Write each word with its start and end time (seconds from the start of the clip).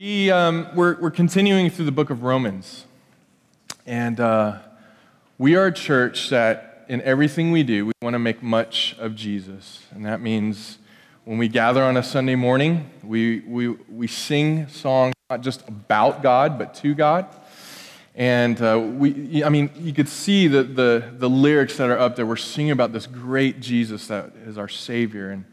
We, 0.00 0.30
um, 0.30 0.68
we're, 0.76 0.94
we're 1.00 1.10
continuing 1.10 1.70
through 1.70 1.86
the 1.86 1.90
book 1.90 2.10
of 2.10 2.22
Romans. 2.22 2.84
And 3.84 4.20
uh, 4.20 4.60
we 5.38 5.56
are 5.56 5.66
a 5.66 5.72
church 5.72 6.28
that 6.28 6.86
in 6.88 7.02
everything 7.02 7.50
we 7.50 7.64
do, 7.64 7.86
we 7.86 7.92
want 8.00 8.14
to 8.14 8.20
make 8.20 8.40
much 8.40 8.94
of 9.00 9.16
Jesus. 9.16 9.82
And 9.90 10.06
that 10.06 10.20
means 10.20 10.78
when 11.24 11.36
we 11.36 11.48
gather 11.48 11.82
on 11.82 11.96
a 11.96 12.04
Sunday 12.04 12.36
morning, 12.36 12.88
we, 13.02 13.40
we, 13.40 13.70
we 13.70 14.06
sing 14.06 14.68
songs 14.68 15.14
not 15.30 15.40
just 15.40 15.66
about 15.66 16.22
God, 16.22 16.60
but 16.60 16.74
to 16.74 16.94
God. 16.94 17.26
And 18.14 18.62
uh, 18.62 18.78
we, 18.78 19.42
I 19.42 19.48
mean, 19.48 19.68
you 19.74 19.92
could 19.92 20.08
see 20.08 20.46
the, 20.46 20.62
the, 20.62 21.10
the 21.12 21.28
lyrics 21.28 21.76
that 21.78 21.90
are 21.90 21.98
up 21.98 22.14
there. 22.14 22.24
We're 22.24 22.36
singing 22.36 22.70
about 22.70 22.92
this 22.92 23.08
great 23.08 23.58
Jesus 23.58 24.06
that 24.06 24.30
is 24.46 24.58
our 24.58 24.68
Savior. 24.68 25.30
And 25.30 25.44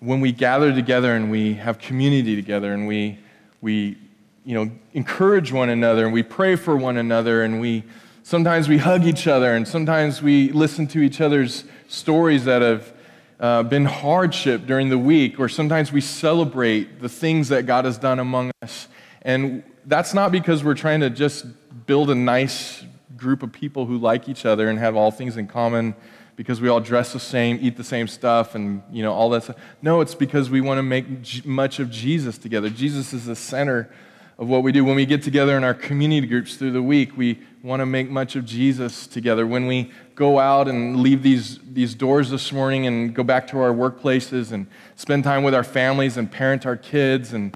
when 0.00 0.20
we 0.20 0.32
gather 0.32 0.74
together 0.74 1.14
and 1.14 1.30
we 1.30 1.54
have 1.54 1.78
community 1.78 2.34
together 2.34 2.74
and 2.74 2.88
we 2.88 3.20
we 3.64 3.96
you 4.44 4.54
know, 4.54 4.70
encourage 4.92 5.50
one 5.50 5.70
another 5.70 6.04
and 6.04 6.12
we 6.12 6.22
pray 6.22 6.54
for 6.54 6.76
one 6.76 6.98
another 6.98 7.42
and 7.42 7.62
we 7.62 7.82
sometimes 8.22 8.68
we 8.68 8.76
hug 8.76 9.06
each 9.06 9.26
other 9.26 9.54
and 9.54 9.66
sometimes 9.66 10.20
we 10.20 10.52
listen 10.52 10.86
to 10.86 11.00
each 11.00 11.18
other's 11.18 11.64
stories 11.88 12.44
that 12.44 12.60
have 12.60 12.92
uh, 13.40 13.62
been 13.62 13.86
hardship 13.86 14.66
during 14.66 14.90
the 14.90 14.98
week 14.98 15.40
or 15.40 15.48
sometimes 15.48 15.90
we 15.90 16.02
celebrate 16.02 17.00
the 17.00 17.08
things 17.08 17.48
that 17.48 17.64
God 17.64 17.86
has 17.86 17.96
done 17.96 18.18
among 18.18 18.50
us. 18.60 18.86
And 19.22 19.62
that's 19.86 20.12
not 20.12 20.30
because 20.30 20.62
we're 20.62 20.74
trying 20.74 21.00
to 21.00 21.08
just 21.08 21.46
build 21.86 22.10
a 22.10 22.14
nice 22.14 22.84
group 23.16 23.42
of 23.42 23.50
people 23.50 23.86
who 23.86 23.96
like 23.96 24.28
each 24.28 24.44
other 24.44 24.68
and 24.68 24.78
have 24.78 24.94
all 24.94 25.10
things 25.10 25.38
in 25.38 25.46
common 25.46 25.94
because 26.36 26.60
we 26.60 26.68
all 26.68 26.80
dress 26.80 27.12
the 27.12 27.20
same, 27.20 27.58
eat 27.60 27.76
the 27.76 27.84
same 27.84 28.08
stuff, 28.08 28.54
and 28.54 28.82
you 28.90 29.02
know 29.02 29.12
all 29.12 29.30
that 29.30 29.44
stuff. 29.44 29.56
No, 29.82 30.00
it's 30.00 30.14
because 30.14 30.50
we 30.50 30.60
want 30.60 30.78
to 30.78 30.82
make 30.82 31.44
much 31.44 31.78
of 31.78 31.90
Jesus 31.90 32.38
together. 32.38 32.68
Jesus 32.68 33.12
is 33.12 33.26
the 33.26 33.36
center 33.36 33.90
of 34.38 34.48
what 34.48 34.62
we 34.62 34.72
do. 34.72 34.84
When 34.84 34.96
we 34.96 35.06
get 35.06 35.22
together 35.22 35.56
in 35.56 35.64
our 35.64 35.74
community 35.74 36.26
groups 36.26 36.56
through 36.56 36.72
the 36.72 36.82
week, 36.82 37.16
we 37.16 37.40
want 37.62 37.80
to 37.80 37.86
make 37.86 38.10
much 38.10 38.36
of 38.36 38.44
Jesus 38.44 39.06
together. 39.06 39.46
When 39.46 39.66
we 39.66 39.92
go 40.14 40.38
out 40.38 40.68
and 40.68 41.00
leave 41.00 41.22
these, 41.22 41.60
these 41.64 41.94
doors 41.94 42.30
this 42.30 42.52
morning 42.52 42.86
and 42.86 43.14
go 43.14 43.22
back 43.22 43.46
to 43.48 43.58
our 43.60 43.72
workplaces 43.72 44.52
and 44.52 44.66
spend 44.96 45.24
time 45.24 45.44
with 45.44 45.54
our 45.54 45.64
families 45.64 46.16
and 46.16 46.30
parent 46.30 46.66
our 46.66 46.76
kids 46.76 47.32
and 47.32 47.54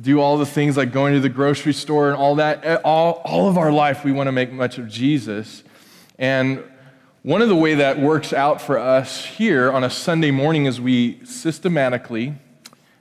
do 0.00 0.20
all 0.20 0.38
the 0.38 0.46
things 0.46 0.76
like 0.76 0.92
going 0.92 1.12
to 1.12 1.20
the 1.20 1.28
grocery 1.28 1.74
store 1.74 2.08
and 2.08 2.16
all 2.16 2.36
that, 2.36 2.64
eh, 2.64 2.78
all, 2.84 3.20
all 3.24 3.48
of 3.48 3.58
our 3.58 3.70
life, 3.70 4.04
we 4.04 4.12
want 4.12 4.26
to 4.26 4.32
make 4.32 4.50
much 4.50 4.78
of 4.78 4.88
Jesus. 4.88 5.64
And 6.18 6.62
one 7.22 7.40
of 7.40 7.48
the 7.48 7.54
way 7.54 7.74
that 7.74 8.00
works 8.00 8.32
out 8.32 8.60
for 8.60 8.76
us 8.76 9.24
here 9.24 9.70
on 9.70 9.84
a 9.84 9.90
Sunday 9.90 10.32
morning 10.32 10.66
is 10.66 10.80
we 10.80 11.24
systematically 11.24 12.34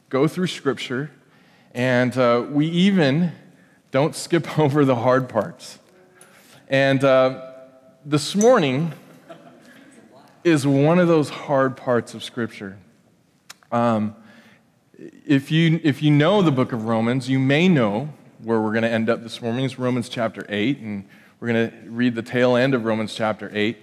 go 0.10 0.28
through 0.28 0.46
Scripture, 0.46 1.10
and 1.74 2.16
uh, 2.16 2.46
we 2.48 2.68
even 2.68 3.32
don't 3.90 4.16
skip 4.16 4.60
over 4.60 4.86
the 4.86 4.98
hard 4.98 5.28
parts. 5.28 5.80
And 6.68 7.04
uh, 7.04 7.52
this 8.06 8.36
morning 8.36 8.94
is 10.44 10.68
one 10.68 11.00
of 11.00 11.08
those 11.08 11.32
hard 11.32 11.76
parts 11.76 12.14
of 12.14 12.24
Scripture. 12.24 12.78
Um, 13.72 14.16
if, 15.26 15.50
you, 15.50 15.80
if 15.84 16.04
you 16.04 16.12
know 16.12 16.44
the 16.44 16.52
book 16.52 16.74
of 16.74 16.86
Romans, 16.86 17.28
you 17.28 17.40
may 17.40 17.68
know 17.68 18.14
where 18.44 18.62
we're 18.62 18.74
going 18.74 18.84
to 18.84 18.92
end 18.92 19.10
up 19.10 19.24
this 19.24 19.42
morning. 19.42 19.66
It's 19.66 19.80
Romans 19.80 20.10
chapter 20.10 20.46
8, 20.48 20.78
and 20.78 21.08
we're 21.40 21.48
going 21.48 21.72
to 21.72 21.90
read 21.90 22.14
the 22.14 22.22
tail 22.22 22.56
end 22.56 22.76
of 22.76 22.86
Romans 22.86 23.16
chapter 23.16 23.50
8. 23.52 23.78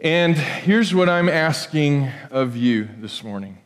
And 0.00 0.36
here's 0.36 0.94
what 0.94 1.08
I'm 1.08 1.28
asking 1.28 2.08
of 2.30 2.56
you 2.56 2.88
this 3.00 3.24
morning. 3.24 3.58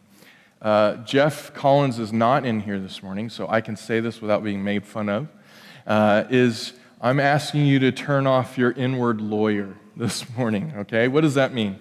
Uh, 0.63 0.97
Jeff 1.05 1.53
Collins 1.53 1.99
is 1.99 2.11
not 2.11 2.47
in 2.47 2.61
here 2.61 2.81
this 2.81 3.03
morning, 3.03 3.29
so 3.29 3.47
I 3.51 3.61
can 3.61 3.77
say 3.77 4.01
this 4.01 4.23
without 4.23 4.43
being 4.43 4.65
made 4.65 4.87
fun 4.87 5.11
of. 5.11 5.29
Uh, 5.87 6.25
is 6.31 6.73
I'm 7.03 7.21
asking 7.21 7.67
you 7.67 7.81
to 7.81 7.93
turn 7.93 8.27
off 8.27 8.57
your 8.57 8.73
inward 8.73 9.21
lawyer 9.21 9.77
this 9.97 10.27
morning, 10.35 10.73
okay? 10.79 11.07
What 11.07 11.21
does 11.21 11.35
that 11.35 11.53
mean? 11.53 11.79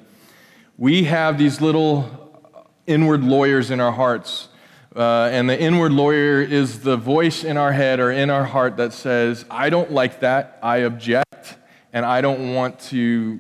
We 0.78 1.06
have 1.06 1.38
these 1.38 1.62
little 1.62 2.38
inward 2.86 3.24
lawyers 3.24 3.72
in 3.72 3.80
our 3.80 3.94
hearts, 3.94 4.50
uh, 4.94 5.30
and 5.32 5.50
the 5.50 5.58
inward 5.58 5.94
lawyer 5.94 6.42
is 6.42 6.82
the 6.82 6.98
voice 6.98 7.46
in 7.46 7.56
our 7.56 7.72
head 7.72 8.02
or 8.02 8.12
in 8.12 8.30
our 8.30 8.44
heart 8.44 8.76
that 8.76 8.92
says, 8.92 9.46
I 9.50 9.70
don't 9.70 9.94
like 9.94 10.20
that, 10.20 10.60
I 10.62 10.80
object, 10.80 11.56
and 11.94 12.06
I 12.06 12.20
don't 12.20 12.54
want 12.54 12.82
to 12.90 13.40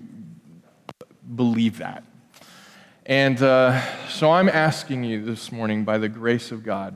believe 1.35 1.77
that. 1.77 2.03
And 3.05 3.41
uh, 3.41 3.81
so 4.07 4.31
I'm 4.31 4.49
asking 4.49 5.03
you 5.03 5.23
this 5.23 5.51
morning, 5.51 5.83
by 5.83 5.97
the 5.97 6.09
grace 6.09 6.51
of 6.51 6.63
God, 6.63 6.95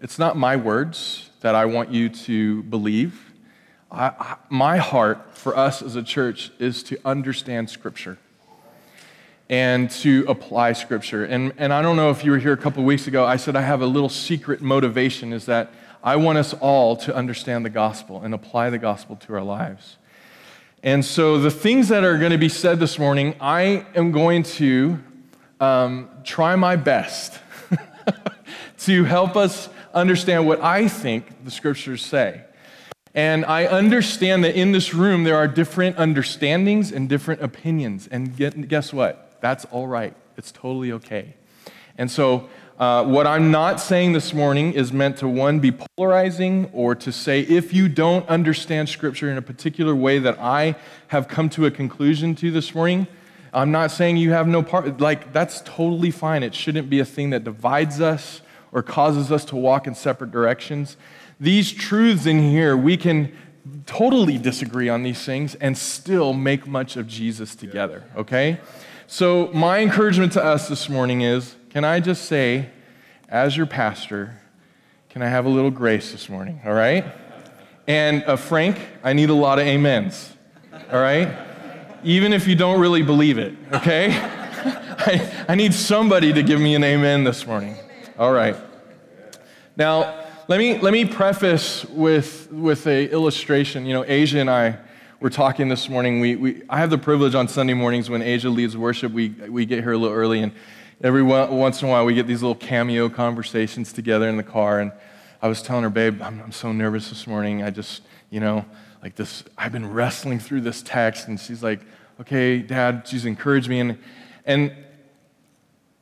it's 0.00 0.18
not 0.18 0.36
my 0.36 0.56
words 0.56 1.30
that 1.40 1.54
I 1.54 1.66
want 1.66 1.90
you 1.90 2.08
to 2.08 2.62
believe. 2.64 3.32
I, 3.90 4.06
I, 4.06 4.36
my 4.48 4.78
heart 4.78 5.36
for 5.36 5.56
us 5.56 5.82
as 5.82 5.96
a 5.96 6.02
church 6.02 6.50
is 6.58 6.82
to 6.84 6.98
understand 7.04 7.68
Scripture 7.68 8.18
and 9.48 9.90
to 9.90 10.24
apply 10.28 10.72
Scripture. 10.72 11.24
And, 11.24 11.52
and 11.58 11.72
I 11.72 11.82
don't 11.82 11.96
know 11.96 12.10
if 12.10 12.24
you 12.24 12.30
were 12.30 12.38
here 12.38 12.54
a 12.54 12.56
couple 12.56 12.82
weeks 12.84 13.06
ago, 13.06 13.24
I 13.24 13.36
said 13.36 13.54
I 13.54 13.60
have 13.60 13.82
a 13.82 13.86
little 13.86 14.08
secret 14.08 14.62
motivation 14.62 15.32
is 15.32 15.46
that 15.46 15.72
I 16.02 16.16
want 16.16 16.38
us 16.38 16.54
all 16.54 16.96
to 16.96 17.14
understand 17.14 17.64
the 17.64 17.70
gospel 17.70 18.22
and 18.22 18.34
apply 18.34 18.70
the 18.70 18.78
gospel 18.78 19.14
to 19.16 19.34
our 19.34 19.42
lives. 19.42 19.98
And 20.84 21.04
so, 21.04 21.38
the 21.38 21.50
things 21.50 21.88
that 21.90 22.02
are 22.02 22.18
going 22.18 22.32
to 22.32 22.38
be 22.38 22.48
said 22.48 22.80
this 22.80 22.98
morning, 22.98 23.36
I 23.40 23.86
am 23.94 24.10
going 24.10 24.42
to 24.54 24.98
um, 25.60 26.08
try 26.24 26.56
my 26.56 26.74
best 26.74 27.38
to 28.80 29.04
help 29.04 29.36
us 29.36 29.68
understand 29.94 30.48
what 30.48 30.60
I 30.60 30.88
think 30.88 31.44
the 31.44 31.52
scriptures 31.52 32.04
say. 32.04 32.42
And 33.14 33.44
I 33.44 33.66
understand 33.66 34.42
that 34.42 34.56
in 34.56 34.72
this 34.72 34.92
room 34.92 35.22
there 35.22 35.36
are 35.36 35.46
different 35.46 35.98
understandings 35.98 36.90
and 36.90 37.08
different 37.08 37.42
opinions. 37.42 38.08
And 38.08 38.36
guess 38.68 38.92
what? 38.92 39.40
That's 39.40 39.64
all 39.66 39.86
right. 39.86 40.16
It's 40.36 40.50
totally 40.50 40.90
okay. 40.90 41.34
And 41.96 42.10
so, 42.10 42.48
uh, 42.82 43.04
what 43.04 43.28
I'm 43.28 43.52
not 43.52 43.78
saying 43.78 44.12
this 44.12 44.34
morning 44.34 44.72
is 44.72 44.92
meant 44.92 45.18
to, 45.18 45.28
one, 45.28 45.60
be 45.60 45.70
polarizing 45.70 46.68
or 46.72 46.96
to 46.96 47.12
say, 47.12 47.42
if 47.42 47.72
you 47.72 47.88
don't 47.88 48.28
understand 48.28 48.88
Scripture 48.88 49.30
in 49.30 49.38
a 49.38 49.42
particular 49.42 49.94
way 49.94 50.18
that 50.18 50.36
I 50.40 50.74
have 51.06 51.28
come 51.28 51.48
to 51.50 51.64
a 51.64 51.70
conclusion 51.70 52.34
to 52.34 52.50
this 52.50 52.74
morning, 52.74 53.06
I'm 53.52 53.70
not 53.70 53.92
saying 53.92 54.16
you 54.16 54.32
have 54.32 54.48
no 54.48 54.64
part. 54.64 55.00
Like, 55.00 55.32
that's 55.32 55.60
totally 55.60 56.10
fine. 56.10 56.42
It 56.42 56.56
shouldn't 56.56 56.90
be 56.90 56.98
a 56.98 57.04
thing 57.04 57.30
that 57.30 57.44
divides 57.44 58.00
us 58.00 58.40
or 58.72 58.82
causes 58.82 59.30
us 59.30 59.44
to 59.44 59.54
walk 59.54 59.86
in 59.86 59.94
separate 59.94 60.32
directions. 60.32 60.96
These 61.38 61.70
truths 61.70 62.26
in 62.26 62.40
here, 62.50 62.76
we 62.76 62.96
can 62.96 63.32
totally 63.86 64.38
disagree 64.38 64.88
on 64.88 65.04
these 65.04 65.24
things 65.24 65.54
and 65.54 65.78
still 65.78 66.32
make 66.32 66.66
much 66.66 66.96
of 66.96 67.06
Jesus 67.06 67.54
together, 67.54 68.02
okay? 68.16 68.58
So, 69.06 69.52
my 69.52 69.78
encouragement 69.78 70.32
to 70.32 70.42
us 70.42 70.68
this 70.68 70.88
morning 70.88 71.20
is 71.20 71.54
can 71.72 71.84
I 71.84 72.00
just 72.00 72.26
say, 72.26 72.68
as 73.30 73.56
your 73.56 73.64
pastor, 73.64 74.38
can 75.08 75.22
I 75.22 75.28
have 75.28 75.46
a 75.46 75.48
little 75.48 75.70
grace 75.70 76.12
this 76.12 76.28
morning, 76.28 76.60
all 76.66 76.74
right? 76.74 77.02
And 77.86 78.22
uh, 78.24 78.36
Frank, 78.36 78.78
I 79.02 79.14
need 79.14 79.30
a 79.30 79.34
lot 79.34 79.58
of 79.58 79.66
amens, 79.66 80.34
all 80.92 81.00
right? 81.00 81.34
Even 82.04 82.34
if 82.34 82.46
you 82.46 82.54
don't 82.56 82.78
really 82.78 83.00
believe 83.00 83.38
it, 83.38 83.54
okay? 83.72 84.10
I, 84.12 85.44
I 85.48 85.54
need 85.54 85.72
somebody 85.72 86.34
to 86.34 86.42
give 86.42 86.60
me 86.60 86.74
an 86.74 86.84
amen 86.84 87.24
this 87.24 87.46
morning. 87.46 87.74
All 88.18 88.32
right. 88.32 88.54
Now, 89.74 90.26
let 90.48 90.58
me, 90.58 90.78
let 90.78 90.92
me 90.92 91.06
preface 91.06 91.86
with, 91.86 92.52
with 92.52 92.86
a 92.86 93.10
illustration. 93.10 93.86
You 93.86 93.94
know, 93.94 94.04
Asia 94.06 94.40
and 94.40 94.50
I 94.50 94.76
were 95.20 95.30
talking 95.30 95.70
this 95.70 95.88
morning. 95.88 96.20
We, 96.20 96.36
we, 96.36 96.62
I 96.68 96.80
have 96.80 96.90
the 96.90 96.98
privilege 96.98 97.34
on 97.34 97.48
Sunday 97.48 97.72
mornings 97.72 98.10
when 98.10 98.20
Asia 98.20 98.50
leads 98.50 98.76
worship, 98.76 99.12
we, 99.12 99.30
we 99.30 99.64
get 99.64 99.82
here 99.82 99.92
a 99.92 99.96
little 99.96 100.14
early, 100.14 100.42
and 100.42 100.52
every 101.02 101.22
once 101.22 101.82
in 101.82 101.88
a 101.88 101.90
while 101.90 102.04
we 102.04 102.14
get 102.14 102.28
these 102.28 102.42
little 102.42 102.54
cameo 102.54 103.08
conversations 103.08 103.92
together 103.92 104.28
in 104.28 104.36
the 104.36 104.42
car 104.42 104.78
and 104.78 104.92
i 105.40 105.48
was 105.48 105.60
telling 105.60 105.82
her 105.82 105.90
babe 105.90 106.22
i'm, 106.22 106.40
I'm 106.40 106.52
so 106.52 106.70
nervous 106.70 107.08
this 107.08 107.26
morning. 107.26 107.62
I 107.62 107.70
just 107.70 108.02
you 108.30 108.38
know 108.38 108.64
like 109.02 109.16
this 109.16 109.42
i've 109.58 109.72
been 109.72 109.92
wrestling 109.92 110.38
through 110.38 110.60
this 110.60 110.80
text. 110.82 111.26
And 111.26 111.40
she's 111.40 111.62
like 111.62 111.80
okay 112.20 112.58
dad 112.58 113.02
she's 113.06 113.24
encouraged 113.24 113.68
me 113.68 113.80
and 113.80 113.98
and 114.46 114.72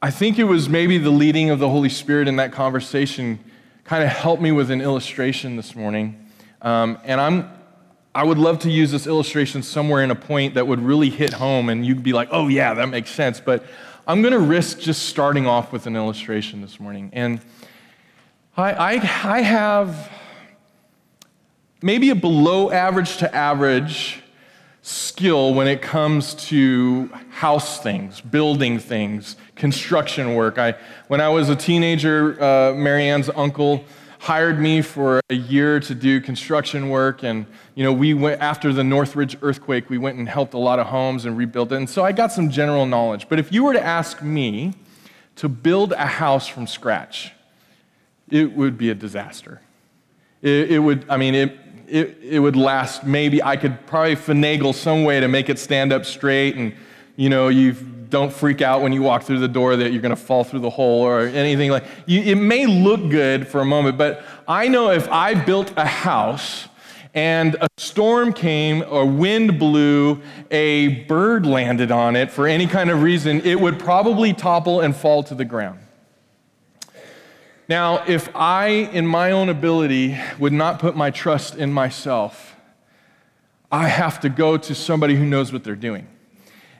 i 0.03 0.11
think 0.11 0.39
it 0.39 0.45
was 0.45 0.69
maybe 0.69 0.99
the 0.99 1.11
leading 1.11 1.49
of 1.49 1.59
the 1.59 1.69
holy 1.69 1.89
spirit 1.89 2.29
in 2.29 2.37
that 2.37 2.53
conversation 2.53 3.41
kind 3.85 4.05
of 4.05 4.11
helped 4.11 4.43
me 4.43 4.53
with 4.53 4.71
an 4.71 4.81
illustration 4.81 5.57
this 5.57 5.75
morning. 5.75 6.27
Um, 6.61 6.99
and 7.05 7.21
i'm 7.21 7.51
I 8.13 8.25
would 8.25 8.39
love 8.39 8.59
to 8.61 8.71
use 8.71 8.91
this 8.91 9.07
illustration 9.07 9.63
somewhere 9.63 10.03
in 10.03 10.11
a 10.11 10.17
point 10.17 10.55
that 10.55 10.67
would 10.67 10.81
really 10.81 11.11
hit 11.11 11.33
home 11.33 11.69
and 11.69 11.87
you'd 11.87 12.03
be 12.03 12.13
like, 12.13 12.29
oh, 12.33 12.49
yeah, 12.49 12.75
that 12.75 12.89
makes 12.89 13.11
sense. 13.11 13.39
But 13.39 13.65
I'm 14.11 14.23
going 14.23 14.33
to 14.33 14.41
risk 14.41 14.81
just 14.81 15.05
starting 15.05 15.47
off 15.47 15.71
with 15.71 15.87
an 15.87 15.95
illustration 15.95 16.63
this 16.63 16.81
morning. 16.81 17.11
And 17.13 17.41
I, 18.57 18.73
I, 18.73 18.91
I 19.23 19.41
have 19.41 20.11
maybe 21.81 22.11
a 22.11 22.17
below 22.17 22.73
average 22.73 23.19
to 23.19 23.33
average 23.33 24.21
skill 24.83 25.55
when 25.55 25.69
it 25.69 25.81
comes 25.81 26.35
to 26.47 27.09
house 27.31 27.81
things, 27.85 28.21
building 28.21 28.81
things, 28.81 29.37
construction 29.55 30.35
work. 30.35 30.59
I, 30.59 30.75
when 31.07 31.21
I 31.21 31.29
was 31.29 31.49
a 31.49 31.55
teenager, 31.55 32.37
uh, 32.43 32.75
Marianne's 32.75 33.31
uncle 33.37 33.85
hired 34.21 34.61
me 34.61 34.83
for 34.83 35.19
a 35.31 35.35
year 35.35 35.81
to 35.81 35.95
do 35.95 36.21
construction 36.21 36.91
work. 36.91 37.25
And, 37.25 37.47
you 37.75 37.83
know, 37.83 37.93
we 37.93 38.13
went, 38.13 38.41
after 38.43 38.71
the 38.71 38.85
Northridge 38.85 39.35
earthquake, 39.41 39.89
we 39.89 39.97
went 39.97 40.19
and 40.19 40.29
helped 40.29 40.53
a 40.53 40.59
lot 40.59 40.79
of 40.79 40.89
homes 40.89 41.25
and 41.25 41.39
rebuilt 41.39 41.73
it. 41.73 41.77
And 41.77 41.89
so 41.89 42.05
I 42.05 42.13
got 42.13 42.31
some 42.31 42.51
general 42.51 42.85
knowledge. 42.85 43.31
But 43.31 43.39
if 43.39 43.51
you 43.51 43.65
were 43.65 43.73
to 43.73 43.83
ask 43.83 44.23
me 44.23 44.75
to 45.37 45.49
build 45.49 45.93
a 45.93 46.05
house 46.05 46.47
from 46.47 46.67
scratch, 46.67 47.33
it 48.31 48.53
would 48.53 48.77
be 48.77 48.91
a 48.91 48.95
disaster. 48.95 49.63
It, 50.43 50.73
it 50.73 50.79
would, 50.81 51.07
I 51.09 51.17
mean, 51.17 51.35
it, 51.35 51.59
it, 51.89 52.19
it 52.23 52.39
would 52.41 52.57
last 52.57 53.05
maybe, 53.05 53.43
I 53.43 53.57
could 53.57 53.87
probably 53.87 54.17
finagle 54.17 54.75
some 54.75 55.05
way 55.05 55.21
to 55.21 55.29
make 55.29 55.49
it 55.49 55.59
stand 55.59 55.95
up 55.95 56.05
straight 56.05 56.57
and, 56.57 56.75
you 57.21 57.29
know, 57.29 57.49
you 57.49 57.73
don't 58.09 58.33
freak 58.33 58.63
out 58.63 58.83
when 58.83 58.93
you 58.93 59.03
walk 59.03 59.23
through 59.23 59.39
the 59.39 59.49
door 59.49 59.77
that 59.77 59.93
you're 59.93 60.03
going 60.03 60.15
to 60.15 60.21
fall 60.21 60.43
through 60.43 60.61
the 60.61 60.71
hole 60.71 61.03
or 61.03 61.21
anything 61.27 61.71
like 61.71 61.85
you, 62.07 62.21
it 62.23 62.35
may 62.35 62.67
look 62.67 63.09
good 63.09 63.47
for 63.47 63.61
a 63.61 63.65
moment 63.65 63.97
but 63.97 64.25
i 64.49 64.67
know 64.67 64.91
if 64.91 65.09
i 65.11 65.33
built 65.33 65.73
a 65.77 65.87
house 65.87 66.67
and 67.15 67.55
a 67.61 67.69
storm 67.77 68.33
came 68.33 68.83
or 68.89 69.07
wind 69.07 69.61
blew 69.61 70.21
a 70.51 71.05
bird 71.05 71.47
landed 71.47 71.93
on 71.93 72.17
it 72.17 72.33
for 72.33 72.49
any 72.49 72.67
kind 72.67 72.91
of 72.91 73.01
reason 73.01 73.41
it 73.43 73.61
would 73.61 73.79
probably 73.79 74.33
topple 74.33 74.81
and 74.81 74.97
fall 74.97 75.23
to 75.23 75.37
the 75.37 75.45
ground 75.45 75.79
now, 77.69 78.03
if 78.09 78.35
I, 78.35 78.67
in 78.67 79.07
my 79.07 79.31
own 79.31 79.49
ability, 79.49 80.19
would 80.41 80.53
not 80.53 80.81
put 80.81 80.97
my 80.97 81.13
trust 81.13 81.55
in 81.55 81.73
myself, 81.73 82.57
I 83.71 83.87
have 83.87 84.19
to 84.23 84.29
go 84.29 84.57
to 84.57 84.75
somebody 84.75 85.15
who 85.15 85.25
knows 85.25 85.53
what 85.53 85.63
they're 85.63 85.77
doing. 85.77 86.09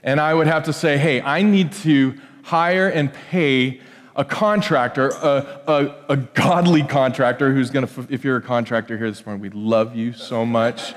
And 0.03 0.19
I 0.19 0.33
would 0.33 0.47
have 0.47 0.63
to 0.63 0.73
say, 0.73 0.97
hey, 0.97 1.21
I 1.21 1.41
need 1.43 1.71
to 1.73 2.15
hire 2.43 2.87
and 2.87 3.13
pay 3.13 3.81
a 4.15 4.25
contractor, 4.25 5.09
a, 5.09 5.61
a, 5.67 5.95
a 6.09 6.17
godly 6.17 6.83
contractor 6.83 7.53
who's 7.53 7.69
going 7.69 7.87
to, 7.87 8.07
if 8.09 8.23
you're 8.23 8.37
a 8.37 8.41
contractor 8.41 8.97
here 8.97 9.09
this 9.09 9.25
morning, 9.25 9.41
we 9.41 9.49
love 9.49 9.95
you 9.95 10.13
so 10.13 10.45
much. 10.45 10.93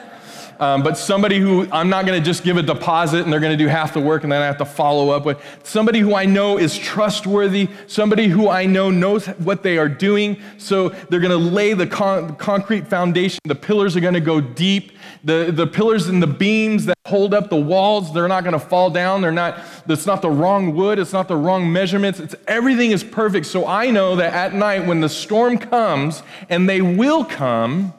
Um, 0.60 0.82
but 0.82 0.96
somebody 0.96 1.40
who 1.40 1.68
I'm 1.72 1.88
not 1.88 2.06
going 2.06 2.18
to 2.18 2.24
just 2.24 2.44
give 2.44 2.56
a 2.56 2.62
deposit 2.62 3.24
and 3.24 3.32
they're 3.32 3.40
going 3.40 3.56
to 3.56 3.62
do 3.62 3.68
half 3.68 3.92
the 3.92 4.00
work 4.00 4.22
and 4.22 4.32
then 4.32 4.40
I 4.40 4.46
have 4.46 4.58
to 4.58 4.64
follow 4.64 5.10
up 5.10 5.24
with. 5.24 5.38
Somebody 5.64 5.98
who 5.98 6.14
I 6.14 6.26
know 6.26 6.58
is 6.58 6.78
trustworthy, 6.78 7.68
somebody 7.86 8.28
who 8.28 8.48
I 8.48 8.66
know 8.66 8.90
knows 8.90 9.26
what 9.26 9.62
they 9.62 9.78
are 9.78 9.88
doing. 9.88 10.40
So 10.58 10.90
they're 10.90 11.20
going 11.20 11.30
to 11.30 11.36
lay 11.36 11.74
the 11.74 11.86
con- 11.86 12.36
concrete 12.36 12.86
foundation. 12.86 13.40
The 13.44 13.56
pillars 13.56 13.96
are 13.96 14.00
going 14.00 14.14
to 14.14 14.20
go 14.20 14.40
deep. 14.40 14.92
The, 15.24 15.50
the 15.50 15.66
pillars 15.66 16.06
and 16.06 16.22
the 16.22 16.26
beams 16.26 16.84
that 16.84 16.98
hold 17.06 17.32
up 17.32 17.48
the 17.48 17.56
walls, 17.56 18.12
they're 18.12 18.28
not 18.28 18.44
going 18.44 18.52
to 18.52 18.58
fall 18.58 18.90
down. 18.90 19.22
They're 19.22 19.32
not, 19.32 19.58
it's 19.88 20.04
not 20.04 20.20
the 20.20 20.30
wrong 20.30 20.74
wood. 20.74 20.98
It's 20.98 21.14
not 21.14 21.28
the 21.28 21.36
wrong 21.36 21.72
measurements. 21.72 22.20
It's, 22.20 22.34
everything 22.46 22.90
is 22.90 23.02
perfect. 23.02 23.46
So 23.46 23.66
I 23.66 23.90
know 23.90 24.16
that 24.16 24.34
at 24.34 24.54
night 24.54 24.86
when 24.86 25.00
the 25.00 25.08
storm 25.08 25.56
comes, 25.56 26.22
and 26.50 26.68
they 26.68 26.82
will 26.82 27.24
come, 27.24 27.94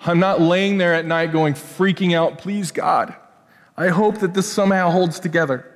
I'm 0.00 0.20
not 0.20 0.40
laying 0.40 0.78
there 0.78 0.94
at 0.94 1.06
night 1.06 1.32
going, 1.32 1.54
freaking 1.54 2.14
out, 2.14 2.38
please 2.38 2.70
God, 2.70 3.16
I 3.76 3.88
hope 3.88 4.18
that 4.18 4.34
this 4.34 4.50
somehow 4.50 4.90
holds 4.90 5.18
together. 5.18 5.66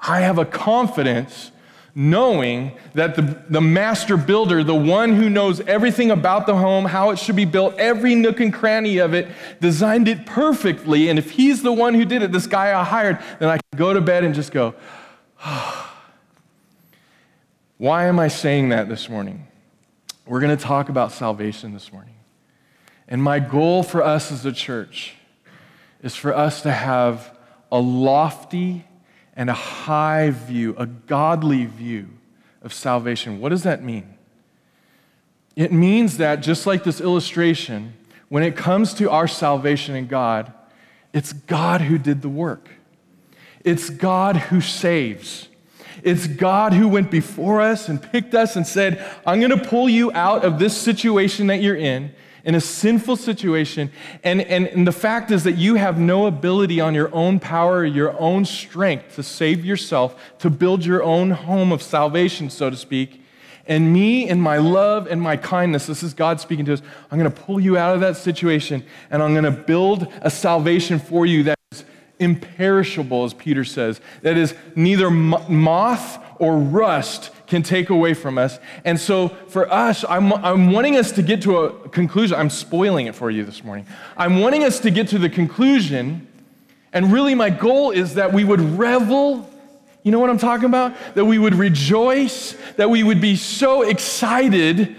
I 0.00 0.20
have 0.20 0.38
a 0.38 0.44
confidence 0.44 1.50
knowing 1.98 2.70
that 2.94 3.16
the, 3.16 3.42
the 3.50 3.60
master 3.60 4.16
builder, 4.16 4.62
the 4.62 4.72
one 4.72 5.16
who 5.16 5.28
knows 5.28 5.58
everything 5.62 6.12
about 6.12 6.46
the 6.46 6.54
home, 6.54 6.84
how 6.84 7.10
it 7.10 7.18
should 7.18 7.34
be 7.34 7.44
built, 7.44 7.74
every 7.76 8.14
nook 8.14 8.38
and 8.38 8.54
cranny 8.54 8.98
of 8.98 9.14
it, 9.14 9.26
designed 9.60 10.06
it 10.06 10.24
perfectly. 10.24 11.08
And 11.08 11.18
if 11.18 11.32
he's 11.32 11.60
the 11.60 11.72
one 11.72 11.94
who 11.94 12.04
did 12.04 12.22
it, 12.22 12.30
this 12.30 12.46
guy 12.46 12.78
I 12.78 12.84
hired, 12.84 13.18
then 13.40 13.48
I 13.48 13.54
can 13.54 13.76
go 13.76 13.92
to 13.92 14.00
bed 14.00 14.22
and 14.22 14.32
just 14.32 14.52
go, 14.52 14.76
Why 17.78 18.04
am 18.06 18.20
I 18.20 18.28
saying 18.28 18.68
that 18.68 18.88
this 18.88 19.08
morning? 19.08 19.48
We're 20.24 20.40
going 20.40 20.56
to 20.56 20.62
talk 20.62 20.88
about 20.88 21.10
salvation 21.10 21.72
this 21.72 21.92
morning. 21.92 22.14
And 23.08 23.20
my 23.20 23.40
goal 23.40 23.82
for 23.82 24.04
us 24.04 24.30
as 24.30 24.46
a 24.46 24.52
church 24.52 25.16
is 26.00 26.14
for 26.14 26.32
us 26.32 26.62
to 26.62 26.70
have 26.70 27.36
a 27.72 27.80
lofty 27.80 28.84
and 29.38 29.48
a 29.48 29.54
high 29.54 30.30
view, 30.30 30.74
a 30.76 30.84
godly 30.84 31.64
view 31.64 32.08
of 32.60 32.74
salvation. 32.74 33.40
What 33.40 33.50
does 33.50 33.62
that 33.62 33.84
mean? 33.84 34.14
It 35.54 35.72
means 35.72 36.18
that, 36.18 36.42
just 36.42 36.66
like 36.66 36.82
this 36.82 37.00
illustration, 37.00 37.94
when 38.28 38.42
it 38.42 38.56
comes 38.56 38.92
to 38.94 39.08
our 39.10 39.28
salvation 39.28 39.94
in 39.94 40.08
God, 40.08 40.52
it's 41.12 41.32
God 41.32 41.80
who 41.80 41.98
did 41.98 42.20
the 42.20 42.28
work. 42.28 42.68
It's 43.64 43.90
God 43.90 44.36
who 44.36 44.60
saves. 44.60 45.48
It's 46.02 46.26
God 46.26 46.72
who 46.72 46.88
went 46.88 47.10
before 47.10 47.60
us 47.60 47.88
and 47.88 48.02
picked 48.02 48.34
us 48.34 48.56
and 48.56 48.66
said, 48.66 49.04
I'm 49.24 49.38
going 49.38 49.56
to 49.56 49.68
pull 49.68 49.88
you 49.88 50.10
out 50.12 50.44
of 50.44 50.58
this 50.58 50.76
situation 50.76 51.46
that 51.46 51.62
you're 51.62 51.76
in 51.76 52.12
in 52.48 52.54
a 52.54 52.60
sinful 52.62 53.14
situation. 53.14 53.92
And, 54.24 54.40
and, 54.40 54.66
and 54.68 54.86
the 54.86 54.92
fact 54.92 55.30
is 55.30 55.44
that 55.44 55.58
you 55.58 55.74
have 55.74 55.98
no 55.98 56.26
ability 56.26 56.80
on 56.80 56.94
your 56.94 57.14
own 57.14 57.38
power 57.38 57.84
your 57.84 58.18
own 58.18 58.46
strength 58.46 59.16
to 59.16 59.22
save 59.22 59.66
yourself, 59.66 60.18
to 60.38 60.48
build 60.48 60.82
your 60.82 61.02
own 61.02 61.30
home 61.30 61.72
of 61.72 61.82
salvation, 61.82 62.48
so 62.48 62.70
to 62.70 62.76
speak. 62.76 63.22
And 63.66 63.92
me 63.92 64.30
and 64.30 64.42
my 64.42 64.56
love 64.56 65.06
and 65.08 65.20
my 65.20 65.36
kindness, 65.36 65.86
this 65.86 66.02
is 66.02 66.14
God 66.14 66.40
speaking 66.40 66.64
to 66.64 66.72
us, 66.72 66.82
I'm 67.10 67.18
going 67.18 67.30
to 67.30 67.38
pull 67.38 67.60
you 67.60 67.76
out 67.76 67.94
of 67.94 68.00
that 68.00 68.16
situation 68.16 68.82
and 69.10 69.22
I'm 69.22 69.34
going 69.34 69.44
to 69.44 69.50
build 69.50 70.10
a 70.22 70.30
salvation 70.30 70.98
for 70.98 71.26
you 71.26 71.42
that 71.42 71.58
is 71.72 71.84
imperishable, 72.18 73.24
as 73.24 73.34
Peter 73.34 73.62
says, 73.62 74.00
that 74.22 74.38
is 74.38 74.54
neither 74.74 75.10
moth 75.10 76.18
or 76.38 76.56
rust 76.56 77.30
can 77.48 77.62
take 77.62 77.90
away 77.90 78.14
from 78.14 78.38
us. 78.38 78.58
And 78.84 79.00
so 79.00 79.28
for 79.48 79.72
us, 79.72 80.04
I'm, 80.08 80.32
I'm 80.32 80.70
wanting 80.70 80.96
us 80.96 81.12
to 81.12 81.22
get 81.22 81.42
to 81.42 81.58
a 81.58 81.88
conclusion. 81.88 82.38
I'm 82.38 82.50
spoiling 82.50 83.06
it 83.06 83.14
for 83.14 83.30
you 83.30 83.44
this 83.44 83.64
morning. 83.64 83.86
I'm 84.16 84.40
wanting 84.40 84.64
us 84.64 84.80
to 84.80 84.90
get 84.90 85.08
to 85.08 85.18
the 85.18 85.30
conclusion, 85.30 86.28
and 86.92 87.12
really 87.12 87.34
my 87.34 87.50
goal 87.50 87.90
is 87.90 88.14
that 88.14 88.32
we 88.32 88.44
would 88.44 88.60
revel. 88.60 89.48
You 90.02 90.12
know 90.12 90.20
what 90.20 90.30
I'm 90.30 90.38
talking 90.38 90.66
about? 90.66 90.94
That 91.14 91.24
we 91.24 91.38
would 91.38 91.54
rejoice, 91.54 92.54
that 92.76 92.90
we 92.90 93.02
would 93.02 93.20
be 93.20 93.34
so 93.34 93.82
excited 93.82 94.94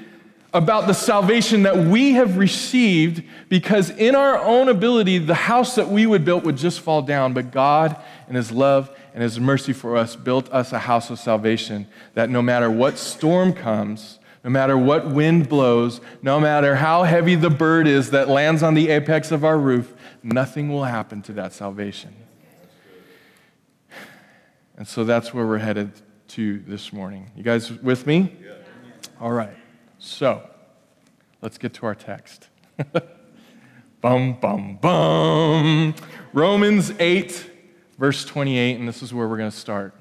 about 0.52 0.88
the 0.88 0.94
salvation 0.94 1.64
that 1.64 1.78
we 1.78 2.14
have 2.14 2.38
received 2.38 3.24
because 3.50 3.92
in 3.92 4.16
our 4.16 4.40
own 4.40 4.68
ability, 4.68 5.20
the 5.20 5.36
house 5.36 5.76
that 5.76 5.88
we 5.88 6.08
would 6.08 6.26
build 6.26 6.44
would 6.44 6.58
just 6.58 6.80
fall 6.80 7.04
down. 7.04 7.34
But 7.34 7.52
God, 7.52 7.96
in 8.28 8.34
His 8.34 8.52
love 8.52 8.90
and 9.20 9.24
His 9.26 9.38
mercy 9.38 9.74
for 9.74 9.98
us, 9.98 10.16
built 10.16 10.50
us 10.50 10.72
a 10.72 10.80
house 10.80 11.10
of 11.10 11.20
salvation 11.20 11.88
that 12.14 12.30
no 12.30 12.42
matter 12.42 12.72
what 12.72 12.98
storm 12.98 13.52
comes, 13.52 14.18
no 14.46 14.50
matter 14.50 14.78
what 14.78 15.12
wind 15.12 15.50
blows, 15.50 16.00
no 16.22 16.40
matter 16.40 16.76
how 16.78 17.04
heavy 17.04 17.36
the 17.36 17.50
bird 17.50 17.86
is 17.86 18.12
that 18.12 18.30
lands 18.30 18.64
on 18.64 18.76
the 18.76 18.88
apex 18.88 19.30
of 19.34 19.44
our 19.44 19.60
roof, 19.60 19.94
nothing 20.24 20.70
will 20.70 20.86
happen 20.86 21.22
to 21.24 21.34
that 21.34 21.52
salvation. 21.52 22.16
And 24.78 24.88
so 24.88 25.04
that's 25.04 25.34
where 25.34 25.46
we're 25.46 25.58
headed 25.58 25.92
to 26.30 26.60
this 26.60 26.94
morning. 26.94 27.30
You 27.36 27.44
guys 27.44 27.74
with 27.74 28.08
me? 28.08 28.38
All 29.20 29.34
right. 29.34 29.58
So, 29.98 30.50
let's 31.42 31.58
get 31.58 31.74
to 31.74 31.86
our 31.88 31.96
text. 31.96 32.48
bum, 34.00 34.40
bum, 34.40 34.78
bum. 34.78 35.94
Romans 36.32 36.94
8, 36.98 37.49
verse 38.00 38.24
28, 38.24 38.80
and 38.80 38.88
this 38.88 39.04
is 39.04 39.14
where 39.14 39.28
we're 39.28 39.38
going 39.38 39.52
to 39.52 39.56
start. 39.56 39.94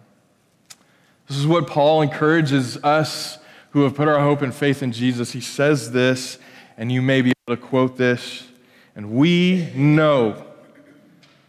This 1.26 1.36
is 1.36 1.46
what 1.46 1.66
Paul 1.66 2.00
encourages 2.00 2.82
us 2.84 3.38
who 3.70 3.82
have 3.82 3.94
put 3.94 4.06
our 4.06 4.20
hope 4.20 4.40
and 4.40 4.54
faith 4.54 4.82
in 4.82 4.92
Jesus. 4.92 5.32
He 5.32 5.40
says 5.40 5.90
this, 5.90 6.38
and 6.78 6.92
you 6.92 7.02
may 7.02 7.20
be 7.20 7.32
able 7.46 7.60
to 7.60 7.62
quote 7.62 7.96
this. 7.96 8.46
And 8.94 9.10
we 9.10 9.70
know 9.74 10.46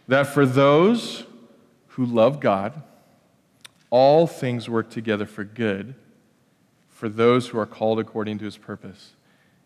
that 0.08 0.24
for 0.24 0.44
those 0.44 1.24
who 1.88 2.04
love 2.04 2.40
God, 2.40 2.82
all 3.88 4.26
things 4.26 4.68
work 4.68 4.90
together 4.90 5.26
for 5.26 5.44
good 5.44 5.94
for 6.88 7.08
those 7.08 7.48
who 7.48 7.58
are 7.58 7.66
called 7.66 7.98
according 7.98 8.38
to 8.38 8.44
his 8.44 8.56
purpose. 8.56 9.12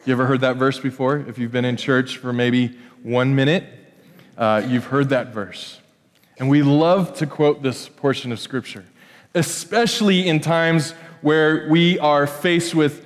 You 0.05 0.13
ever 0.13 0.27
heard 0.27 0.43
that 0.43 0.57
verse 0.57 0.79
before? 0.79 1.17
If 1.17 1.39
you've 1.39 1.51
been 1.51 1.65
in 1.65 1.77
church 1.77 2.19
for 2.19 2.33
maybe 2.33 2.79
one 3.03 3.35
minute, 3.35 3.65
uh, 4.37 4.63
you've 4.69 4.85
heard 4.85 5.09
that 5.09 5.33
verse. 5.33 5.81
And 6.39 6.49
we 6.49 6.63
love 6.63 7.15
to 7.19 7.27
quote 7.27 7.63
this 7.63 7.89
portion 7.89 8.33
of 8.33 8.41
Scripture, 8.41 8.85
especially 9.35 10.27
in 10.27 10.41
times 10.41 10.93
where 11.21 11.69
we 11.71 11.99
are 12.01 12.27
faced 12.27 12.75
with 12.75 13.05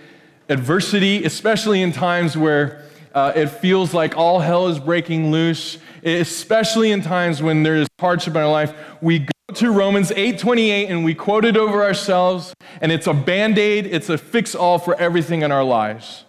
adversity, 0.48 1.24
especially 1.24 1.82
in 1.82 1.92
times 1.92 2.36
where 2.36 2.84
uh, 3.14 3.32
it 3.34 3.48
feels 3.48 3.92
like 3.92 4.16
all 4.16 4.40
hell 4.40 4.68
is 4.68 4.78
breaking 4.78 5.30
loose, 5.30 5.78
especially 6.02 6.90
in 6.90 7.02
times 7.02 7.42
when 7.42 7.62
there 7.62 7.76
is 7.76 7.88
hardship 8.00 8.34
in 8.34 8.40
our 8.40 8.50
life. 8.50 8.74
We 9.02 9.20
go 9.20 9.54
to 9.54 9.70
Romans 9.70 10.10
8:28 10.10 10.88
and 10.88 11.04
we 11.04 11.14
quote 11.14 11.44
it 11.44 11.56
over 11.56 11.82
ourselves 11.82 12.54
and 12.80 12.92
it's 12.92 13.06
a 13.06 13.14
band-aid, 13.14 13.86
it's 13.86 14.08
a 14.08 14.18
fix 14.18 14.54
all 14.54 14.78
for 14.78 14.94
everything 14.96 15.42
in 15.42 15.52
our 15.52 15.64
lives. 15.64 16.24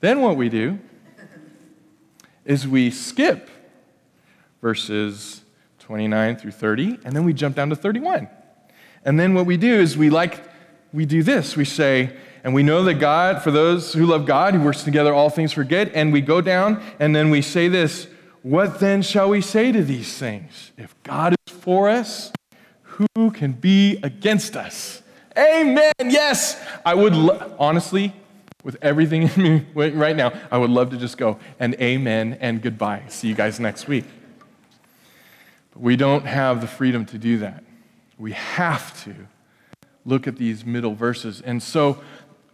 Then 0.00 0.20
what 0.22 0.36
we 0.36 0.48
do 0.48 0.78
is 2.44 2.66
we 2.66 2.90
skip 2.90 3.50
verses 4.60 5.42
29 5.80 6.36
through 6.36 6.50
30 6.50 6.98
and 7.04 7.14
then 7.14 7.24
we 7.24 7.32
jump 7.32 7.56
down 7.56 7.70
to 7.70 7.76
31. 7.76 8.28
And 9.04 9.18
then 9.18 9.34
what 9.34 9.46
we 9.46 9.56
do 9.56 9.72
is 9.74 9.96
we 9.96 10.10
like 10.10 10.44
we 10.92 11.04
do 11.04 11.22
this. 11.22 11.56
We 11.56 11.64
say, 11.64 12.16
and 12.44 12.54
we 12.54 12.62
know 12.62 12.84
that 12.84 12.94
God, 12.94 13.42
for 13.42 13.50
those 13.50 13.92
who 13.92 14.06
love 14.06 14.26
God, 14.26 14.54
He 14.54 14.60
works 14.60 14.84
together 14.84 15.12
all 15.12 15.30
things 15.30 15.52
for 15.52 15.64
good. 15.64 15.90
And 15.90 16.12
we 16.12 16.20
go 16.20 16.40
down 16.40 16.82
and 16.98 17.14
then 17.14 17.30
we 17.30 17.42
say 17.42 17.68
this 17.68 18.08
What 18.42 18.80
then 18.80 19.02
shall 19.02 19.28
we 19.28 19.40
say 19.40 19.72
to 19.72 19.82
these 19.82 20.16
things? 20.16 20.72
If 20.76 20.94
God 21.02 21.34
is 21.46 21.52
for 21.52 21.88
us, 21.88 22.32
who 22.82 23.30
can 23.30 23.52
be 23.52 23.98
against 24.02 24.56
us? 24.56 25.02
Amen. 25.36 25.92
Yes. 26.04 26.60
I 26.84 26.94
would, 26.94 27.14
lo- 27.14 27.54
honestly, 27.58 28.12
with 28.64 28.76
everything 28.82 29.22
in 29.22 29.42
me 29.42 29.66
right 29.90 30.16
now, 30.16 30.32
I 30.50 30.58
would 30.58 30.70
love 30.70 30.90
to 30.90 30.96
just 30.96 31.16
go 31.16 31.38
and 31.60 31.74
amen 31.74 32.38
and 32.40 32.60
goodbye. 32.60 33.02
See 33.08 33.28
you 33.28 33.34
guys 33.34 33.60
next 33.60 33.86
week. 33.86 34.04
We 35.78 35.96
don't 35.96 36.26
have 36.26 36.60
the 36.60 36.66
freedom 36.66 37.04
to 37.06 37.18
do 37.18 37.38
that. 37.38 37.62
We 38.18 38.32
have 38.32 39.04
to 39.04 39.14
look 40.04 40.26
at 40.26 40.36
these 40.36 40.64
middle 40.64 40.94
verses. 40.94 41.40
And 41.40 41.62
so, 41.62 42.02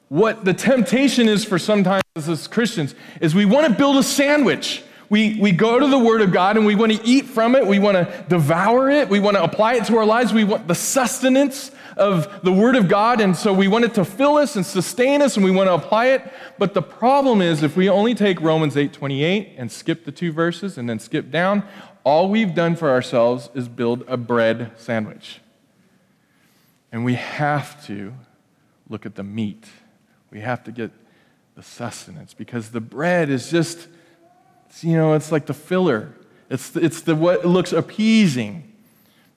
what 0.09 0.45
the 0.45 0.53
temptation 0.53 1.29
is 1.29 1.45
for 1.45 1.59
sometimes 1.59 2.03
as 2.15 2.47
Christians 2.47 2.95
is 3.21 3.35
we 3.35 3.45
want 3.47 3.67
to 3.67 3.73
build 3.73 3.97
a 3.97 4.03
sandwich. 4.03 4.83
We, 5.11 5.39
we 5.41 5.53
go 5.53 5.79
to 5.79 5.87
the 5.87 5.99
Word 5.99 6.21
of 6.21 6.33
God 6.33 6.57
and 6.57 6.67
we 6.67 6.75
want 6.75 6.93
to 6.93 7.05
eat 7.05 7.27
from 7.27 7.55
it. 7.55 7.67
We 7.67 7.79
want 7.79 7.97
to 7.97 8.25
devour 8.29 8.91
it. 8.91 9.09
We 9.09 9.21
want 9.21 9.37
to 9.37 9.43
apply 9.43 9.75
it 9.75 9.85
to 9.87 9.97
our 9.97 10.07
lives. 10.07 10.33
We 10.33 10.45
want 10.45 10.67
the 10.67 10.75
sustenance 10.75 11.71
of 11.97 12.43
the 12.43 12.53
Word 12.53 12.77
of 12.77 12.89
God. 12.89 13.21
And 13.21 13.37
so 13.37 13.53
we 13.53 13.69
want 13.69 13.85
it 13.85 13.95
to 13.95 14.05
fill 14.05 14.37
us 14.37 14.57
and 14.57 14.65
sustain 14.65 15.23
us 15.23 15.37
and 15.37 15.45
we 15.45 15.51
want 15.51 15.69
to 15.69 15.75
apply 15.75 16.07
it. 16.07 16.33
But 16.59 16.75
the 16.75 16.83
problem 16.83 17.41
is 17.41 17.63
if 17.63 17.77
we 17.77 17.89
only 17.89 18.15
take 18.15 18.41
Romans 18.41 18.77
8 18.77 18.93
28 18.93 19.55
and 19.57 19.71
skip 19.71 20.05
the 20.05 20.13
two 20.13 20.33
verses 20.33 20.79
and 20.79 20.89
then 20.89 20.99
skip 20.99 21.31
down, 21.31 21.65
all 22.05 22.29
we've 22.29 22.55
done 22.55 22.77
for 22.77 22.91
ourselves 22.91 23.49
is 23.55 23.69
build 23.69 24.05
a 24.07 24.17
bread 24.17 24.73
sandwich. 24.77 25.41
And 26.93 27.05
we 27.05 27.15
have 27.15 27.85
to 27.87 28.15
look 28.89 29.07
at 29.07 29.15
the 29.15 29.25
meat. 29.25 29.67
We 30.31 30.41
have 30.41 30.63
to 30.65 30.73
get 30.73 30.91
the 31.57 31.63
sustenance 31.63 32.35
because 32.35 32.71
the 32.71 32.81
bread 32.81 33.31
is 33.31 33.51
just, 33.51 33.89
you 34.83 34.97
know, 34.97 35.15
it's 35.15 35.31
like 35.31 35.47
the 35.47 35.55
filler. 35.55 36.13
It's 36.51 36.71
the, 36.71 36.85
it's 36.85 37.03
the 37.03 37.15
what 37.15 37.45
looks 37.45 37.73
appeasing. 37.73 38.73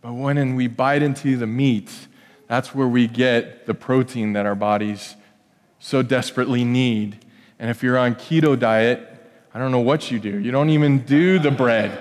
But 0.01 0.13
when 0.13 0.55
we 0.55 0.67
bite 0.67 1.03
into 1.03 1.37
the 1.37 1.47
meat, 1.47 1.91
that's 2.47 2.73
where 2.73 2.87
we 2.87 3.07
get 3.07 3.65
the 3.65 3.73
protein 3.73 4.33
that 4.33 4.45
our 4.45 4.55
bodies 4.55 5.15
so 5.79 6.01
desperately 6.01 6.63
need. 6.63 7.25
And 7.59 7.69
if 7.69 7.83
you're 7.83 7.97
on 7.97 8.15
keto 8.15 8.57
diet, 8.57 9.07
I 9.53 9.59
don't 9.59 9.71
know 9.71 9.79
what 9.79 10.11
you 10.11 10.19
do. 10.19 10.39
You 10.39 10.51
don't 10.51 10.69
even 10.69 10.99
do 10.99 11.39
the 11.39 11.51
bread. 11.51 11.97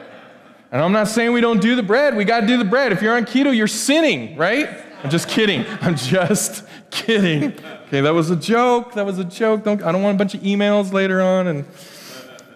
And 0.70 0.82
I'm 0.82 0.92
not 0.92 1.08
saying 1.08 1.32
we 1.32 1.40
don't 1.40 1.60
do 1.60 1.74
the 1.76 1.82
bread. 1.82 2.16
We 2.16 2.24
got 2.24 2.40
to 2.40 2.46
do 2.46 2.58
the 2.58 2.64
bread. 2.64 2.92
If 2.92 3.00
you're 3.00 3.16
on 3.16 3.24
keto, 3.24 3.56
you're 3.56 3.66
sinning, 3.66 4.36
right? 4.36 4.68
I'm 5.02 5.10
just 5.10 5.28
kidding. 5.28 5.64
I'm 5.80 5.96
just 5.96 6.64
kidding. 6.90 7.52
Okay, 7.86 8.00
that 8.00 8.12
was 8.12 8.30
a 8.30 8.36
joke. 8.36 8.94
That 8.94 9.06
was 9.06 9.18
a 9.18 9.24
joke. 9.24 9.64
Don't, 9.64 9.82
I 9.82 9.92
don't 9.92 10.02
want 10.02 10.16
a 10.16 10.18
bunch 10.18 10.34
of 10.34 10.42
emails 10.42 10.92
later 10.92 11.22
on. 11.22 11.46
And 11.46 11.64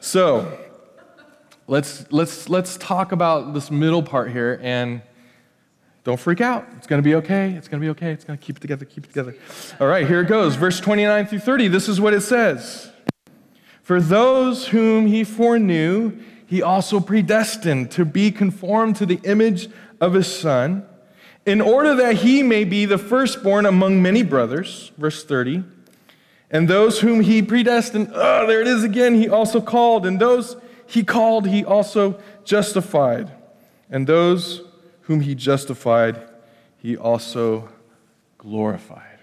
so 0.01 0.60
let's 1.71 2.05
let's 2.11 2.49
let's 2.49 2.77
talk 2.79 3.13
about 3.13 3.55
this 3.55 3.71
middle 3.71 4.03
part 4.03 4.33
here 4.33 4.59
and 4.61 5.01
don't 6.03 6.19
freak 6.19 6.41
out. 6.41 6.67
It's 6.77 6.87
going 6.87 7.01
to 7.01 7.09
be 7.09 7.15
okay. 7.17 7.53
It's 7.53 7.69
going 7.69 7.81
to 7.81 7.85
be 7.85 7.91
okay. 7.91 8.11
It's 8.11 8.25
going 8.25 8.39
to 8.39 8.45
keep 8.45 8.57
it 8.57 8.61
together. 8.61 8.85
Keep 8.85 9.05
it 9.05 9.09
together. 9.09 9.37
All 9.79 9.87
right, 9.87 10.07
here 10.07 10.23
it 10.23 10.29
goes. 10.29 10.57
Verse 10.57 10.81
29 10.81 11.27
through 11.27 11.39
30. 11.39 11.69
This 11.69 11.89
is 11.89 12.01
what 12.01 12.13
it 12.13 12.23
says. 12.23 12.91
For 13.83 14.01
those 14.01 14.69
whom 14.69 15.07
he 15.07 15.25
foreknew, 15.25 16.19
he 16.47 16.61
also 16.61 17.01
predestined 17.01 17.91
to 17.93 18.05
be 18.05 18.33
conformed 18.33 18.97
to 18.97 19.07
the 19.07 19.21
image 19.25 19.69
of 20.01 20.15
his 20.15 20.27
son 20.27 20.87
in 21.47 21.61
order 21.61 21.95
that 21.95 22.17
he 22.17 22.43
may 22.43 22.65
be 22.65 22.85
the 22.85 22.99
firstborn 22.99 23.67
among 23.67 24.03
many 24.03 24.23
brothers. 24.23 24.91
Verse 24.99 25.23
30. 25.25 25.63
And 26.51 26.67
those 26.67 27.01
whom 27.01 27.21
he 27.21 27.43
predestined, 27.43 28.11
oh, 28.13 28.47
there 28.47 28.61
it 28.61 28.67
is 28.67 28.83
again, 28.83 29.15
he 29.15 29.29
also 29.29 29.61
called. 29.61 30.05
And 30.05 30.19
those 30.19 30.57
he 30.91 31.05
called, 31.05 31.47
he 31.47 31.65
also 31.65 32.21
justified. 32.45 33.31
And 33.89 34.09
those 34.09 34.63
whom 35.03 35.21
he 35.21 35.37
justified, 35.37 36.21
he 36.79 36.97
also 36.97 37.69
glorified. 38.39 39.19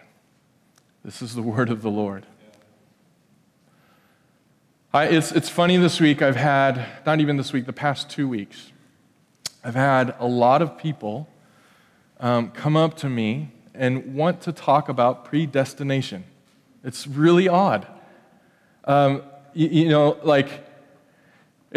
This 1.03 1.21
is 1.21 1.36
the 1.36 1.41
word 1.41 1.69
of 1.69 1.81
the 1.81 1.89
Lord. 1.89 2.25
I, 4.93 5.07
it's, 5.07 5.33
it's 5.33 5.50
funny 5.50 5.75
this 5.75 6.00
week, 6.00 6.21
I've 6.21 6.38
had, 6.38 6.86
not 7.05 7.19
even 7.19 7.36
this 7.36 7.51
week, 7.51 7.65
the 7.65 7.74
past 7.74 8.09
two 8.09 8.29
weeks, 8.29 8.71
I've 9.62 9.75
had 9.75 10.15
a 10.19 10.25
lot 10.25 10.62
of 10.62 10.77
people 10.77 11.27
um, 12.21 12.51
come 12.51 12.77
up 12.77 12.95
to 12.97 13.09
me 13.09 13.51
and 13.74 14.15
want 14.15 14.39
to 14.41 14.53
talk 14.53 14.88
about 14.88 15.25
predestination. 15.25 16.24
It's 16.81 17.05
really 17.07 17.50
odd. 17.50 17.86
Um, 18.86 19.24
you, 19.53 19.67
you, 19.67 19.89
know, 19.89 20.17
like, 20.24 20.66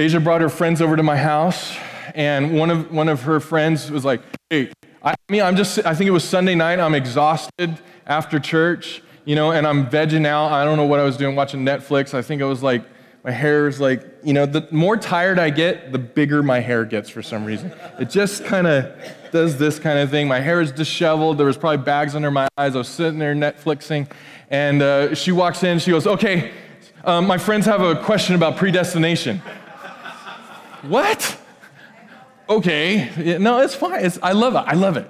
Asia 0.00 0.18
brought 0.18 0.40
her 0.40 0.48
friends 0.48 0.80
over 0.80 0.96
to 0.96 1.02
my 1.02 1.16
house, 1.16 1.76
and 2.14 2.58
one 2.58 2.70
of, 2.70 2.90
one 2.90 3.10
of 3.10 3.22
her 3.22 3.38
friends 3.38 3.90
was 3.90 4.02
like, 4.02 4.22
hey, 4.48 4.72
I 5.02 5.14
mean, 5.28 5.42
I'm 5.42 5.56
just, 5.56 5.78
I 5.84 5.94
think 5.94 6.08
it 6.08 6.12
was 6.12 6.24
Sunday 6.24 6.54
night, 6.54 6.80
I'm 6.80 6.94
exhausted 6.94 7.78
after 8.06 8.40
church, 8.40 9.02
you 9.26 9.34
know, 9.34 9.52
and 9.52 9.66
I'm 9.66 9.88
vegging 9.88 10.26
out. 10.26 10.52
I 10.52 10.64
don't 10.64 10.78
know 10.78 10.86
what 10.86 11.00
I 11.00 11.04
was 11.04 11.18
doing, 11.18 11.36
watching 11.36 11.66
Netflix. 11.66 12.14
I 12.14 12.22
think 12.22 12.40
I 12.40 12.46
was 12.46 12.62
like, 12.62 12.82
my 13.22 13.30
hair 13.30 13.68
is 13.68 13.78
like, 13.78 14.02
you 14.24 14.32
know, 14.32 14.46
the 14.46 14.66
more 14.70 14.96
tired 14.96 15.38
I 15.38 15.50
get, 15.50 15.92
the 15.92 15.98
bigger 15.98 16.42
my 16.42 16.60
hair 16.60 16.86
gets 16.86 17.10
for 17.10 17.22
some 17.22 17.44
reason. 17.44 17.70
It 17.98 18.08
just 18.08 18.46
kind 18.46 18.66
of 18.66 18.94
does 19.30 19.58
this 19.58 19.78
kind 19.78 19.98
of 19.98 20.10
thing. 20.10 20.26
My 20.28 20.40
hair 20.40 20.62
is 20.62 20.72
disheveled. 20.72 21.36
There 21.36 21.46
was 21.46 21.58
probably 21.58 21.84
bags 21.84 22.14
under 22.14 22.30
my 22.30 22.48
eyes. 22.56 22.74
I 22.74 22.78
was 22.78 22.88
sitting 22.88 23.18
there 23.18 23.34
Netflixing, 23.34 24.10
and 24.48 24.80
uh, 24.80 25.14
she 25.14 25.32
walks 25.32 25.62
in. 25.62 25.78
She 25.78 25.90
goes, 25.90 26.06
"Okay, 26.06 26.52
um, 27.04 27.26
my 27.26 27.36
friends 27.36 27.66
have 27.66 27.82
a 27.82 28.02
question 28.02 28.34
about 28.34 28.56
predestination." 28.56 29.42
What? 30.82 31.38
Okay, 32.48 33.38
no, 33.38 33.60
it's 33.60 33.74
fine. 33.74 34.04
It's, 34.04 34.18
I 34.22 34.32
love 34.32 34.54
it. 34.54 34.64
I 34.66 34.74
love 34.74 34.96
it. 34.96 35.08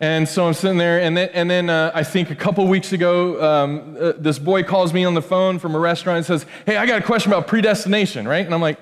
And 0.00 0.28
so 0.28 0.46
I'm 0.46 0.52
sitting 0.52 0.76
there, 0.76 1.00
and 1.00 1.16
then, 1.16 1.30
and 1.32 1.50
then 1.50 1.70
uh, 1.70 1.90
I 1.94 2.02
think 2.02 2.30
a 2.30 2.34
couple 2.34 2.66
weeks 2.66 2.92
ago, 2.92 3.42
um, 3.42 3.96
uh, 3.98 4.12
this 4.18 4.38
boy 4.38 4.62
calls 4.62 4.92
me 4.92 5.04
on 5.04 5.14
the 5.14 5.22
phone 5.22 5.58
from 5.58 5.74
a 5.74 5.78
restaurant 5.78 6.18
and 6.18 6.26
says, 6.26 6.44
Hey, 6.66 6.76
I 6.76 6.84
got 6.84 7.00
a 7.00 7.04
question 7.04 7.32
about 7.32 7.46
predestination, 7.46 8.28
right? 8.28 8.44
And 8.44 8.54
I'm 8.54 8.60
like, 8.60 8.78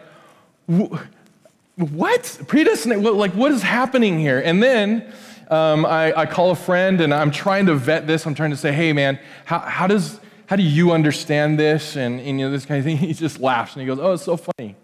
What? 1.76 2.40
Predestination? 2.48 3.04
Like, 3.04 3.32
what 3.32 3.52
is 3.52 3.62
happening 3.62 4.18
here? 4.18 4.40
And 4.40 4.60
then 4.60 5.12
um, 5.50 5.86
I, 5.86 6.12
I, 6.18 6.26
call 6.26 6.50
a 6.50 6.56
friend, 6.56 7.00
and 7.00 7.14
I'm 7.14 7.30
trying 7.30 7.66
to 7.66 7.74
vet 7.74 8.08
this. 8.08 8.26
I'm 8.26 8.34
trying 8.34 8.50
to 8.50 8.56
say, 8.56 8.72
Hey, 8.72 8.92
man, 8.92 9.20
how, 9.44 9.60
how 9.60 9.86
does 9.86 10.18
how 10.46 10.56
do 10.56 10.62
you 10.62 10.92
understand 10.92 11.58
this? 11.58 11.96
And, 11.96 12.18
and 12.20 12.40
you 12.40 12.46
know, 12.46 12.50
this 12.50 12.66
kind 12.66 12.78
of 12.78 12.84
thing. 12.84 12.96
He 13.04 13.12
just 13.12 13.40
laughs 13.40 13.74
and 13.74 13.82
he 13.82 13.86
goes, 13.86 13.98
Oh, 13.98 14.14
it's 14.14 14.24
so 14.24 14.36
funny. 14.36 14.76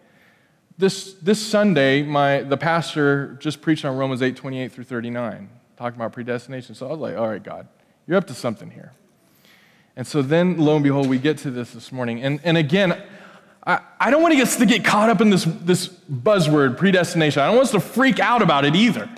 This, 0.81 1.13
this 1.13 1.47
Sunday, 1.47 2.03
my, 2.03 2.41
the 2.41 2.57
pastor 2.57 3.37
just 3.39 3.61
preached 3.61 3.85
on 3.85 3.99
Romans 3.99 4.23
8 4.23 4.35
28 4.35 4.73
through 4.73 4.85
39 4.85 5.51
talking 5.77 6.01
about 6.01 6.15
predestination. 6.15 6.75
So 6.75 6.87
I 6.87 6.91
was 6.91 7.01
like, 7.01 7.19
all 7.19 7.29
right, 7.29 7.43
God, 7.43 7.69
you're 8.07 8.17
up 8.17 8.27
to 8.29 8.35
something 8.35 8.71
here. 8.71 8.93
And 9.95 10.07
so 10.07 10.23
then, 10.23 10.57
lo 10.57 10.77
and 10.77 10.83
behold, 10.83 11.07
we 11.07 11.19
get 11.19 11.37
to 11.39 11.51
this 11.51 11.73
this 11.73 11.93
morning. 11.93 12.23
And, 12.23 12.41
and 12.45 12.57
again, 12.57 12.99
I, 13.67 13.81
I 14.01 14.11
don't 14.11 14.23
want 14.23 14.33
to 14.33 14.39
get, 14.39 14.49
to 14.49 14.65
get 14.65 14.83
caught 14.83 15.11
up 15.11 15.21
in 15.21 15.29
this, 15.29 15.45
this 15.45 15.87
buzzword, 15.89 16.79
predestination. 16.79 17.43
I 17.43 17.49
don't 17.49 17.57
want 17.57 17.67
us 17.67 17.73
to 17.73 17.81
freak 17.81 18.19
out 18.19 18.41
about 18.41 18.65
it 18.65 18.75
either. 18.75 19.11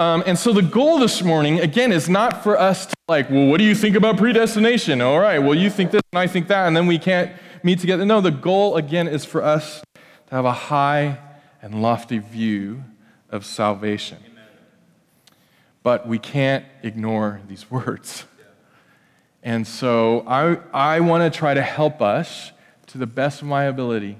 Um, 0.00 0.24
and 0.26 0.36
so 0.36 0.52
the 0.52 0.62
goal 0.62 0.98
this 0.98 1.22
morning, 1.22 1.60
again, 1.60 1.92
is 1.92 2.08
not 2.08 2.42
for 2.42 2.58
us 2.58 2.86
to 2.86 2.94
like, 3.06 3.30
well, 3.30 3.46
what 3.46 3.58
do 3.58 3.64
you 3.64 3.76
think 3.76 3.94
about 3.94 4.16
predestination? 4.16 5.00
All 5.00 5.20
right, 5.20 5.38
well, 5.38 5.54
you 5.54 5.70
think 5.70 5.92
this 5.92 6.02
and 6.12 6.18
I 6.18 6.26
think 6.26 6.48
that, 6.48 6.66
and 6.66 6.76
then 6.76 6.88
we 6.88 6.98
can't 6.98 7.30
meet 7.62 7.78
together. 7.78 8.04
No, 8.04 8.20
the 8.20 8.32
goal, 8.32 8.76
again, 8.76 9.06
is 9.06 9.24
for 9.24 9.44
us 9.44 9.84
to 10.28 10.34
have 10.34 10.44
a 10.44 10.52
high 10.52 11.18
and 11.62 11.82
lofty 11.82 12.18
view 12.18 12.84
of 13.30 13.44
salvation. 13.44 14.18
But 15.82 16.08
we 16.08 16.18
can't 16.18 16.64
ignore 16.82 17.40
these 17.48 17.70
words. 17.70 18.24
And 19.42 19.66
so 19.66 20.24
I, 20.26 20.58
I 20.72 21.00
want 21.00 21.32
to 21.32 21.38
try 21.38 21.54
to 21.54 21.62
help 21.62 22.02
us 22.02 22.50
to 22.88 22.98
the 22.98 23.06
best 23.06 23.42
of 23.42 23.48
my 23.48 23.64
ability. 23.64 24.18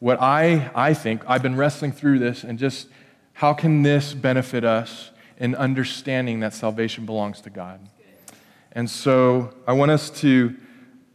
What 0.00 0.20
I, 0.20 0.70
I 0.74 0.94
think, 0.94 1.22
I've 1.28 1.42
been 1.42 1.56
wrestling 1.56 1.92
through 1.92 2.18
this 2.18 2.42
and 2.42 2.58
just 2.58 2.88
how 3.34 3.52
can 3.54 3.82
this 3.82 4.12
benefit 4.12 4.64
us 4.64 5.10
in 5.38 5.54
understanding 5.54 6.40
that 6.40 6.54
salvation 6.54 7.06
belongs 7.06 7.40
to 7.42 7.50
God? 7.50 7.80
And 8.72 8.88
so 8.88 9.54
I 9.66 9.72
want 9.72 9.90
us 9.90 10.10
to 10.20 10.56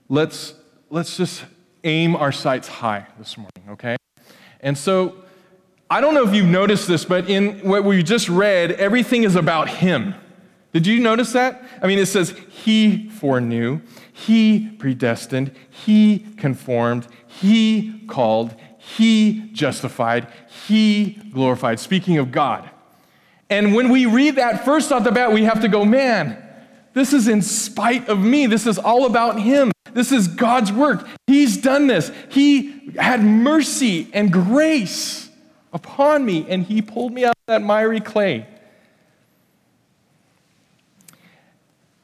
let's 0.10 0.54
let's 0.90 1.18
just 1.18 1.46
aim 1.86 2.16
our 2.16 2.32
sights 2.32 2.68
high 2.68 3.08
this 3.18 3.38
morning, 3.38 3.70
okay? 3.70 3.96
And 4.60 4.78
so 4.78 5.16
I 5.90 6.02
don't 6.02 6.14
know 6.14 6.28
if 6.28 6.34
you've 6.34 6.48
noticed 6.48 6.88
this, 6.88 7.06
but 7.06 7.30
in 7.30 7.60
what 7.60 7.84
we 7.84 8.02
just 8.02 8.28
read, 8.28 8.72
everything 8.74 9.24
is 9.24 9.36
about 9.36 9.70
him. 9.70 10.16
Did 10.74 10.88
you 10.88 11.00
notice 11.00 11.32
that? 11.34 11.64
I 11.82 11.88
mean, 11.88 12.00
it 12.00 12.08
says, 12.08 12.36
He 12.50 13.08
foreknew, 13.10 13.80
He 14.12 14.72
predestined, 14.78 15.56
He 15.70 16.20
conformed, 16.38 17.08
He 17.28 18.04
called, 18.08 18.56
He 18.78 19.52
justified, 19.54 20.28
He 20.68 21.12
glorified. 21.32 21.80
Speaking 21.80 22.18
of 22.18 22.32
God. 22.32 22.70
And 23.50 23.76
when 23.76 23.90
we 23.90 24.06
read 24.08 24.36
that 24.36 24.66
first 24.66 24.92
off 24.92 25.04
the 25.04 25.12
bat, 25.12 25.32
we 25.32 25.44
have 25.44 25.62
to 25.62 25.70
go, 25.70 25.86
man, 25.86 26.44
This 26.94 27.14
is 27.14 27.30
in 27.30 27.42
spite 27.42 28.10
of 28.10 28.20
me. 28.20 28.48
This 28.48 28.66
is 28.66 28.78
all 28.78 29.06
about 29.06 29.40
Him. 29.40 29.72
This 29.96 30.12
is 30.12 30.28
God's 30.28 30.74
work. 30.74 31.08
He's 31.26 31.56
done 31.56 31.88
this. 31.88 32.12
He 32.28 32.92
had 33.00 33.24
mercy 33.24 34.10
and 34.12 34.32
grace 34.32 35.30
upon 35.72 36.26
me, 36.26 36.46
and 36.50 36.64
He 36.64 36.82
pulled 36.82 37.14
me 37.14 37.24
out 37.24 37.30
of 37.30 37.46
that 37.48 37.62
miry 37.62 38.02
clay. 38.02 38.46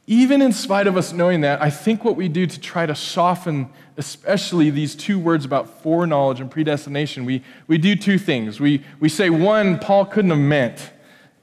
Even 0.08 0.42
in 0.42 0.54
spite 0.54 0.88
of 0.88 0.96
us 0.96 1.12
knowing 1.12 1.42
that, 1.42 1.62
I 1.62 1.70
think 1.70 2.06
what 2.06 2.16
we 2.16 2.30
do 2.30 2.48
to 2.48 2.60
try 2.62 2.86
to 2.86 2.96
soften, 2.96 3.70
especially 3.98 4.70
these 4.70 4.96
two 4.96 5.20
words 5.20 5.44
about 5.44 5.84
foreknowledge 5.84 6.40
and 6.40 6.50
predestination, 6.50 7.26
we, 7.26 7.44
we 7.68 7.78
do 7.78 7.98
two 7.98 8.18
things. 8.18 8.62
We, 8.62 8.86
we 9.02 9.10
say, 9.10 9.30
one, 9.30 9.80
Paul 9.80 10.06
couldn't 10.06 10.32
have 10.32 10.40
meant 10.40 10.92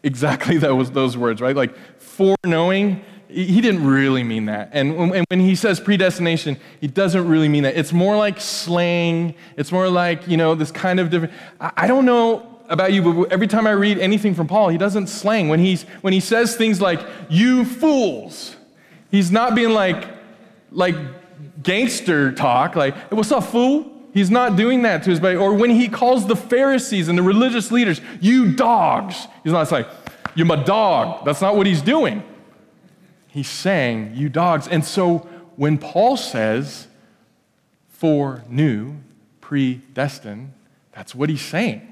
exactly 0.03 0.57
those, 0.59 0.93
those 0.93 1.15
words, 1.15 1.43
right? 1.43 1.55
Like 1.55 1.77
foreknowing, 2.01 3.05
he 3.29 3.61
didn't 3.61 3.87
really 3.87 4.25
mean 4.25 4.47
that. 4.47 4.71
And 4.73 4.97
when, 4.97 5.41
he 5.41 5.55
says 5.55 5.81
predestination, 5.81 6.57
he 6.81 6.87
doesn't 6.87 7.29
really 7.29 7.49
mean 7.49 7.65
that. 7.65 7.77
It's 7.77 7.93
more 7.93 8.17
like 8.17 8.41
slang. 8.41 9.35
It's 9.57 9.71
more 9.71 9.89
like, 9.89 10.27
you 10.27 10.37
know, 10.37 10.55
this 10.55 10.71
kind 10.71 10.99
of 10.99 11.11
different. 11.11 11.35
I, 11.61 11.87
don't 11.87 12.07
know 12.07 12.61
about 12.69 12.93
you, 12.93 13.03
but 13.03 13.33
every 13.33 13.47
time 13.47 13.67
I 13.67 13.73
read 13.73 13.99
anything 13.99 14.35
from 14.35 14.47
Paul, 14.47 14.69
he 14.69 14.79
doesn't 14.79 15.09
slang. 15.09 15.49
When, 15.49 15.61
he's, 15.61 15.83
when 16.01 16.13
he 16.13 16.21
says 16.21 16.57
things 16.57 16.81
like, 16.81 17.01
you 17.29 17.65
fools, 17.65 18.57
He's 19.11 19.31
not 19.31 19.55
being 19.55 19.71
like, 19.71 20.09
like 20.71 20.97
gangster 21.63 22.33
talk, 22.33 22.77
like, 22.77 22.95
hey, 22.95 23.17
what's 23.17 23.33
up, 23.33 23.45
fool? 23.45 23.93
He's 24.13 24.31
not 24.31 24.57
doing 24.57 24.83
that 24.83 25.03
to 25.05 25.11
his 25.11 25.21
buddy. 25.21 25.37
Or 25.37 25.55
when 25.55 25.71
he 25.71 25.89
calls 25.89 26.27
the 26.27 26.37
Pharisees 26.37 27.09
and 27.09 27.17
the 27.17 27.23
religious 27.23 27.71
leaders, 27.71 28.01
you 28.21 28.53
dogs, 28.53 29.27
he's 29.45 29.53
not 29.53 29.71
like, 29.71 29.89
you're 30.35 30.47
my 30.47 30.63
dog. 30.63 31.25
That's 31.25 31.41
not 31.41 31.57
what 31.57 31.67
he's 31.67 31.83
doing. 31.83 32.23
He's 33.39 33.49
saying, 33.49 34.17
you 34.17 34.29
dogs. 34.29 34.67
And 34.67 34.85
so 34.85 35.19
when 35.55 35.79
Paul 35.79 36.17
says, 36.17 36.89
foreknew, 37.87 38.97
predestined, 39.41 40.55
that's 40.91 41.15
what 41.15 41.29
he's 41.29 41.41
saying. 41.41 41.87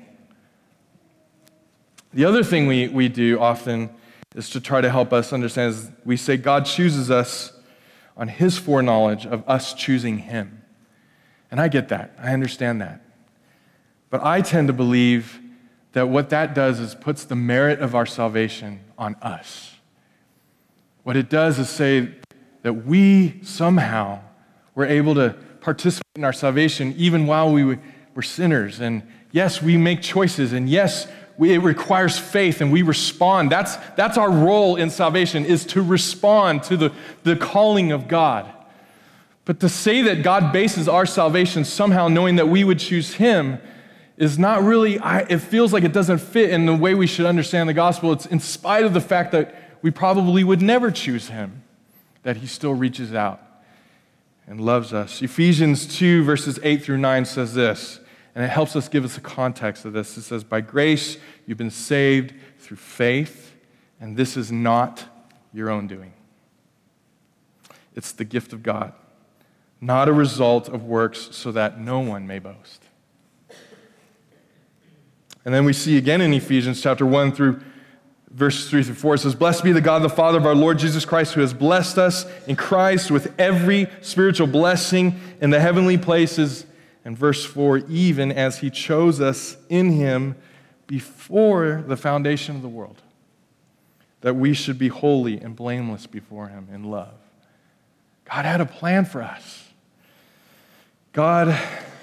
The 2.13 2.25
other 2.25 2.43
thing 2.43 2.67
we, 2.67 2.89
we 2.89 3.09
do 3.09 3.39
often 3.39 3.91
is 4.35 4.51
to 4.51 4.61
try 4.61 4.81
to 4.81 4.91
help 4.91 5.13
us 5.13 5.33
understand 5.33 5.73
is 5.73 5.91
we 6.05 6.17
say 6.17 6.37
God 6.37 6.67
chooses 6.67 7.13
us 7.13 7.53
on 8.17 8.27
his 8.27 8.59
foreknowledge 8.59 9.25
of 9.25 9.49
us 9.49 9.73
choosing 9.73 10.19
him. 10.19 10.65
And 11.53 11.61
I 11.61 11.69
get 11.69 11.91
that. 11.91 12.13
I 12.21 12.33
understand 12.33 12.81
that. 12.81 13.03
But 14.11 14.25
I 14.25 14.41
tend 14.41 14.67
to 14.67 14.75
believe 14.75 15.39
that 15.93 16.09
what 16.09 16.29
that 16.31 16.57
does 16.57 16.81
is 16.81 16.97
puts 16.97 17.25
the 17.25 17.37
merit 17.37 17.79
of 17.79 17.95
our 17.95 18.05
salvation 18.05 18.81
on 18.99 19.15
us. 19.23 19.76
What 21.07 21.17
it 21.17 21.31
does 21.31 21.61
is 21.61 21.69
say 21.69 22.09
that 22.63 22.85
we 22.85 23.41
somehow 23.45 24.19
were 24.75 24.87
able 24.87 25.15
to 25.15 25.37
participate 25.61 26.17
in 26.17 26.25
our 26.25 26.33
salvation 26.33 26.97
even 26.99 27.29
while 27.29 27.53
we 27.53 27.79
were 28.17 28.23
sinners. 28.23 28.81
And 28.81 29.05
yes, 29.31 29.63
we 29.63 29.77
make 29.77 30.03
choices. 30.03 30.53
And 30.53 30.69
yes, 30.69 31.07
we, 31.39 31.55
it 31.55 31.59
requires 31.59 32.19
faith 32.19 32.61
and 32.61 32.73
we 32.73 32.83
respond. 32.83 33.53
That's, 33.53 33.77
that's 33.95 34.19
our 34.19 34.33
role 34.33 34.75
in 34.75 34.91
salvation 34.91 35.45
is 35.45 35.65
to 35.67 35.81
respond 35.81 36.65
to 36.65 36.77
the, 36.77 36.93
the 37.23 37.37
calling 37.37 37.93
of 37.93 38.09
God. 38.09 38.53
But 39.45 39.61
to 39.61 39.69
say 39.69 40.03
that 40.03 40.25
God 40.25 40.53
bases 40.53 40.89
our 40.89 41.07
salvation 41.07 41.65
somehow 41.65 42.09
knowing 42.09 42.35
that 42.35 42.49
we 42.49 42.65
would 42.65 42.81
choose 42.81 43.15
Him 43.15 43.61
is 44.17 44.41
not 44.41 44.65
really, 44.65 44.99
I, 44.99 45.21
it 45.21 45.39
feels 45.39 45.73
like 45.73 45.85
it 45.85 45.93
doesn't 45.93 46.19
fit 46.19 46.51
in 46.51 46.67
the 46.67 46.75
way 46.75 46.97
we 46.97 47.07
should 47.07 47.27
understand 47.27 47.69
the 47.69 47.75
gospel. 47.75 48.13
It's 48.13 48.27
in 48.27 48.41
spite 48.41 48.85
of 48.85 48.93
the 48.93 49.01
fact 49.01 49.31
that 49.31 49.66
we 49.87 49.93
probably 49.93 50.43
would 50.43 50.61
never 50.61 50.91
choose 50.91 51.29
Him, 51.29 51.63
that 52.25 52.39
He 52.39 52.49
still 52.49 52.75
reaches 52.75 53.15
out 53.15 53.41
and 54.45 54.61
loves 54.61 54.93
us. 54.93 55.23
Ephesians 55.23 55.87
2, 55.97 56.25
verses 56.25 56.59
8 56.65 56.83
through 56.83 56.97
9 56.97 57.25
says 57.25 57.55
this. 57.55 58.01
And 58.35 58.45
it 58.45 58.49
helps 58.49 58.75
us 58.75 58.89
give 58.89 59.05
us 59.05 59.17
a 59.17 59.21
context 59.21 59.85
of 59.85 59.93
this. 59.93 60.17
It 60.17 60.23
says, 60.23 60.43
By 60.43 60.61
grace 60.61 61.19
you've 61.47 61.57
been 61.57 61.71
saved 61.71 62.35
through 62.59 62.79
faith, 62.79 63.55
and 64.01 64.17
this 64.17 64.37
is 64.37 64.51
not 64.51 65.05
your 65.53 65.71
own 65.71 65.87
doing. 65.87 66.15
It's 67.95 68.11
the 68.11 68.25
gift 68.25 68.53
of 68.53 68.65
God, 68.65 68.93
not 69.81 70.09
a 70.09 70.13
result 70.13 70.69
of 70.69 70.83
works, 70.83 71.29
so 71.31 71.53
that 71.53 71.79
no 71.79 72.01
one 72.01 72.27
may 72.27 72.41
boast. 72.41 72.83
And 75.45 75.55
then 75.55 75.65
we 75.65 75.73
see 75.73 75.97
again 75.97 76.21
in 76.21 76.35
Ephesians 76.35 76.83
chapter 76.83 77.07
1 77.07 77.31
through 77.31 77.61
verse 78.31 78.69
3 78.69 78.83
through 78.83 78.95
4, 78.95 79.15
it 79.15 79.19
says, 79.19 79.35
Blessed 79.35 79.65
be 79.65 79.73
the 79.73 79.81
God, 79.81 80.03
the 80.03 80.09
Father 80.09 80.39
of 80.39 80.47
our 80.47 80.55
Lord 80.55 80.79
Jesus 80.79 81.05
Christ, 81.05 81.35
who 81.35 81.41
has 81.41 81.55
blessed 81.55 81.99
us 81.99 82.27
in 82.47 82.57
Christ 82.57 83.11
with 83.11 83.33
every 83.39 83.89
spiritual 84.01 84.47
blessing 84.47 85.19
in 85.41 85.51
the 85.51 85.61
heavenly 85.61 85.99
places 85.99 86.67
and 87.07 87.17
verse 87.17 87.45
4 87.45 87.79
even 87.89 88.33
as 88.33 88.59
he 88.59 88.69
chose 88.69 89.21
us 89.21 89.57
in 89.69 89.93
him 89.93 90.35
before 90.89 91.85
the 91.87 91.97
foundation 91.97 92.57
of 92.57 92.63
the 92.63 92.69
world, 92.69 93.01
that 94.23 94.35
we 94.35 94.53
should 94.55 94.79
be 94.79 94.89
holy 94.89 95.41
and 95.41 95.55
blameless 95.55 96.07
before 96.07 96.49
him 96.49 96.69
in 96.73 96.85
love. 96.85 97.15
God 98.25 98.45
had 98.45 98.61
a 98.61 98.67
plan 98.67 99.05
for 99.05 99.23
us. 99.23 99.69
God 101.13 101.57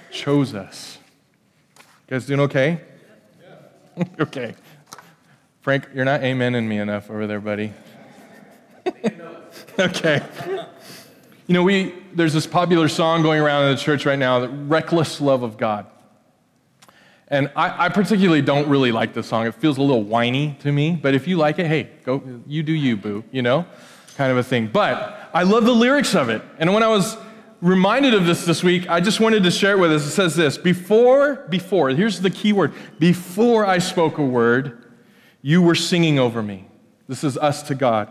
chose 0.09 0.55
us. 0.55 0.97
You 1.77 1.83
guys 2.07 2.25
doing 2.25 2.39
okay? 2.41 2.81
Okay. 4.19 4.55
Frank, 5.63 5.87
you're 5.95 6.03
not 6.03 6.19
amening 6.19 6.67
me 6.67 6.77
enough 6.77 7.09
over 7.09 7.25
there, 7.25 7.39
buddy. 7.39 7.71
okay. 9.79 10.21
You 11.47 11.53
know, 11.53 11.63
we, 11.63 11.95
there's 12.13 12.33
this 12.33 12.45
popular 12.45 12.89
song 12.89 13.21
going 13.21 13.39
around 13.39 13.69
in 13.69 13.75
the 13.75 13.81
church 13.81 14.05
right 14.05 14.19
now, 14.19 14.41
the 14.41 14.49
Reckless 14.49 15.21
Love 15.21 15.41
of 15.41 15.55
God. 15.55 15.85
And 17.29 17.49
I, 17.55 17.85
I, 17.85 17.89
particularly 17.89 18.41
don't 18.41 18.67
really 18.67 18.91
like 18.91 19.13
this 19.13 19.27
song. 19.27 19.47
It 19.47 19.55
feels 19.55 19.77
a 19.77 19.81
little 19.81 20.03
whiny 20.03 20.57
to 20.63 20.71
me, 20.73 20.99
but 21.01 21.15
if 21.15 21.29
you 21.29 21.37
like 21.37 21.59
it, 21.59 21.67
hey, 21.67 21.91
go, 22.03 22.21
you 22.45 22.61
do 22.61 22.73
you, 22.73 22.97
boo, 22.97 23.23
you 23.31 23.41
know, 23.41 23.65
kind 24.17 24.33
of 24.33 24.37
a 24.37 24.43
thing. 24.43 24.67
But 24.67 25.29
I 25.33 25.43
love 25.43 25.63
the 25.63 25.71
lyrics 25.71 26.13
of 26.13 26.27
it. 26.27 26.41
And 26.59 26.73
when 26.73 26.83
I 26.83 26.89
was 26.89 27.15
reminded 27.61 28.13
of 28.13 28.25
this 28.25 28.43
this 28.43 28.65
week, 28.65 28.89
I 28.89 28.99
just 28.99 29.21
wanted 29.21 29.43
to 29.43 29.51
share 29.51 29.77
it 29.77 29.79
with 29.79 29.93
us. 29.93 30.05
It 30.05 30.11
says 30.11 30.35
this 30.35 30.57
Before, 30.57 31.35
before, 31.47 31.89
here's 31.91 32.19
the 32.19 32.29
key 32.29 32.51
word 32.51 32.73
before 32.99 33.65
I 33.65 33.77
spoke 33.77 34.17
a 34.17 34.25
word, 34.25 34.82
you 35.43 35.61
were 35.61 35.75
singing 35.75 36.17
over 36.17 36.41
me. 36.41 36.65
This 37.07 37.23
is 37.23 37.37
us 37.37 37.61
to 37.63 37.75
God. 37.75 38.09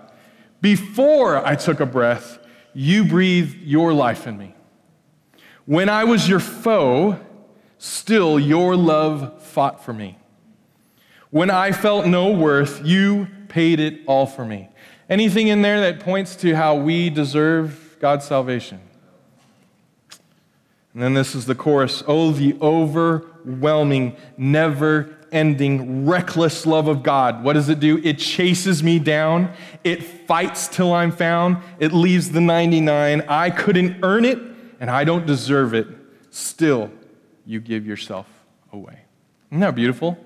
Before 0.60 1.44
I 1.44 1.56
took 1.56 1.80
a 1.80 1.86
breath, 1.86 2.38
you 2.74 3.04
breathed 3.04 3.56
your 3.62 3.92
life 3.92 4.28
in 4.28 4.38
me. 4.38 4.54
When 5.64 5.88
I 5.88 6.04
was 6.04 6.28
your 6.28 6.38
foe, 6.38 7.18
still 7.78 8.38
your 8.38 8.76
love 8.76 9.42
fought 9.42 9.84
for 9.84 9.92
me. 9.92 10.18
When 11.30 11.50
I 11.50 11.72
felt 11.72 12.06
no 12.06 12.30
worth, 12.30 12.84
you 12.84 13.26
paid 13.48 13.80
it 13.80 14.02
all 14.06 14.26
for 14.26 14.44
me. 14.44 14.68
Anything 15.08 15.48
in 15.48 15.62
there 15.62 15.80
that 15.80 16.00
points 16.00 16.36
to 16.36 16.54
how 16.54 16.76
we 16.76 17.08
deserve 17.10 17.96
God's 17.98 18.26
salvation? 18.26 18.80
And 20.92 21.02
then 21.02 21.14
this 21.14 21.34
is 21.34 21.46
the 21.46 21.54
chorus 21.54 22.02
Oh, 22.06 22.32
the 22.32 22.56
overwhelming, 22.60 24.16
never 24.36 25.16
ending, 25.32 26.06
reckless 26.06 26.66
love 26.66 26.86
of 26.88 27.02
God. 27.02 27.42
What 27.42 27.54
does 27.54 27.68
it 27.68 27.80
do? 27.80 27.98
It 28.04 28.18
chases 28.18 28.82
me 28.82 28.98
down. 28.98 29.52
It 29.82 30.02
fights 30.02 30.68
till 30.68 30.92
I'm 30.92 31.10
found. 31.10 31.58
It 31.78 31.92
leaves 31.92 32.30
the 32.30 32.40
99. 32.40 33.22
I 33.22 33.50
couldn't 33.50 34.04
earn 34.04 34.24
it, 34.24 34.38
and 34.78 34.90
I 34.90 35.04
don't 35.04 35.26
deserve 35.26 35.74
it. 35.74 35.88
Still, 36.30 36.90
you 37.44 37.60
give 37.60 37.86
yourself 37.86 38.26
away. 38.72 39.00
Isn't 39.50 39.60
that 39.60 39.74
beautiful? 39.74 40.16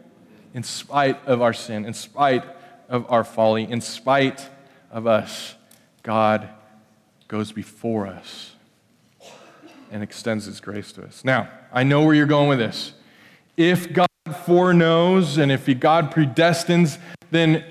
In 0.55 0.63
spite 0.63 1.25
of 1.27 1.43
our 1.43 1.53
sin, 1.53 1.85
in 1.85 1.95
spite 1.95 2.45
of 2.89 3.11
our 3.11 3.25
folly, 3.25 3.71
in 3.71 3.81
spite 3.81 4.49
of 4.91 5.07
us, 5.07 5.55
God 6.03 6.49
goes 7.29 7.53
before 7.53 8.07
us 8.07 8.53
and 9.91 10.03
extends 10.03 10.45
his 10.47 10.61
grace 10.61 10.93
to 10.93 11.03
us. 11.03 11.25
Now, 11.25 11.51
I 11.73 11.83
know 11.83 12.05
where 12.05 12.15
you're 12.15 12.27
going 12.27 12.49
with 12.49 12.59
this. 12.59 12.93
If 13.57 13.93
God 13.93 14.06
foreknows 14.45 15.39
and 15.39 15.51
if 15.51 15.67
God 15.79 16.13
predestines, 16.13 16.99
then 17.31 17.65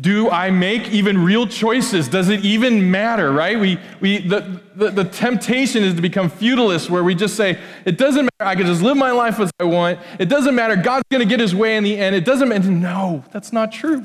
do 0.00 0.30
I 0.30 0.50
make 0.50 0.88
even 0.90 1.24
real 1.24 1.46
choices? 1.46 2.06
Does 2.06 2.28
it 2.28 2.44
even 2.44 2.90
matter, 2.90 3.32
right? 3.32 3.58
We, 3.58 3.80
we, 4.00 4.18
the, 4.18 4.60
the, 4.76 4.90
the 4.90 5.04
temptation 5.04 5.82
is 5.82 5.94
to 5.94 6.00
become 6.00 6.30
fatalist 6.30 6.88
where 6.88 7.02
we 7.02 7.16
just 7.16 7.34
say, 7.34 7.58
it 7.84 7.98
doesn't 7.98 8.24
matter, 8.24 8.48
I 8.48 8.54
can 8.54 8.66
just 8.66 8.80
live 8.80 8.96
my 8.96 9.10
life 9.10 9.40
as 9.40 9.50
I 9.58 9.64
want. 9.64 9.98
It 10.20 10.26
doesn't 10.26 10.54
matter, 10.54 10.76
God's 10.76 11.04
going 11.10 11.22
to 11.22 11.28
get 11.28 11.40
his 11.40 11.54
way 11.54 11.76
in 11.76 11.82
the 11.82 11.96
end. 11.98 12.14
It 12.14 12.24
doesn't 12.24 12.48
matter. 12.48 12.70
No, 12.70 13.24
that's 13.32 13.52
not 13.52 13.72
true. 13.72 14.04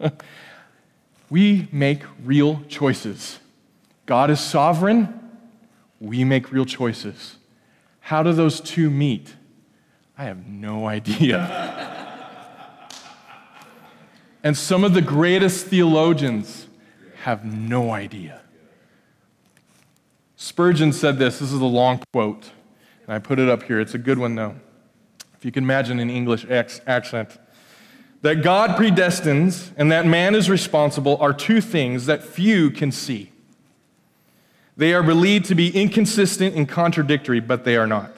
we 1.30 1.68
make 1.70 2.02
real 2.24 2.62
choices. 2.68 3.38
God 4.06 4.30
is 4.30 4.40
sovereign, 4.40 5.14
we 6.00 6.24
make 6.24 6.50
real 6.50 6.64
choices. 6.64 7.36
How 8.00 8.24
do 8.24 8.32
those 8.32 8.60
two 8.60 8.90
meet? 8.90 9.34
I 10.18 10.24
have 10.24 10.48
no 10.48 10.88
idea. 10.88 11.38
and 14.42 14.56
some 14.56 14.82
of 14.82 14.92
the 14.92 15.00
greatest 15.00 15.66
theologians 15.66 16.66
have 17.22 17.44
no 17.44 17.92
idea. 17.92 18.40
Spurgeon 20.34 20.92
said 20.92 21.18
this. 21.20 21.38
This 21.38 21.52
is 21.52 21.60
a 21.60 21.64
long 21.64 22.02
quote, 22.12 22.50
and 23.06 23.14
I 23.14 23.20
put 23.20 23.38
it 23.38 23.48
up 23.48 23.62
here. 23.62 23.78
It's 23.78 23.94
a 23.94 23.98
good 23.98 24.18
one, 24.18 24.34
though. 24.34 24.56
If 25.36 25.44
you 25.44 25.52
can 25.52 25.62
imagine 25.62 26.00
an 26.00 26.10
English 26.10 26.44
accent. 26.48 27.38
That 28.22 28.42
God 28.42 28.70
predestines 28.70 29.70
and 29.76 29.92
that 29.92 30.04
man 30.04 30.34
is 30.34 30.50
responsible 30.50 31.16
are 31.18 31.32
two 31.32 31.60
things 31.60 32.06
that 32.06 32.24
few 32.24 32.72
can 32.72 32.90
see. 32.90 33.30
They 34.76 34.92
are 34.94 35.04
believed 35.04 35.44
to 35.46 35.54
be 35.54 35.70
inconsistent 35.80 36.56
and 36.56 36.68
contradictory, 36.68 37.38
but 37.38 37.64
they 37.64 37.76
are 37.76 37.86
not. 37.86 38.17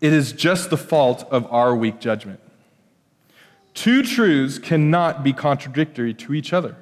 It 0.00 0.12
is 0.12 0.32
just 0.32 0.70
the 0.70 0.76
fault 0.76 1.26
of 1.30 1.50
our 1.52 1.74
weak 1.74 2.00
judgment. 2.00 2.40
Two 3.74 4.02
truths 4.02 4.58
cannot 4.58 5.22
be 5.22 5.32
contradictory 5.32 6.14
to 6.14 6.34
each 6.34 6.52
other. 6.52 6.76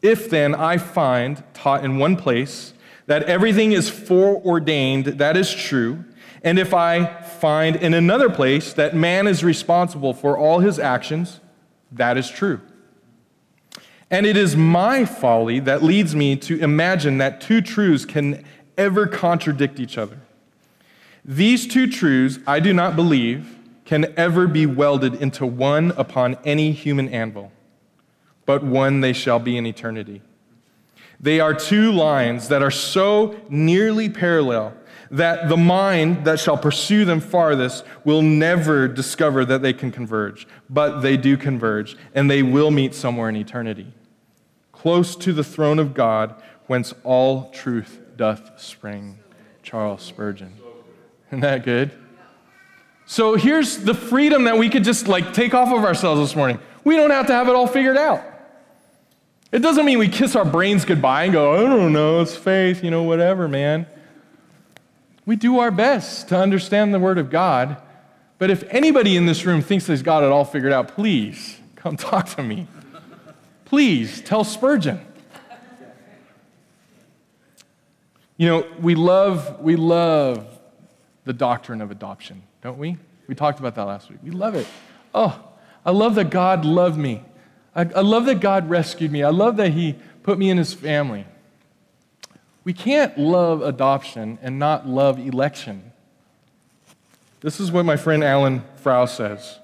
If 0.00 0.30
then 0.30 0.54
I 0.54 0.78
find 0.78 1.42
taught 1.54 1.84
in 1.84 1.98
one 1.98 2.16
place 2.16 2.72
that 3.06 3.24
everything 3.24 3.72
is 3.72 3.90
foreordained, 3.90 5.06
that 5.06 5.36
is 5.36 5.52
true, 5.52 6.04
and 6.42 6.58
if 6.58 6.72
I 6.72 7.22
find 7.22 7.76
in 7.76 7.94
another 7.94 8.30
place 8.30 8.72
that 8.74 8.94
man 8.94 9.26
is 9.26 9.42
responsible 9.42 10.14
for 10.14 10.38
all 10.38 10.60
his 10.60 10.78
actions, 10.78 11.40
that 11.92 12.16
is 12.16 12.30
true. 12.30 12.60
And 14.10 14.24
it 14.24 14.36
is 14.36 14.56
my 14.56 15.04
folly 15.04 15.60
that 15.60 15.82
leads 15.82 16.14
me 16.14 16.36
to 16.36 16.58
imagine 16.60 17.18
that 17.18 17.40
two 17.40 17.60
truths 17.60 18.04
can 18.04 18.44
ever 18.76 19.06
contradict 19.06 19.80
each 19.80 19.98
other. 19.98 20.18
These 21.28 21.66
two 21.66 21.86
truths, 21.86 22.38
I 22.46 22.58
do 22.58 22.72
not 22.72 22.96
believe, 22.96 23.58
can 23.84 24.14
ever 24.16 24.46
be 24.46 24.64
welded 24.64 25.16
into 25.16 25.44
one 25.44 25.92
upon 25.98 26.38
any 26.42 26.72
human 26.72 27.10
anvil, 27.10 27.52
but 28.46 28.64
one 28.64 29.02
they 29.02 29.12
shall 29.12 29.38
be 29.38 29.58
in 29.58 29.66
eternity. 29.66 30.22
They 31.20 31.38
are 31.38 31.52
two 31.52 31.92
lines 31.92 32.48
that 32.48 32.62
are 32.62 32.70
so 32.70 33.38
nearly 33.50 34.08
parallel 34.08 34.72
that 35.10 35.50
the 35.50 35.56
mind 35.58 36.24
that 36.24 36.40
shall 36.40 36.56
pursue 36.56 37.04
them 37.04 37.20
farthest 37.20 37.84
will 38.04 38.22
never 38.22 38.88
discover 38.88 39.44
that 39.44 39.60
they 39.60 39.74
can 39.74 39.92
converge, 39.92 40.48
but 40.70 41.00
they 41.00 41.18
do 41.18 41.36
converge, 41.36 41.94
and 42.14 42.30
they 42.30 42.42
will 42.42 42.70
meet 42.70 42.94
somewhere 42.94 43.28
in 43.28 43.36
eternity, 43.36 43.92
close 44.72 45.14
to 45.16 45.34
the 45.34 45.44
throne 45.44 45.78
of 45.78 45.92
God, 45.92 46.42
whence 46.68 46.94
all 47.04 47.50
truth 47.50 48.00
doth 48.16 48.58
spring. 48.58 49.18
Charles 49.62 50.00
Spurgeon. 50.00 50.57
Isn't 51.28 51.40
that 51.40 51.64
good? 51.64 51.92
So 53.06 53.36
here's 53.36 53.78
the 53.78 53.94
freedom 53.94 54.44
that 54.44 54.58
we 54.58 54.68
could 54.68 54.84
just 54.84 55.08
like 55.08 55.32
take 55.32 55.54
off 55.54 55.72
of 55.72 55.84
ourselves 55.84 56.20
this 56.20 56.36
morning. 56.36 56.58
We 56.84 56.96
don't 56.96 57.10
have 57.10 57.26
to 57.28 57.32
have 57.32 57.48
it 57.48 57.54
all 57.54 57.66
figured 57.66 57.96
out. 57.96 58.22
It 59.50 59.60
doesn't 59.60 59.86
mean 59.86 59.98
we 59.98 60.08
kiss 60.08 60.36
our 60.36 60.44
brains 60.44 60.84
goodbye 60.84 61.24
and 61.24 61.32
go, 61.32 61.54
I 61.54 61.68
don't 61.68 61.92
know, 61.94 62.20
it's 62.20 62.36
faith, 62.36 62.84
you 62.84 62.90
know, 62.90 63.02
whatever, 63.02 63.48
man. 63.48 63.86
We 65.24 65.36
do 65.36 65.58
our 65.58 65.70
best 65.70 66.28
to 66.28 66.38
understand 66.38 66.92
the 66.92 66.98
Word 66.98 67.16
of 67.16 67.30
God, 67.30 67.78
but 68.38 68.50
if 68.50 68.62
anybody 68.68 69.16
in 69.16 69.24
this 69.24 69.46
room 69.46 69.62
thinks 69.62 69.86
they've 69.86 70.04
got 70.04 70.22
it 70.22 70.30
all 70.30 70.44
figured 70.44 70.72
out, 70.72 70.88
please 70.88 71.58
come 71.76 71.96
talk 71.98 72.28
to 72.36 72.42
me. 72.42 72.66
Please 73.64 74.20
tell 74.20 74.44
Spurgeon. 74.44 75.00
You 78.36 78.48
know, 78.48 78.66
we 78.80 78.94
love, 78.94 79.60
we 79.60 79.76
love 79.76 80.57
the 81.28 81.34
doctrine 81.34 81.82
of 81.82 81.90
adoption, 81.90 82.42
don't 82.62 82.78
we? 82.78 82.96
We 83.26 83.34
talked 83.34 83.60
about 83.60 83.74
that 83.74 83.84
last 83.84 84.08
week. 84.08 84.18
We 84.24 84.30
love 84.30 84.54
it. 84.54 84.66
Oh, 85.14 85.38
I 85.84 85.90
love 85.90 86.14
that 86.14 86.30
God 86.30 86.64
loved 86.64 86.98
me. 86.98 87.22
I, 87.76 87.82
I 87.82 88.00
love 88.00 88.24
that 88.24 88.40
God 88.40 88.70
rescued 88.70 89.12
me. 89.12 89.22
I 89.22 89.28
love 89.28 89.58
that 89.58 89.72
He 89.72 89.96
put 90.22 90.38
me 90.38 90.48
in 90.48 90.56
His 90.56 90.72
family. 90.72 91.26
We 92.64 92.72
can't 92.72 93.18
love 93.18 93.60
adoption 93.60 94.38
and 94.40 94.58
not 94.58 94.88
love 94.88 95.18
election. 95.18 95.92
This 97.42 97.60
is 97.60 97.70
what 97.70 97.84
my 97.84 97.98
friend 97.98 98.24
Alan 98.24 98.64
Frau 98.76 99.04
says. 99.04 99.58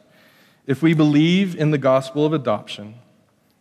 If 0.66 0.82
we 0.82 0.92
believe 0.92 1.56
in 1.56 1.70
the 1.70 1.78
gospel 1.78 2.26
of 2.26 2.34
adoption, 2.34 2.96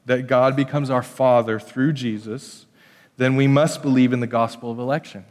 that 0.08 0.28
God 0.28 0.58
becomes 0.58 0.90
our 0.90 1.04
Father 1.04 1.58
through 1.58 1.94
Jesus, 1.94 2.66
then 3.16 3.38
we 3.38 3.48
must 3.48 3.82
believe 3.82 4.12
in 4.12 4.20
the 4.20 4.28
gospel 4.28 4.72
of 4.72 4.78
election, 4.78 5.24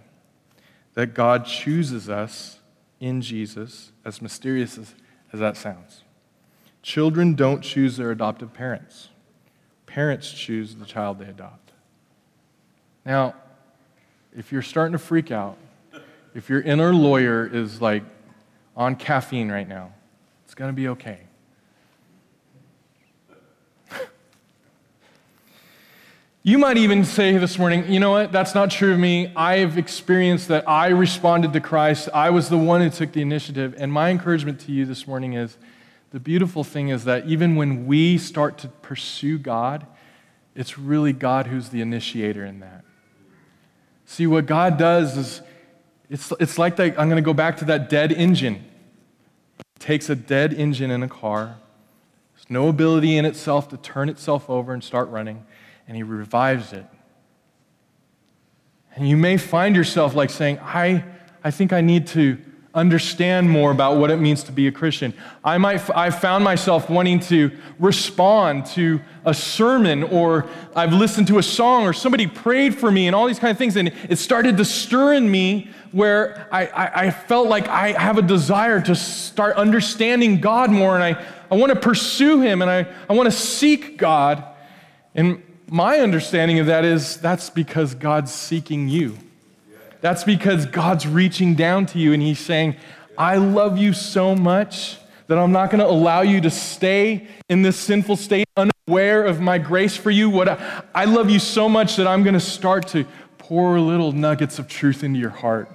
that 0.95 1.13
God 1.13 1.45
chooses 1.45 2.09
us 2.09 2.61
in 3.03 3.21
Jesus, 3.21 3.91
as 4.05 4.23
mysterious 4.23 4.79
as, 4.79 4.95
as 5.33 5.41
that 5.41 5.57
sounds. 5.57 6.05
Children 6.83 7.35
don't 7.35 7.61
choose 7.61 7.97
their 7.97 8.13
adoptive 8.13 8.55
parents, 8.55 9.09
parents 9.87 10.33
choose 10.33 10.77
the 10.77 10.87
child 10.87 11.19
they 11.19 11.27
adopt. 11.27 11.73
Now, 13.05 13.35
if 14.35 14.53
you're 14.53 14.63
starting 14.63 14.93
to 14.93 14.99
freak 14.99 15.33
out, 15.33 15.59
if 16.35 16.49
your 16.49 16.61
inner 16.61 16.95
lawyer 16.95 17.45
is 17.45 17.83
like 17.83 18.05
on 18.77 18.95
caffeine 18.95 19.51
right 19.51 19.69
now, 19.69 19.93
it's 20.45 20.55
going 20.55 20.71
to 20.71 20.77
be 20.77 20.89
okay. 20.89 21.23
You 26.45 26.59
might 26.59 26.77
even 26.77 27.05
say 27.05 27.37
this 27.37 27.57
morning, 27.57 27.93
you 27.93 28.01
know 28.01 28.11
what, 28.11 28.33
that's 28.33 28.53
not 28.53 28.69
true 28.69 28.95
of 28.95 28.99
me. 28.99 29.33
I 29.37 29.59
have 29.59 29.79
experienced 29.79 30.49
that 30.49 30.69
I 30.69 30.89
responded 30.89 31.53
to 31.53 31.61
Christ. 31.61 32.09
I 32.13 32.31
was 32.31 32.49
the 32.49 32.59
one 32.59 32.81
who 32.81 32.91
took 32.91 33.13
the 33.13 33.23
initiative. 33.23 33.77
And 33.79 33.93
my 33.93 34.11
encouragement 34.11 34.59
to 34.63 34.73
you 34.73 34.85
this 34.85 35.07
morning 35.07 35.35
is 35.35 35.57
the 36.11 36.19
beautiful 36.19 36.65
thing 36.65 36.89
is 36.89 37.05
that 37.05 37.27
even 37.27 37.55
when 37.55 37.87
we 37.87 38.19
start 38.19 38.59
to 38.59 38.69
pursue 38.69 39.39
God, 39.39 39.87
it's 40.57 40.77
really 40.77 41.13
God 41.13 41.47
who's 41.47 41.69
the 41.69 41.81
initiator 41.81 42.45
in 42.45 42.59
that. 42.59 42.85
See, 44.05 44.27
what 44.27 44.47
God 44.47 44.77
does 44.77 45.17
is 45.17 45.43
it's, 46.11 46.33
it's 46.41 46.59
like 46.59 46.77
I'm 46.81 47.09
going 47.09 47.11
to 47.11 47.23
go 47.23 47.33
back 47.33 47.59
to 47.59 47.65
that 47.67 47.89
dead 47.89 48.11
engine. 48.11 48.65
He 49.59 49.79
takes 49.79 50.11
a 50.11 50.17
dead 50.17 50.53
engine 50.53 50.91
in 50.91 51.05
a 51.05 51.09
car, 51.09 51.57
there's 52.35 52.51
no 52.51 52.67
ability 52.67 53.17
in 53.17 53.25
itself 53.25 53.69
to 53.69 53.77
turn 53.77 54.09
itself 54.09 54.51
over 54.51 54.75
and 54.75 54.83
start 54.83 55.09
running, 55.09 55.47
and 55.87 55.97
He 55.97 56.03
revives 56.03 56.73
it. 56.73 56.87
And 58.95 59.09
you 59.09 59.17
may 59.17 59.37
find 59.37 59.75
yourself 59.75 60.15
like 60.15 60.31
saying, 60.31 60.59
I, 60.61 61.05
I 61.43 61.51
think 61.51 61.73
I 61.73 61.81
need 61.81 62.07
to 62.09 62.39
understand 62.75 63.51
more 63.51 63.71
about 63.71 63.99
what 63.99 64.11
it 64.11 64.17
means 64.17 64.43
to 64.45 64.53
be 64.53 64.67
a 64.67 64.73
Christian. 64.73 65.13
I 65.45 65.59
might 65.59 65.91
I 65.95 66.11
found 66.11 66.43
myself 66.43 66.89
wanting 66.89 67.21
to 67.21 67.51
respond 67.79 68.67
to 68.67 69.01
a 69.27 69.35
sermon 69.35 70.03
or 70.05 70.49
I've 70.75 70.93
listened 70.93 71.27
to 71.29 71.39
a 71.39 71.43
song 71.43 71.85
or 71.85 71.93
somebody 71.93 72.27
prayed 72.27 72.75
for 72.75 72.91
me 72.91 73.07
and 73.07 73.15
all 73.15 73.27
these 73.27 73.39
kind 73.39 73.51
of 73.51 73.59
things 73.59 73.77
and 73.77 73.93
it 74.09 74.17
started 74.17 74.57
to 74.57 74.65
stir 74.65 75.15
in 75.15 75.31
me 75.31 75.71
where 75.93 76.49
I, 76.51 76.67
I, 76.67 77.07
I 77.07 77.11
felt 77.11 77.49
like 77.49 77.69
I 77.69 77.93
have 77.93 78.17
a 78.17 78.23
desire 78.23 78.81
to 78.81 78.95
start 78.95 79.57
understanding 79.57 80.41
God 80.41 80.71
more 80.71 80.95
and 80.95 81.05
I, 81.05 81.23
I 81.51 81.57
want 81.57 81.75
to 81.75 81.79
pursue 81.79 82.41
him 82.41 82.63
and 82.63 82.71
I, 82.71 82.87
I 83.09 83.13
want 83.13 83.27
to 83.31 83.37
seek 83.37 83.99
God. 83.99 84.45
And 85.15 85.43
my 85.73 86.01
understanding 86.01 86.59
of 86.59 86.67
that 86.67 86.85
is 86.85 87.17
that's 87.17 87.49
because 87.49 87.95
God's 87.95 88.31
seeking 88.31 88.89
you. 88.89 89.17
That's 90.03 90.23
because 90.23 90.67
God's 90.67 91.07
reaching 91.07 91.55
down 91.55 91.87
to 91.87 91.99
you 91.99 92.13
and 92.13 92.23
He's 92.23 92.39
saying, 92.39 92.77
I 93.17 93.37
love 93.37 93.79
you 93.79 93.95
so 93.95 94.37
much 94.37 94.99
that 95.29 95.39
I'm 95.39 95.51
not 95.51 95.71
going 95.71 95.79
to 95.79 95.87
allow 95.87 96.21
you 96.21 96.43
to 96.43 96.51
stay 96.51 97.27
in 97.49 97.63
this 97.63 97.79
sinful 97.79 98.17
state 98.17 98.47
unaware 98.55 99.25
of 99.25 99.41
my 99.41 99.57
grace 99.57 99.97
for 99.97 100.11
you. 100.11 100.29
What 100.29 100.51
I, 100.51 100.83
I 100.95 101.07
love 101.07 101.31
you 101.31 101.39
so 101.39 101.71
much 101.71 101.97
that 101.97 102.07
I'm 102.07 102.23
going 102.23 102.35
to 102.35 102.41
start 102.41 102.89
to 102.89 103.07
pour 103.39 103.81
little 103.81 104.13
nuggets 104.13 104.59
of 104.59 104.69
truth 104.69 105.03
into 105.03 105.19
your 105.21 105.31
heart. 105.31 105.71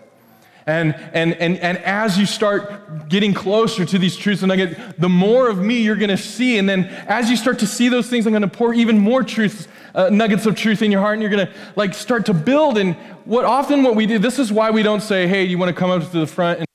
And, 0.68 0.96
and, 1.14 1.34
and, 1.36 1.58
and 1.60 1.78
as 1.80 2.20
you 2.20 2.26
start 2.26 3.08
getting 3.08 3.34
closer 3.34 3.86
to 3.86 3.98
these 3.98 4.18
truths 4.18 4.42
and 4.42 4.50
nugget, 4.50 5.00
the 5.00 5.08
more 5.08 5.50
of 5.50 5.60
me 5.60 5.82
you're 5.82 5.96
going 5.96 6.10
to 6.10 6.18
see. 6.18 6.58
And 6.58 6.68
then 6.68 6.86
as 7.08 7.30
you 7.30 7.38
start 7.38 7.60
to 7.60 7.68
see 7.68 7.88
those 7.88 8.10
things, 8.10 8.28
I'm 8.28 8.34
going 8.34 8.42
to 8.42 8.50
pour 8.50 8.74
even 8.74 9.00
more 9.00 9.24
truths 9.24 9.70
uh, 9.96 10.10
nuggets 10.10 10.46
of 10.46 10.56
truth 10.56 10.82
in 10.82 10.92
your 10.92 11.02
heart. 11.02 11.14
And 11.14 11.22
you're 11.22 11.32
going 11.32 11.48
to 11.48 11.54
like 11.76 11.94
start 11.94 12.26
to 12.28 12.34
build. 12.34 12.78
And 12.78 12.96
what 13.26 13.46
often 13.46 13.82
what 13.82 13.96
we 13.96 14.06
do 14.06 14.20
this 14.20 14.40
is 14.40 14.52
why 14.52 14.70
we 14.70 14.84
don't 14.84 15.02
say 15.02 15.28
hey 15.28 15.44
you 15.44 15.58
want 15.58 15.74
to 15.74 15.80
come 15.80 15.90
up 15.90 16.04
to 16.12 16.20
the 16.20 16.28
front 16.28 16.60
and 16.60 16.68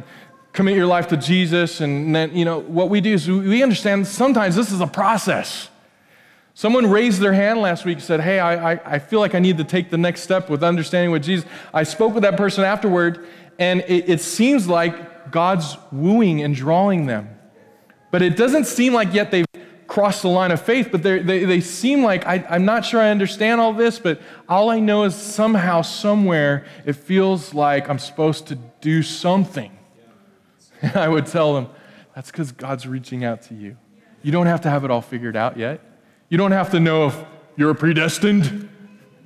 commit 0.53 0.75
your 0.75 0.87
life 0.87 1.09
to 1.09 1.17
jesus? 1.17 1.81
And 1.81 2.15
then 2.15 2.35
you 2.35 2.45
know 2.45 2.61
what 2.61 2.91
we 2.91 3.01
do 3.01 3.13
is 3.13 3.29
we 3.29 3.63
understand 3.63 4.07
sometimes 4.07 4.57
this 4.57 4.73
is 4.73 4.81
a 4.81 4.87
process. 4.87 5.69
Someone 6.55 6.91
raised 6.91 7.21
their 7.21 7.33
hand 7.33 7.61
last 7.61 7.85
week 7.85 7.99
and 7.99 8.05
said 8.05 8.21
hey 8.21 8.39
I, 8.39 8.73
I, 8.73 8.95
I 8.95 8.99
feel 8.99 9.21
like 9.21 9.35
i 9.35 9.39
need 9.39 9.57
to 9.57 9.65
take 9.65 9.89
the 9.89 9.97
next 9.97 10.21
step 10.21 10.51
with 10.51 10.63
understanding 10.63 11.11
what 11.11 11.23
jesus 11.23 11.49
i 11.73 11.83
spoke 11.83 12.13
with 12.13 12.25
that 12.25 12.37
person 12.37 12.63
afterward 12.63 13.27
and 13.63 13.81
it, 13.89 14.09
it 14.09 14.21
seems 14.21 14.67
like 14.67 14.95
god's 15.31 15.77
wooing 15.91 16.43
and 16.43 16.55
drawing 16.55 17.07
them 17.07 17.29
but 18.11 18.21
it 18.21 18.37
doesn't 18.37 18.67
seem 18.67 18.93
like 18.93 19.15
yet 19.15 19.31
they've 19.31 19.47
crossed 19.93 20.23
the 20.23 20.29
line 20.29 20.51
of 20.51 20.59
faith, 20.59 20.89
but 20.91 21.03
they, 21.03 21.19
they 21.21 21.61
seem 21.61 22.03
like 22.03 22.27
I, 22.27 22.43
I'm 22.49 22.65
not 22.65 22.83
sure 22.83 22.99
I 22.99 23.11
understand 23.11 23.61
all 23.61 23.75
this, 23.75 23.99
but 23.99 24.23
all 24.49 24.71
I 24.71 24.81
know 24.81 25.05
is 25.05 25.15
somehow, 25.15 25.83
somewhere, 25.83 26.65
it 26.87 26.95
feels 26.95 27.53
like 27.53 27.91
I'm 27.91 27.99
supposed 27.99 28.47
to 28.47 28.55
do 28.81 29.03
something. 29.03 29.71
And 30.81 30.97
I 30.97 31.09
would 31.09 31.27
tell 31.27 31.55
them, 31.55 31.69
that's 32.13 32.33
because 32.33 32.51
God's 32.51 32.89
reaching 32.89 33.23
out 33.23 33.43
to 33.43 33.55
you. 33.55 33.77
You 34.23 34.33
don't 34.33 34.47
have 34.47 34.63
to 34.63 34.71
have 34.71 34.85
it 34.85 34.91
all 34.91 35.03
figured 35.03 35.37
out 35.37 35.57
yet. 35.57 35.81
You 36.29 36.39
don't 36.39 36.51
have 36.51 36.71
to 36.73 36.81
know 36.81 37.07
if 37.07 37.25
you're 37.57 37.75
predestined. 37.75 38.69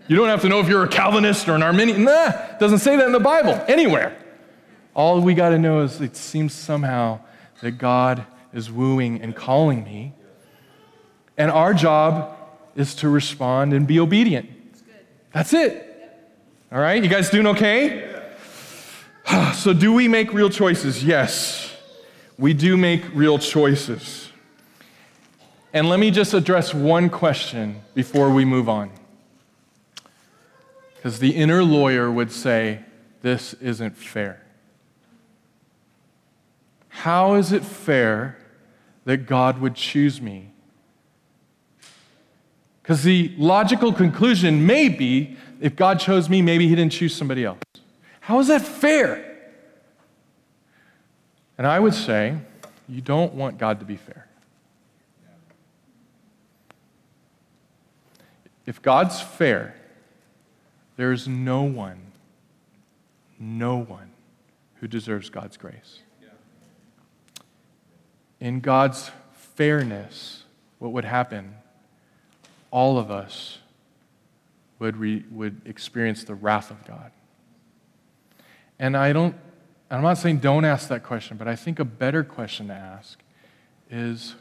You 0.07 0.17
don't 0.17 0.29
have 0.29 0.43
to 0.43 0.51
know 0.51 0.61
if 0.61 0.69
you're 0.69 0.85
a 0.85 0.89
Calvinist 0.89 1.49
or 1.49 1.55
an 1.55 1.63
Arminian. 1.63 2.05
Nah, 2.05 2.33
doesn't 2.59 2.81
say 2.81 2.97
that 2.97 3.07
in 3.07 3.13
the 3.13 3.21
Bible 3.21 3.53
anywhere. 3.69 4.19
All 4.97 5.21
we 5.21 5.35
got 5.35 5.51
to 5.51 5.59
know 5.59 5.83
is 5.83 6.01
it 6.01 6.17
seems 6.17 6.55
somehow 6.55 7.21
that 7.61 7.73
God 7.73 8.25
is 8.55 8.73
wooing 8.73 9.21
and 9.21 9.37
calling 9.37 9.85
me. 9.85 10.15
And 11.37 11.51
our 11.51 11.75
job 11.75 12.35
is 12.75 12.95
to 12.97 13.11
respond 13.11 13.75
and 13.75 13.87
be 13.87 14.01
obedient. 14.01 14.49
That's 15.35 15.53
it. 15.53 15.83
All 16.73 16.79
right, 16.79 17.03
you 17.03 17.11
guys 17.11 17.29
doing 17.31 17.47
okay? 17.49 18.13
So, 19.55 19.73
do 19.73 19.93
we 19.93 20.07
make 20.07 20.33
real 20.33 20.49
choices? 20.49 21.03
Yes, 21.03 21.77
we 22.39 22.55
do 22.55 22.77
make 22.77 23.03
real 23.13 23.41
choices. 23.41 24.31
And 25.73 25.89
let 25.89 25.99
me 25.99 26.13
just 26.13 26.33
address 26.33 26.73
one 26.73 27.11
question 27.11 27.81
before 27.93 28.31
we 28.31 28.45
move 28.45 28.69
on. 28.69 28.93
Because 30.95 31.19
the 31.19 31.35
inner 31.35 31.65
lawyer 31.65 32.09
would 32.11 32.31
say, 32.31 32.85
This 33.21 33.55
isn't 33.55 33.97
fair. 33.97 34.46
How 36.97 37.35
is 37.35 37.53
it 37.53 37.63
fair 37.63 38.39
that 39.05 39.27
God 39.27 39.61
would 39.61 39.75
choose 39.75 40.19
me? 40.19 40.51
Because 42.83 43.03
the 43.03 43.35
logical 43.37 43.93
conclusion 43.93 44.65
may 44.65 44.89
be 44.89 45.37
if 45.61 45.77
God 45.77 46.01
chose 46.01 46.31
me, 46.31 46.41
maybe 46.41 46.67
He 46.67 46.75
didn't 46.75 46.93
choose 46.93 47.15
somebody 47.15 47.45
else. 47.45 47.61
How 48.21 48.41
is 48.41 48.49
that 48.49 48.63
fair? 48.63 49.37
And 51.59 51.67
I 51.67 51.79
would 51.79 51.93
say, 51.93 52.39
you 52.89 53.03
don't 53.03 53.35
want 53.35 53.59
God 53.59 53.79
to 53.81 53.85
be 53.85 53.97
fair. 53.97 54.27
If 58.65 58.81
God's 58.81 59.21
fair, 59.21 59.77
there 60.97 61.13
is 61.13 61.29
no 61.29 61.63
one, 61.63 62.01
no 63.39 63.77
one 63.77 64.13
who 64.77 64.89
deserves 64.89 65.29
God's 65.29 65.59
grace. 65.59 66.01
In 68.41 68.61
God's 68.61 69.11
fairness, 69.33 70.45
what 70.79 70.93
would 70.93 71.05
happen? 71.05 71.55
All 72.71 72.99
of 72.99 73.11
us 73.11 73.59
would, 74.79 74.97
re, 74.97 75.25
would 75.31 75.63
experience 75.65 76.25
the 76.25 76.35
wrath 76.35 76.71
of 76.71 76.85
God. 76.85 77.11
And 78.79 78.97
I 78.97 79.13
don't, 79.13 79.35
I'm 79.91 80.03
not 80.03 80.19
saying 80.19 80.39
don't 80.39 80.65
ask 80.65 80.89
that 80.89 81.03
question, 81.03 81.37
but 81.37 81.49
I 81.49 81.57
think 81.57 81.79
a 81.79 81.85
better 81.85 82.23
question 82.23 82.69
to 82.69 82.75
ask 82.75 83.19
is 83.91 84.35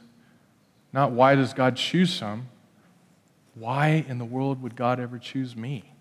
not 0.91 1.11
why 1.11 1.35
does 1.35 1.53
God 1.53 1.75
choose 1.77 2.13
some? 2.13 2.47
Why 3.53 4.05
in 4.07 4.17
the 4.17 4.25
world 4.25 4.61
would 4.61 4.75
God 4.75 4.99
ever 4.99 5.17
choose 5.17 5.55
me? 5.55 5.93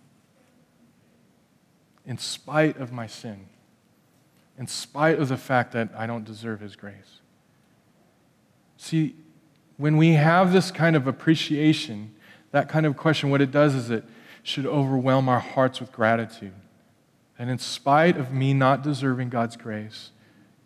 In 2.05 2.19
spite 2.19 2.77
of 2.79 2.93
my 2.93 3.07
sin, 3.07 3.47
in 4.59 4.67
spite 4.67 5.19
of 5.19 5.29
the 5.29 5.37
fact 5.37 5.73
that 5.73 5.91
I 5.97 6.07
don't 6.07 6.25
deserve 6.25 6.61
His 6.61 6.77
grace. 6.77 7.21
See, 8.85 9.17
when 9.79 9.97
we 9.97 10.13
have 10.13 10.53
this 10.53 10.71
kind 10.71 10.95
of 10.95 11.07
appreciation, 11.07 12.15
that 12.51 12.69
kind 12.69 12.85
of 12.85 12.99
question, 12.99 13.31
what 13.31 13.41
it 13.41 13.51
does 13.51 13.75
is 13.75 13.89
it 13.89 14.05
should 14.43 14.67
overwhelm 14.67 15.27
our 15.27 15.41
hearts 15.41 15.81
with 15.81 15.91
gratitude. 15.91 16.53
And 17.39 17.49
in 17.49 17.57
spite 17.57 18.19
of 18.19 18.31
me 18.31 18.53
not 18.53 18.83
deserving 18.83 19.31
God's 19.31 19.57
grace, 19.57 20.11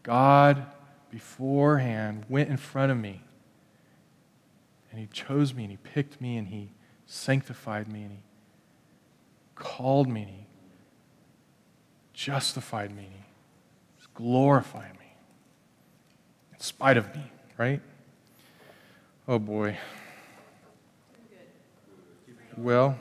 God 0.03 0.67
beforehand 1.13 2.27
went 2.29 2.49
in 2.51 2.57
front 2.57 2.91
of 2.91 2.99
me. 2.99 3.23
And 4.91 4.99
He 4.99 5.07
chose 5.07 5.55
me 5.55 5.63
and 5.63 5.71
He 5.71 5.77
picked 5.77 6.21
me 6.21 6.39
and 6.39 6.49
He 6.49 6.73
sanctified 7.07 7.87
me 7.87 8.03
and 8.03 8.11
He 8.11 8.23
called 9.55 10.09
me 10.09 10.23
and 10.23 10.31
He 10.31 10.47
justified 12.15 12.91
me 12.91 13.05
and 13.05 13.15
He 13.15 14.07
glorified 14.13 14.99
me 14.99 15.13
in 16.53 16.59
spite 16.59 16.97
of 16.97 17.15
me, 17.15 17.23
right? 17.57 17.81
Oh 19.31 19.39
boy. 19.39 19.77
Well, 22.57 22.99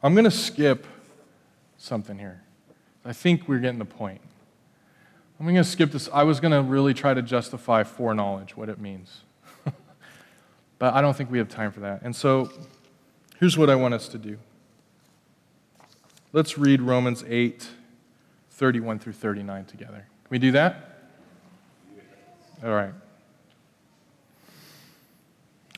I'm 0.00 0.14
going 0.14 0.24
to 0.24 0.30
skip 0.30 0.86
something 1.76 2.20
here. 2.20 2.44
I 3.04 3.12
think 3.12 3.48
we're 3.48 3.58
getting 3.58 3.80
the 3.80 3.84
point. 3.84 4.20
I'm 5.40 5.46
going 5.46 5.56
to 5.56 5.64
skip 5.64 5.90
this. 5.90 6.08
I 6.12 6.22
was 6.22 6.38
going 6.38 6.52
to 6.52 6.62
really 6.62 6.94
try 6.94 7.14
to 7.14 7.20
justify 7.20 7.82
foreknowledge, 7.82 8.56
what 8.56 8.68
it 8.68 8.78
means. 8.78 9.22
but 10.78 10.94
I 10.94 11.00
don't 11.00 11.16
think 11.16 11.32
we 11.32 11.38
have 11.38 11.48
time 11.48 11.72
for 11.72 11.80
that. 11.80 12.02
And 12.02 12.14
so 12.14 12.48
here's 13.40 13.58
what 13.58 13.68
I 13.68 13.74
want 13.74 13.92
us 13.92 14.06
to 14.08 14.18
do. 14.18 14.38
Let's 16.32 16.56
read 16.56 16.80
Romans 16.80 17.24
8, 17.26 17.68
31 18.50 19.00
through 19.00 19.14
39 19.14 19.64
together. 19.64 20.06
Can 20.22 20.30
we 20.30 20.38
do 20.38 20.52
that? 20.52 20.90
All 22.64 22.70
right. 22.70 22.94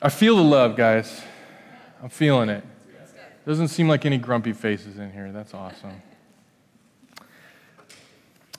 I 0.01 0.09
feel 0.09 0.35
the 0.35 0.43
love, 0.43 0.75
guys. 0.75 1.21
I'm 2.03 2.09
feeling 2.09 2.49
it. 2.49 2.63
Doesn't 3.45 3.69
seem 3.69 3.87
like 3.87 4.05
any 4.05 4.17
grumpy 4.17 4.53
faces 4.53 4.97
in 4.97 5.11
here. 5.11 5.31
That's 5.31 5.53
awesome. 5.53 6.01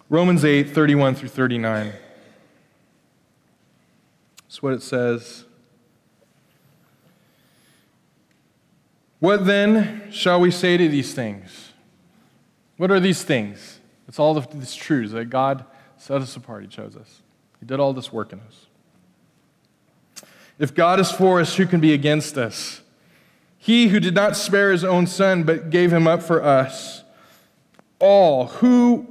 Romans 0.09 0.45
8, 0.45 0.71
31 0.71 1.17
through 1.17 1.29
39. 1.29 1.93
That's 4.43 4.62
what 4.62 4.73
it 4.73 4.83
says. 4.83 5.45
What 9.19 9.45
then 9.45 10.11
shall 10.11 10.41
we 10.41 10.51
say 10.51 10.77
to 10.77 10.89
these 10.89 11.15
things? 11.15 11.73
What 12.77 12.91
are 12.91 13.01
these 13.01 13.25
things? 13.25 13.81
It's 14.07 14.19
all 14.19 14.37
of 14.37 14.51
these 14.53 14.75
truths 14.75 15.12
that 15.12 15.27
God 15.27 15.65
set 15.97 16.21
us 16.21 16.37
apart. 16.37 16.62
He 16.62 16.69
chose 16.69 16.97
us, 16.97 17.23
He 17.61 17.66
did 17.66 17.81
all 17.81 17.92
this 17.92 18.12
work 18.12 18.33
in 18.33 18.40
us. 18.40 18.66
If 20.59 20.75
God 20.75 21.01
is 21.01 21.11
for 21.11 21.40
us, 21.40 21.57
who 21.57 21.66
can 21.66 21.81
be 21.81 21.92
against 21.92 22.38
us? 22.38 22.81
He 23.59 23.88
who 23.88 24.01
did 24.01 24.14
not 24.14 24.37
spare 24.37 24.71
his 24.71 24.85
own 24.85 25.07
son, 25.07 25.42
but 25.42 25.71
gave 25.71 25.92
him 25.92 26.07
up 26.07 26.23
for 26.23 26.42
us 26.42 27.03
all, 27.99 28.47
who, 28.47 29.07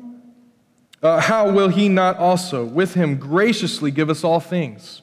uh, 1.02 1.20
how 1.20 1.52
will 1.52 1.70
he 1.70 1.90
not 1.90 2.18
also 2.18 2.64
with 2.64 2.94
him 2.94 3.18
graciously 3.18 3.92
give 3.92 4.10
us 4.10 4.24
all 4.24 4.40
things? 4.40 5.02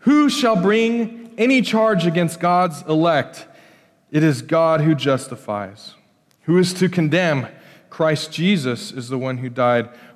Who 0.00 0.28
shall 0.28 0.56
bring 0.56 1.32
any 1.38 1.62
charge 1.62 2.06
against 2.06 2.40
God's 2.40 2.82
elect? 2.82 3.46
It 4.10 4.24
is 4.24 4.42
God 4.42 4.80
who 4.80 4.94
justifies. 4.94 5.94
Who 6.42 6.58
is 6.58 6.74
to 6.74 6.88
condemn? 6.88 7.46
Christ 7.88 8.32
Jesus 8.32 8.92
is 8.92 9.08
the 9.08 9.18
one 9.18 9.38
who 9.38 9.48
died. 9.48 9.90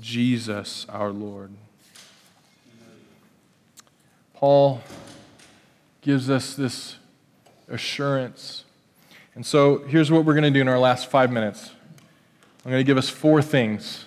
Jesus 0.00 0.86
our 0.88 1.10
Lord. 1.10 1.50
Paul 4.34 4.82
gives 6.02 6.28
us 6.28 6.54
this 6.54 6.96
assurance. 7.68 8.64
And 9.34 9.44
so 9.44 9.78
here's 9.78 10.10
what 10.10 10.24
we're 10.24 10.34
going 10.34 10.44
to 10.44 10.50
do 10.50 10.60
in 10.60 10.68
our 10.68 10.78
last 10.78 11.10
five 11.10 11.32
minutes 11.32 11.70
I'm 12.64 12.72
going 12.72 12.80
to 12.80 12.86
give 12.86 12.98
us 12.98 13.08
four 13.08 13.42
things. 13.42 14.06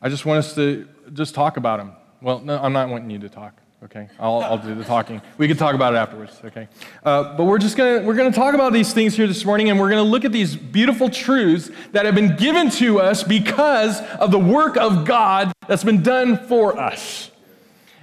I 0.00 0.08
just 0.08 0.24
want 0.24 0.38
us 0.38 0.54
to 0.54 0.88
just 1.12 1.34
talk 1.34 1.56
about 1.58 1.78
them. 1.78 1.92
Well, 2.22 2.40
no, 2.40 2.58
I'm 2.58 2.72
not 2.72 2.88
wanting 2.88 3.10
you 3.10 3.18
to 3.18 3.28
talk. 3.28 3.60
Okay? 3.84 4.08
I'll, 4.18 4.40
I'll 4.40 4.58
do 4.58 4.74
the 4.74 4.84
talking. 4.84 5.20
We 5.38 5.46
can 5.48 5.56
talk 5.56 5.74
about 5.74 5.94
it 5.94 5.98
afterwards, 5.98 6.40
okay? 6.44 6.68
Uh, 7.04 7.36
but 7.36 7.44
we're 7.44 7.58
just 7.58 7.76
gonna, 7.76 8.02
we're 8.02 8.14
gonna 8.14 8.32
talk 8.32 8.54
about 8.54 8.72
these 8.72 8.92
things 8.92 9.14
here 9.14 9.26
this 9.26 9.44
morning, 9.44 9.70
and 9.70 9.78
we're 9.78 9.90
gonna 9.90 10.02
look 10.02 10.24
at 10.24 10.32
these 10.32 10.56
beautiful 10.56 11.10
truths 11.10 11.70
that 11.92 12.06
have 12.06 12.14
been 12.14 12.36
given 12.36 12.70
to 12.70 13.00
us 13.00 13.22
because 13.22 14.00
of 14.14 14.30
the 14.30 14.38
work 14.38 14.76
of 14.76 15.04
God 15.04 15.52
that's 15.68 15.84
been 15.84 16.02
done 16.02 16.36
for 16.46 16.78
us. 16.78 17.30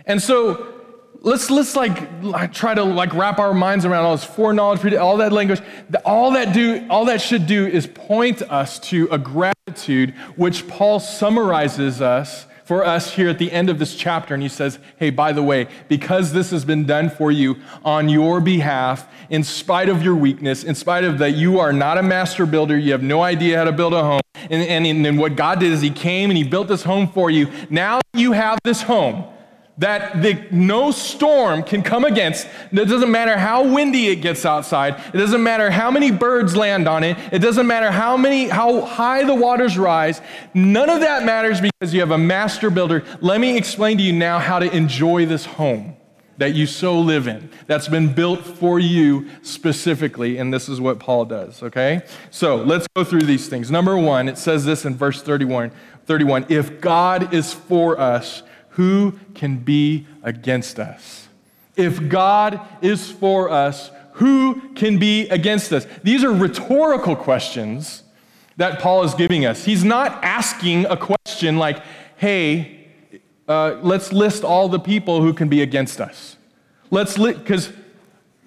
And 0.06 0.22
so, 0.22 0.68
let's 1.22 1.50
let's 1.50 1.76
like 1.76 2.52
try 2.54 2.74
to 2.74 2.84
like 2.84 3.14
wrap 3.14 3.40
our 3.40 3.54
minds 3.54 3.86
around 3.86 4.06
all 4.06 4.16
this 4.16 4.26
foreknowledge, 4.26 4.94
all 4.96 5.18
that 5.18 5.32
language. 5.32 5.62
All 6.06 6.32
that 6.32 6.54
do 6.54 6.86
all 6.90 7.06
that 7.06 7.22
should 7.22 7.48
do 7.48 7.66
is 7.66 7.88
point 7.88 8.42
us 8.44 8.80
to 8.90 9.08
a 9.12 9.18
gratitude, 9.18 10.12
which 10.36 10.68
Paul 10.68 11.00
summarizes 11.00 12.02
us 12.02 12.46
for 12.72 12.86
us 12.86 13.16
here 13.16 13.28
at 13.28 13.38
the 13.38 13.52
end 13.52 13.70
of 13.70 13.80
this 13.80 13.98
chapter. 13.98 14.34
And 14.34 14.42
he 14.42 14.48
says, 14.48 14.80
Hey, 14.96 15.10
by 15.10 15.34
the 15.34 15.44
way, 15.44 15.68
because 15.90 16.32
this 16.32 16.52
has 16.52 16.64
been 16.64 16.86
done 16.86 17.10
for 17.10 17.30
you 17.30 17.58
on 17.84 18.08
your 18.08 18.40
behalf, 18.40 19.14
in 19.30 19.44
spite 19.44 19.90
of 19.90 20.02
your 20.02 20.16
weakness, 20.16 20.64
in 20.64 20.74
spite 20.74 21.04
of 21.04 21.18
that 21.18 21.32
you 21.32 21.60
are 21.60 21.74
not 21.74 21.98
a 21.98 22.02
master 22.02 22.46
builder, 22.46 22.78
you 22.78 22.94
have 22.94 23.04
no 23.04 23.24
idea 23.24 23.58
how 23.58 23.66
to 23.66 23.74
build 23.74 23.94
a 23.94 24.02
home. 24.02 24.22
And, 24.50 24.88
and, 24.88 25.06
and 25.06 25.20
what 25.20 25.36
God 25.36 25.60
did 25.60 25.74
is 25.74 25.82
he 25.82 25.90
came 25.90 26.30
and 26.30 26.38
he 26.38 26.46
built 26.46 26.70
this 26.70 26.84
home 26.84 27.10
for 27.10 27.30
you. 27.30 27.50
Now 27.70 28.00
you 28.14 28.32
have 28.32 28.58
this 28.64 28.82
home 28.84 29.26
that 29.78 30.22
the, 30.22 30.46
no 30.52 30.92
storm 30.92 31.64
can 31.64 31.82
come 31.82 32.06
against. 32.06 32.48
It 32.72 32.86
doesn't 32.86 33.12
matter 33.12 33.38
how 33.38 33.74
windy 33.74 34.08
it 34.08 34.18
gets 34.18 34.46
outside. 34.46 35.02
It 35.14 35.18
doesn't 35.18 35.42
matter 35.42 35.72
how 35.72 35.90
many 35.90 36.12
birds 36.12 36.56
land 36.56 36.88
on 36.88 37.04
it. 37.04 37.18
It 37.32 37.40
doesn't 37.40 37.66
matter 37.66 37.90
how 37.90 38.18
many 38.18 38.48
how 38.48 38.82
high 38.82 39.24
the 39.24 39.36
waters 39.36 39.78
rise. 39.78 40.22
None 40.54 40.90
of 40.90 41.00
that 41.02 41.26
matters 41.26 41.62
because 41.62 41.94
you 41.94 42.02
have 42.02 42.12
a 42.12 42.18
master 42.18 42.70
builder. 42.70 43.04
Let 43.22 43.40
me 43.42 43.58
explain 43.58 43.98
to 43.98 44.04
you 44.04 44.14
now 44.14 44.40
how 44.40 44.60
to 44.60 44.72
enjoy 44.76 45.26
this 45.26 45.46
home 45.46 45.96
that 46.38 46.56
you 46.56 46.66
so 46.66 47.00
live 47.00 47.28
in. 47.28 47.52
That's 47.68 47.88
been 47.88 48.14
built 48.14 48.44
for 48.44 48.80
you 48.80 49.30
specifically, 49.44 50.38
and 50.38 50.52
this 50.52 50.70
is 50.70 50.82
what 50.82 51.00
Paul 51.00 51.26
does, 51.26 51.62
okay? 51.62 52.02
So, 52.32 52.56
let's 52.56 52.88
go 52.96 53.04
through 53.04 53.24
these 53.24 53.48
things. 53.48 53.70
Number 53.70 53.96
1, 53.96 54.28
it 54.28 54.40
says 54.40 54.66
this 54.66 54.84
in 54.84 54.96
verse 54.96 55.22
31, 55.22 55.72
31, 56.06 56.48
if 56.50 56.82
God 56.82 57.32
is 57.32 57.54
for 57.54 58.00
us, 58.00 58.42
who 58.72 59.20
can 59.34 59.58
be 59.58 60.08
against 60.24 60.80
us? 60.80 61.28
If 61.76 62.10
God 62.10 62.60
is 62.82 63.10
for 63.10 63.50
us, 63.50 63.92
who 64.14 64.74
can 64.76 64.98
be 64.98 65.28
against 65.30 65.72
us? 65.72 65.86
These 66.04 66.24
are 66.24 66.32
rhetorical 66.32 67.16
questions 67.16 68.04
that 68.58 68.80
Paul 68.80 69.04
is 69.04 69.14
giving 69.14 69.46
us. 69.46 69.66
He's 69.66 69.84
not 69.84 70.24
asking 70.24 70.86
a 70.86 70.98
question 70.98 71.58
like, 71.58 71.82
hey, 72.18 72.88
uh, 73.48 73.80
let's 73.82 74.14
list 74.14 74.44
all 74.44 74.70
the 74.70 74.80
people 74.80 75.22
who 75.22 75.34
can 75.34 75.50
be 75.50 75.62
against 75.62 76.00
us. 76.00 76.38
Let's 76.90 77.18
because 77.18 77.72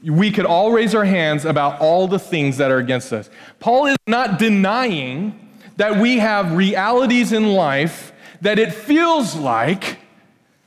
we 0.03 0.31
could 0.31 0.45
all 0.45 0.71
raise 0.71 0.95
our 0.95 1.05
hands 1.05 1.45
about 1.45 1.81
all 1.81 2.07
the 2.07 2.19
things 2.19 2.59
that 2.59 2.71
are 2.71 2.79
against 2.79 3.13
us. 3.13 3.31
Paul 3.59 3.87
is 3.87 3.97
not 4.07 4.39
denying 4.39 5.41
that 5.77 5.97
we 5.97 6.19
have 6.19 6.53
realities 6.53 7.33
in 7.33 7.55
life 7.55 8.13
that 8.43 8.59
it 8.59 8.73
feels 8.73 9.35
like 9.35 9.99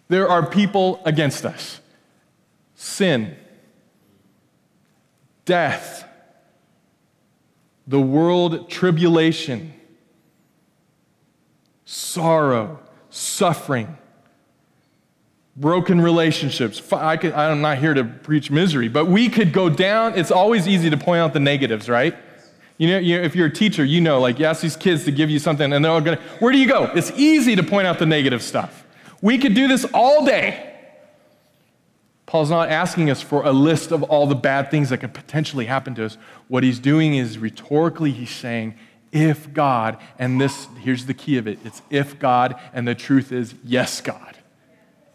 there 0.08 0.30
are 0.30 0.46
people 0.46 1.02
against 1.06 1.46
us 1.46 1.82
sin, 2.76 3.36
death, 5.46 6.06
the 7.88 8.00
world 8.00 8.70
tribulation, 8.70 9.74
sorrow, 11.86 12.80
suffering, 13.10 13.98
broken 15.56 16.00
relationships. 16.00 16.82
I 16.94 17.18
could, 17.18 17.34
I'm 17.34 17.62
not 17.62 17.80
here 17.80 17.94
to 17.94 18.04
preach 18.04 18.52
misery, 18.52 18.90
but 18.90 19.06
we 19.08 19.30
could 19.30 19.52
go 19.52 19.70
down. 19.70 20.18
It's 20.18 20.32
always 20.32 20.68
easy 20.68 20.90
to 20.90 20.98
point 20.98 21.20
out 21.20 21.34
the 21.34 21.40
negatives, 21.40 21.90
right? 21.90 22.16
You 22.78 22.90
know, 22.90 23.00
you 23.00 23.18
if 23.18 23.36
you're 23.36 23.48
a 23.48 23.54
teacher, 23.54 23.84
you 23.84 24.02
know, 24.02 24.20
like 24.20 24.38
you 24.38 24.46
ask 24.46 24.62
these 24.62 24.76
kids 24.76 25.06
to 25.06 25.12
give 25.12 25.32
you 25.32 25.40
something 25.40 25.74
and 25.74 25.84
they're 25.84 25.92
all 25.92 26.02
gonna, 26.02 26.22
where 26.40 26.52
do 26.52 26.60
you 26.60 26.68
go? 26.68 26.92
It's 26.94 27.12
easy 27.12 27.56
to 27.56 27.64
point 27.64 27.88
out 27.88 27.98
the 27.98 28.06
negative 28.06 28.44
stuff. 28.44 28.86
We 29.22 29.38
could 29.38 29.54
do 29.54 29.68
this 29.68 29.86
all 29.94 30.26
day. 30.26 30.76
Paul's 32.26 32.50
not 32.50 32.70
asking 32.70 33.10
us 33.10 33.22
for 33.22 33.44
a 33.44 33.52
list 33.52 33.92
of 33.92 34.04
all 34.04 34.28
the 34.28 34.36
bad 34.36 34.70
things 34.70 34.90
that 34.90 34.98
could 34.98 35.14
potentially 35.14 35.66
happen 35.66 35.96
to 35.96 36.06
us. 36.06 36.18
What 36.50 36.64
he's 36.64 36.78
doing 36.78 37.16
is 37.16 37.38
rhetorically, 37.38 38.12
he's 38.12 38.30
saying, 38.30 38.76
if 39.14 39.54
God, 39.54 39.98
and 40.20 40.40
this, 40.40 40.68
here's 40.82 41.06
the 41.06 41.14
key 41.14 41.38
of 41.38 41.48
it 41.48 41.60
it's 41.64 41.82
if 41.90 42.20
God, 42.20 42.60
and 42.74 42.88
the 42.88 42.96
truth 42.96 43.32
is, 43.32 43.56
yes, 43.64 44.02
God 44.02 44.38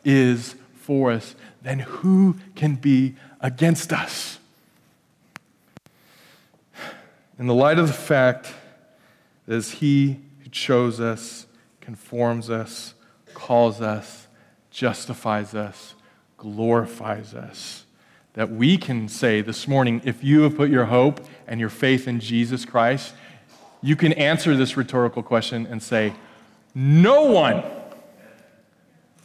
is 0.04 0.56
for 0.74 1.12
us, 1.12 1.34
then 1.60 1.80
who 1.80 2.36
can 2.54 2.76
be 2.76 3.14
against 3.40 3.92
us? 3.92 4.38
In 7.38 7.46
the 7.46 7.54
light 7.54 7.78
of 7.78 7.86
the 7.86 7.92
fact 7.92 8.54
that 9.46 9.64
He 9.66 10.20
who 10.42 10.48
chose 10.50 11.00
us, 11.00 11.46
conforms 11.80 12.48
us, 12.48 12.94
calls 13.42 13.80
us, 13.80 14.28
justifies 14.70 15.52
us, 15.52 15.96
glorifies 16.36 17.34
us. 17.34 17.84
That 18.34 18.52
we 18.52 18.78
can 18.78 19.08
say 19.08 19.40
this 19.40 19.66
morning, 19.66 20.00
if 20.04 20.22
you 20.22 20.42
have 20.42 20.56
put 20.56 20.70
your 20.70 20.84
hope 20.84 21.20
and 21.48 21.58
your 21.58 21.68
faith 21.68 22.06
in 22.06 22.20
Jesus 22.20 22.64
Christ, 22.64 23.14
you 23.82 23.96
can 23.96 24.12
answer 24.12 24.56
this 24.56 24.76
rhetorical 24.76 25.24
question 25.24 25.66
and 25.66 25.82
say, 25.82 26.14
No 26.72 27.24
one, 27.24 27.64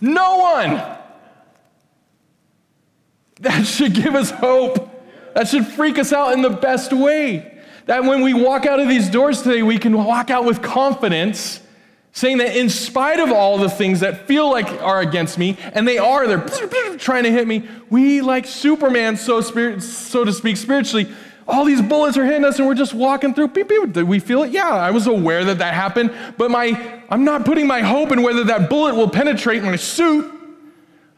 no 0.01 0.37
one. 0.37 0.97
That 3.41 3.67
should 3.67 3.93
give 3.93 4.15
us 4.15 4.31
hope. 4.31 4.89
That 5.35 5.47
should 5.47 5.67
freak 5.67 5.99
us 5.99 6.11
out 6.11 6.33
in 6.33 6.41
the 6.41 6.49
best 6.49 6.91
way. 6.91 7.61
That 7.85 8.03
when 8.03 8.23
we 8.23 8.33
walk 8.33 8.65
out 8.65 8.79
of 8.79 8.89
these 8.89 9.09
doors 9.09 9.43
today, 9.43 9.61
we 9.61 9.77
can 9.77 9.95
walk 10.03 10.31
out 10.31 10.43
with 10.43 10.63
confidence 10.63 11.61
saying 12.17 12.39
that 12.39 12.55
in 12.55 12.67
spite 12.67 13.19
of 13.19 13.31
all 13.31 13.59
the 13.59 13.69
things 13.69 13.99
that 13.99 14.25
feel 14.25 14.49
like 14.49 14.65
are 14.81 15.01
against 15.01 15.37
me, 15.37 15.55
and 15.73 15.87
they 15.87 15.99
are, 15.99 16.25
they're 16.25 16.97
trying 16.97 17.21
to 17.21 17.31
hit 17.31 17.47
me, 17.47 17.69
we, 17.91 18.21
like 18.21 18.47
Superman, 18.47 19.15
so, 19.15 19.39
spirit, 19.39 19.83
so 19.83 20.25
to 20.25 20.33
speak, 20.33 20.57
spiritually, 20.57 21.07
all 21.47 21.63
these 21.63 21.79
bullets 21.79 22.17
are 22.17 22.25
hitting 22.25 22.43
us 22.43 22.57
and 22.57 22.67
we're 22.67 22.73
just 22.73 22.95
walking 22.95 23.35
through. 23.35 23.49
Beep, 23.49 23.67
beep. 23.69 23.93
Did 23.93 24.07
we 24.07 24.17
feel 24.17 24.41
it? 24.41 24.51
Yeah, 24.51 24.67
I 24.67 24.89
was 24.89 25.05
aware 25.05 25.45
that 25.45 25.59
that 25.59 25.75
happened, 25.75 26.11
but 26.39 26.49
my, 26.49 27.03
I'm 27.07 27.23
not 27.23 27.45
putting 27.45 27.67
my 27.67 27.81
hope 27.81 28.11
in 28.11 28.23
whether 28.23 28.43
that 28.45 28.67
bullet 28.67 28.95
will 28.95 29.09
penetrate 29.09 29.61
my 29.61 29.75
suit. 29.75 30.33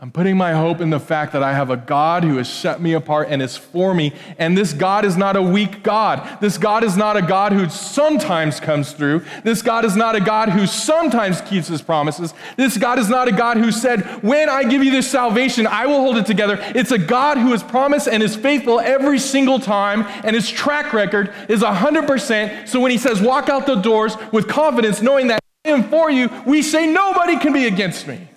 I'm 0.01 0.11
putting 0.11 0.37
my 0.37 0.53
hope 0.53 0.79
in 0.79 0.91
the 0.91 0.99
fact 0.99 1.33
that 1.33 1.43
I 1.43 1.51
have 1.51 1.69
a 1.69 1.75
God 1.75 2.23
who 2.23 2.37
has 2.37 2.47
set 2.47 2.79
me 2.79 2.93
apart 2.93 3.27
and 3.29 3.41
is 3.41 3.57
for 3.57 3.93
me. 3.93 4.13
And 4.37 4.57
this 4.57 4.71
God 4.71 5.03
is 5.03 5.17
not 5.17 5.35
a 5.35 5.41
weak 5.41 5.83
God. 5.83 6.39
This 6.39 6.57
God 6.57 6.85
is 6.85 6.95
not 6.95 7.17
a 7.17 7.21
God 7.21 7.51
who 7.51 7.67
sometimes 7.67 8.61
comes 8.61 8.93
through. 8.93 9.25
This 9.43 9.61
God 9.61 9.83
is 9.83 9.97
not 9.97 10.15
a 10.15 10.21
God 10.21 10.47
who 10.47 10.67
sometimes 10.67 11.41
keeps 11.41 11.67
his 11.67 11.81
promises. 11.81 12.33
This 12.55 12.77
God 12.77 12.97
is 12.97 13.09
not 13.09 13.27
a 13.27 13.33
God 13.33 13.57
who 13.57 13.73
said, 13.73 14.23
When 14.23 14.47
I 14.47 14.63
give 14.63 14.81
you 14.81 14.89
this 14.89 15.11
salvation, 15.11 15.67
I 15.67 15.85
will 15.85 15.99
hold 15.99 16.15
it 16.15 16.25
together. 16.25 16.57
It's 16.73 16.91
a 16.91 16.97
God 16.97 17.37
who 17.37 17.51
has 17.51 17.61
promised 17.61 18.07
and 18.07 18.23
is 18.23 18.37
faithful 18.37 18.79
every 18.79 19.19
single 19.19 19.59
time, 19.59 20.03
and 20.23 20.33
his 20.33 20.49
track 20.49 20.93
record 20.93 21.33
is 21.49 21.59
100%. 21.59 22.69
So 22.69 22.79
when 22.79 22.91
he 22.91 22.97
says, 22.97 23.21
Walk 23.21 23.49
out 23.49 23.65
the 23.65 23.75
doors 23.75 24.15
with 24.31 24.47
confidence, 24.47 25.01
knowing 25.01 25.27
that 25.27 25.41
I 25.65 25.71
am 25.71 25.89
for 25.89 26.09
you, 26.09 26.29
we 26.45 26.61
say, 26.61 26.87
Nobody 26.87 27.37
can 27.37 27.51
be 27.51 27.67
against 27.67 28.07
me 28.07 28.28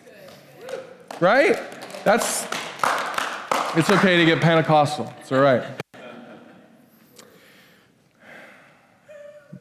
right? 1.23 1.57
That's, 2.03 2.49
it's 3.77 3.89
okay 3.89 4.17
to 4.17 4.25
get 4.25 4.41
Pentecostal. 4.41 5.15
It's 5.21 5.31
all 5.31 5.41
right. 5.41 5.63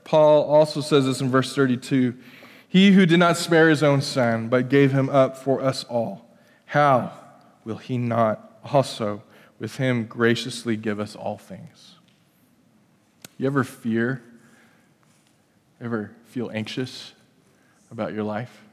Paul 0.04 0.44
also 0.44 0.82
says 0.82 1.06
this 1.06 1.22
in 1.22 1.30
verse 1.30 1.56
32 1.56 2.18
He 2.68 2.94
who 2.94 3.06
did 3.06 3.20
not 3.20 3.38
spare 3.38 3.70
his 3.70 3.84
own 3.84 4.02
son, 4.02 4.50
but 4.50 4.70
gave 4.70 4.92
him 4.92 5.08
up 5.08 5.38
for 5.38 5.62
us 5.62 5.84
all, 5.84 6.28
how 6.66 7.14
will 7.64 7.78
he 7.78 7.98
not 7.98 8.60
also 8.74 9.22
with 9.60 9.76
him 9.76 10.06
graciously 10.06 10.76
give 10.76 11.00
us 11.00 11.16
all 11.16 11.38
things? 11.38 11.96
You 13.38 13.46
ever 13.46 13.64
fear? 13.64 14.24
Ever 15.80 16.12
feel 16.26 16.50
anxious 16.54 17.14
about 17.92 18.14
your 18.14 18.24
life? 18.24 18.64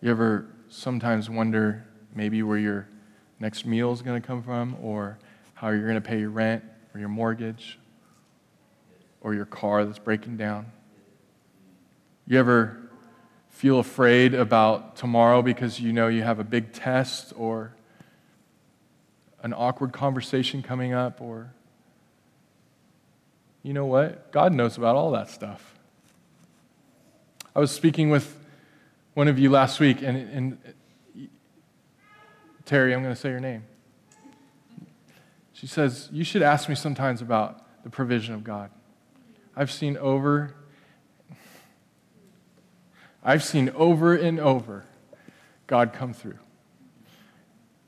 You 0.00 0.10
ever 0.10 0.46
sometimes 0.72 1.28
wonder 1.28 1.84
maybe 2.14 2.42
where 2.42 2.58
your 2.58 2.88
next 3.38 3.66
meal 3.66 3.92
is 3.92 4.02
going 4.02 4.20
to 4.20 4.26
come 4.26 4.42
from, 4.42 4.76
or 4.80 5.18
how 5.54 5.68
you're 5.68 5.82
going 5.82 5.94
to 5.94 6.00
pay 6.00 6.20
your 6.20 6.30
rent, 6.30 6.64
or 6.94 7.00
your 7.00 7.08
mortgage, 7.08 7.78
or 9.20 9.34
your 9.34 9.44
car 9.44 9.84
that's 9.84 9.98
breaking 9.98 10.36
down. 10.36 10.72
You 12.26 12.38
ever 12.38 12.78
feel 13.50 13.78
afraid 13.78 14.34
about 14.34 14.96
tomorrow 14.96 15.42
because 15.42 15.78
you 15.78 15.92
know 15.92 16.08
you 16.08 16.22
have 16.22 16.38
a 16.38 16.44
big 16.44 16.72
test 16.72 17.32
or 17.36 17.74
an 19.42 19.52
awkward 19.52 19.92
conversation 19.92 20.62
coming 20.62 20.92
up, 20.92 21.20
or 21.20 21.52
you 23.62 23.72
know 23.72 23.86
what? 23.86 24.32
God 24.32 24.52
knows 24.52 24.76
about 24.78 24.96
all 24.96 25.10
that 25.12 25.28
stuff. 25.28 25.74
I 27.54 27.60
was 27.60 27.70
speaking 27.70 28.08
with 28.08 28.38
one 29.14 29.28
of 29.28 29.38
you 29.38 29.50
last 29.50 29.78
week, 29.78 30.02
and, 30.02 30.16
and 30.16 30.58
Terry, 32.64 32.94
I'm 32.94 33.02
going 33.02 33.14
to 33.14 33.20
say 33.20 33.30
your 33.30 33.40
name. 33.40 33.64
She 35.52 35.66
says, 35.66 36.08
You 36.12 36.24
should 36.24 36.42
ask 36.42 36.68
me 36.68 36.74
sometimes 36.74 37.20
about 37.20 37.84
the 37.84 37.90
provision 37.90 38.34
of 38.34 38.42
God. 38.42 38.70
I've 39.54 39.70
seen 39.70 39.96
over, 39.98 40.54
I've 43.22 43.44
seen 43.44 43.70
over 43.70 44.14
and 44.14 44.40
over 44.40 44.86
God 45.66 45.92
come 45.92 46.14
through. 46.14 46.38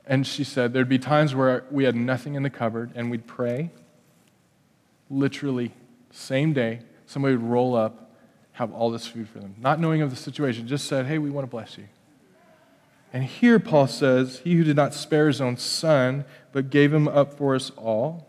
And 0.07 0.27
she 0.27 0.45
said 0.45 0.75
there'd 0.75 0.89
be 0.89 0.99
times 0.99 1.35
where 1.35 1.65
we 1.71 1.85
had 1.85 1.97
nothing 1.97 2.35
in 2.35 2.43
the 2.43 2.51
cupboard 2.51 2.93
and 2.95 3.11
we'd 3.11 3.27
pray. 3.27 3.71
Literally, 5.09 5.73
same 6.11 6.53
day, 6.53 6.81
somebody 7.07 7.37
would 7.37 7.47
roll 7.47 7.75
up, 7.75 8.04
have 8.55 8.73
all 8.73 8.91
this 8.91 9.07
food 9.07 9.29
for 9.29 9.39
them. 9.39 9.55
Not 9.61 9.79
knowing 9.79 10.03
of 10.03 10.11
the 10.11 10.17
situation, 10.17 10.67
just 10.67 10.87
said, 10.87 11.07
hey, 11.07 11.19
we 11.19 11.31
want 11.31 11.45
to 11.45 11.51
bless 11.51 11.77
you. 11.77 11.85
And 13.15 13.23
here 13.23 13.61
Paul 13.61 13.87
says, 13.87 14.41
He 14.41 14.57
who 14.57 14.65
did 14.65 14.75
not 14.75 14.93
spare 14.93 15.29
his 15.29 15.41
own 15.41 15.57
son, 15.57 16.25
but 16.51 16.69
gave 16.69 16.93
him 16.93 17.07
up 17.07 17.35
for 17.39 17.55
us 17.55 17.71
all, 17.77 18.27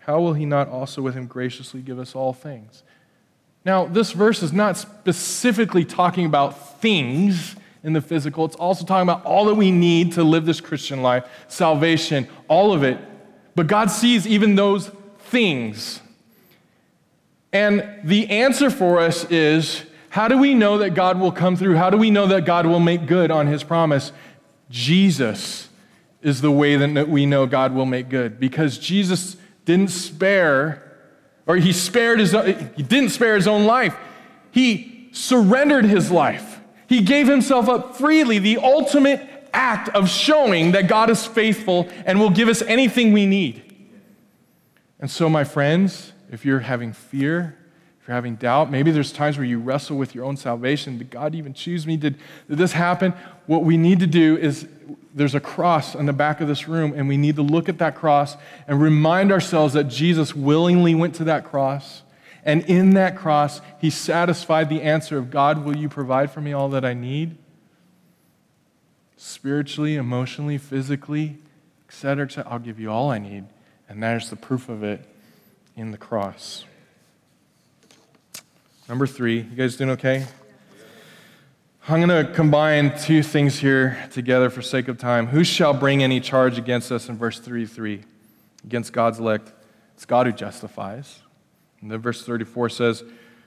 how 0.00 0.20
will 0.20 0.34
he 0.34 0.46
not 0.46 0.68
also 0.68 1.02
with 1.02 1.14
him 1.14 1.26
graciously 1.26 1.82
give 1.82 1.98
us 1.98 2.14
all 2.14 2.32
things? 2.32 2.84
Now, 3.64 3.86
this 3.86 4.12
verse 4.12 4.40
is 4.42 4.52
not 4.52 4.76
specifically 4.76 5.84
talking 5.84 6.26
about 6.26 6.80
things 6.80 7.56
in 7.82 7.92
the 7.92 8.00
physical, 8.00 8.44
it's 8.44 8.56
also 8.56 8.84
talking 8.84 9.02
about 9.02 9.24
all 9.24 9.46
that 9.46 9.54
we 9.54 9.70
need 9.70 10.12
to 10.12 10.22
live 10.22 10.44
this 10.46 10.60
Christian 10.60 11.02
life, 11.02 11.24
salvation, 11.48 12.28
all 12.46 12.72
of 12.72 12.82
it. 12.82 12.98
But 13.56 13.66
God 13.66 13.90
sees 13.90 14.26
even 14.26 14.54
those 14.54 14.90
things. 15.18 16.00
And 17.52 18.00
the 18.04 18.28
answer 18.30 18.70
for 18.70 19.00
us 19.00 19.24
is 19.30 19.84
how 20.10 20.28
do 20.28 20.38
we 20.38 20.54
know 20.54 20.78
that 20.78 20.90
God 20.90 21.18
will 21.18 21.32
come 21.32 21.56
through? 21.56 21.76
How 21.76 21.90
do 21.90 21.96
we 21.96 22.10
know 22.10 22.26
that 22.28 22.44
God 22.44 22.66
will 22.66 22.80
make 22.80 23.06
good 23.06 23.30
on 23.30 23.46
his 23.46 23.62
promise? 23.62 24.12
Jesus 24.70 25.68
is 26.22 26.40
the 26.40 26.50
way 26.50 26.76
that 26.76 27.08
we 27.08 27.26
know 27.26 27.46
God 27.46 27.72
will 27.72 27.86
make 27.86 28.08
good 28.08 28.38
because 28.38 28.78
Jesus 28.78 29.36
didn't 29.64 29.90
spare 29.90 30.86
or 31.46 31.56
he 31.56 31.72
spared 31.72 32.20
his 32.20 32.32
he 32.32 32.82
didn't 32.82 33.10
spare 33.10 33.34
his 33.34 33.48
own 33.48 33.64
life. 33.64 33.96
He 34.50 35.08
surrendered 35.12 35.84
his 35.84 36.10
life. 36.10 36.60
He 36.88 37.02
gave 37.02 37.28
himself 37.28 37.68
up 37.68 37.96
freely, 37.96 38.38
the 38.38 38.58
ultimate 38.58 39.48
act 39.52 39.88
of 39.90 40.08
showing 40.08 40.72
that 40.72 40.88
God 40.88 41.10
is 41.10 41.26
faithful 41.26 41.88
and 42.04 42.20
will 42.20 42.30
give 42.30 42.48
us 42.48 42.62
anything 42.62 43.12
we 43.12 43.26
need. 43.26 43.62
And 44.98 45.10
so, 45.10 45.28
my 45.28 45.44
friends, 45.44 46.12
if 46.30 46.44
you're 46.44 46.60
having 46.60 46.92
fear, 46.92 47.56
if 48.00 48.08
you're 48.08 48.14
having 48.14 48.36
doubt, 48.36 48.70
maybe 48.70 48.90
there's 48.90 49.12
times 49.12 49.36
where 49.36 49.46
you 49.46 49.58
wrestle 49.58 49.98
with 49.98 50.14
your 50.14 50.24
own 50.24 50.36
salvation. 50.36 50.98
Did 50.98 51.10
God 51.10 51.34
even 51.34 51.52
choose 51.52 51.86
me? 51.86 51.96
Did, 51.96 52.16
did 52.48 52.58
this 52.58 52.72
happen? 52.72 53.12
What 53.46 53.64
we 53.64 53.76
need 53.76 54.00
to 54.00 54.06
do 54.06 54.36
is 54.36 54.66
there's 55.14 55.34
a 55.34 55.40
cross 55.40 55.94
on 55.94 56.06
the 56.06 56.12
back 56.12 56.40
of 56.40 56.48
this 56.48 56.68
room, 56.68 56.92
and 56.96 57.08
we 57.08 57.16
need 57.16 57.36
to 57.36 57.42
look 57.42 57.68
at 57.68 57.78
that 57.78 57.94
cross 57.96 58.36
and 58.66 58.80
remind 58.80 59.32
ourselves 59.32 59.74
that 59.74 59.84
Jesus 59.84 60.34
willingly 60.34 60.94
went 60.94 61.14
to 61.16 61.24
that 61.24 61.44
cross 61.44 62.02
and 62.44 62.64
in 62.64 62.94
that 62.94 63.16
cross, 63.16 63.60
he 63.80 63.90
satisfied 63.90 64.68
the 64.68 64.82
answer 64.82 65.18
of 65.18 65.30
God, 65.30 65.64
will 65.64 65.76
you 65.76 65.88
provide 65.88 66.30
for 66.30 66.40
me 66.40 66.52
all 66.52 66.68
that 66.70 66.84
I 66.84 66.94
need? 66.94 67.36
Spiritually, 69.16 69.96
emotionally, 69.96 70.56
physically, 70.56 71.36
etc., 71.86 72.24
etc. 72.24 72.50
I'll 72.50 72.58
give 72.58 72.80
you 72.80 72.90
all 72.90 73.10
I 73.10 73.18
need. 73.18 73.44
And 73.88 74.02
there's 74.02 74.30
the 74.30 74.36
proof 74.36 74.68
of 74.68 74.82
it 74.82 75.04
in 75.76 75.90
the 75.90 75.98
cross. 75.98 76.64
Number 78.88 79.06
three, 79.06 79.36
you 79.36 79.56
guys 79.56 79.76
doing 79.76 79.90
okay? 79.90 80.26
I'm 81.88 82.06
going 82.06 82.26
to 82.26 82.32
combine 82.32 82.96
two 82.98 83.22
things 83.22 83.58
here 83.58 83.98
together 84.12 84.50
for 84.50 84.62
sake 84.62 84.88
of 84.88 84.98
time. 84.98 85.26
Who 85.28 85.42
shall 85.42 85.72
bring 85.74 86.02
any 86.02 86.20
charge 86.20 86.58
against 86.58 86.92
us 86.92 87.08
in 87.08 87.16
verse 87.16 87.40
3 87.40 87.66
3? 87.66 88.02
Against 88.64 88.92
God's 88.92 89.18
elect. 89.18 89.52
It's 89.94 90.04
God 90.04 90.26
who 90.26 90.32
justifies. 90.32 91.20
And 91.80 91.90
then 91.90 91.98
verse 92.00 92.24
34 92.24 92.68
says, 92.68 93.04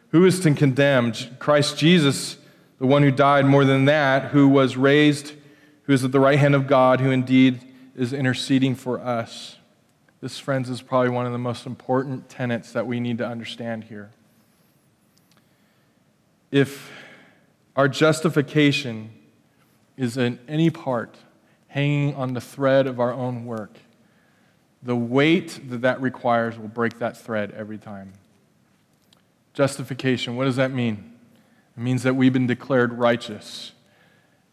Who 0.09 0.25
is 0.25 0.39
to 0.41 0.53
condemn? 0.55 1.13
Christ 1.39 1.77
Jesus, 1.77 2.37
the 2.79 2.87
one 2.87 3.03
who 3.03 3.11
died 3.11 3.45
more 3.45 3.65
than 3.65 3.85
that, 3.85 4.31
who 4.31 4.47
was 4.47 4.75
raised, 4.75 5.33
who 5.83 5.93
is 5.93 6.03
at 6.03 6.11
the 6.11 6.19
right 6.19 6.39
hand 6.39 6.55
of 6.55 6.67
God, 6.67 6.99
who 6.99 7.11
indeed 7.11 7.59
is 7.95 8.13
interceding 8.13 8.75
for 8.75 8.99
us. 8.99 9.57
This, 10.23 10.39
friends, 10.39 10.69
is 10.69 10.81
probably 10.81 11.09
one 11.09 11.25
of 11.25 11.33
the 11.33 11.37
most 11.37 11.65
important 11.65 12.29
tenets 12.29 12.71
that 12.71 12.87
we 12.87 13.01
need 13.01 13.17
to 13.17 13.27
understand 13.27 13.83
here. 13.83 14.09
If 16.49 16.93
our 17.75 17.89
justification 17.89 19.09
is 19.97 20.15
in 20.15 20.39
any 20.47 20.69
part 20.69 21.17
hanging 21.67 22.15
on 22.15 22.35
the 22.35 22.39
thread 22.39 22.87
of 22.87 23.01
our 23.01 23.11
own 23.11 23.43
work, 23.43 23.79
the 24.81 24.95
weight 24.95 25.59
that 25.69 25.81
that 25.81 26.01
requires 26.01 26.57
will 26.57 26.69
break 26.69 26.99
that 26.99 27.17
thread 27.17 27.51
every 27.51 27.77
time. 27.77 28.13
Justification, 29.53 30.37
what 30.37 30.45
does 30.45 30.55
that 30.55 30.71
mean? 30.71 31.11
It 31.75 31.81
means 31.81 32.01
that 32.03 32.15
we've 32.15 32.31
been 32.31 32.47
declared 32.47 32.93
righteous. 32.93 33.73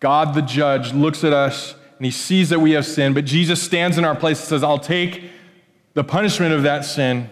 God, 0.01 0.35
the 0.35 0.43
judge, 0.43 0.93
looks 0.93 1.23
at 1.23 1.33
us 1.33 1.77
and 1.97 2.05
he 2.05 2.11
sees 2.11 2.49
that 2.49 2.59
we 2.59 2.73
have 2.73 2.87
sinned, 2.87 3.14
but 3.14 3.25
Jesus 3.25 3.62
stands 3.62 3.99
in 3.99 4.05
our 4.05 4.16
place 4.16 4.41
and 4.41 4.49
says, 4.49 4.64
I'll 4.64 4.77
take 4.77 5.31
the 5.95 6.05
punishment 6.05 6.53
of 6.53 6.62
that 6.62 6.84
sin, 6.84 7.30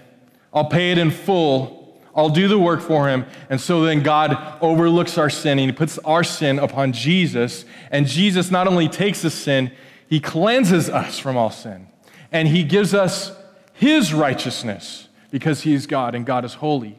I'll 0.52 0.64
pay 0.64 0.92
it 0.92 0.98
in 0.98 1.10
full, 1.10 1.78
I'll 2.14 2.30
do 2.30 2.48
the 2.48 2.58
work 2.58 2.80
for 2.80 3.08
him. 3.08 3.26
And 3.48 3.60
so 3.60 3.82
then 3.82 4.02
God 4.02 4.58
overlooks 4.60 5.16
our 5.18 5.30
sin 5.30 5.58
and 5.58 5.70
he 5.70 5.72
puts 5.72 5.98
our 5.98 6.24
sin 6.24 6.58
upon 6.58 6.92
Jesus. 6.92 7.64
And 7.92 8.06
Jesus 8.06 8.50
not 8.50 8.66
only 8.66 8.88
takes 8.88 9.22
the 9.22 9.30
sin, 9.30 9.70
he 10.08 10.18
cleanses 10.18 10.88
us 10.88 11.18
from 11.18 11.36
all 11.36 11.50
sin. 11.50 11.86
And 12.32 12.48
he 12.48 12.64
gives 12.64 12.92
us 12.92 13.32
his 13.72 14.12
righteousness 14.12 15.08
because 15.30 15.62
he 15.62 15.74
is 15.74 15.86
God 15.86 16.14
and 16.14 16.26
God 16.26 16.44
is 16.44 16.54
holy. 16.54 16.98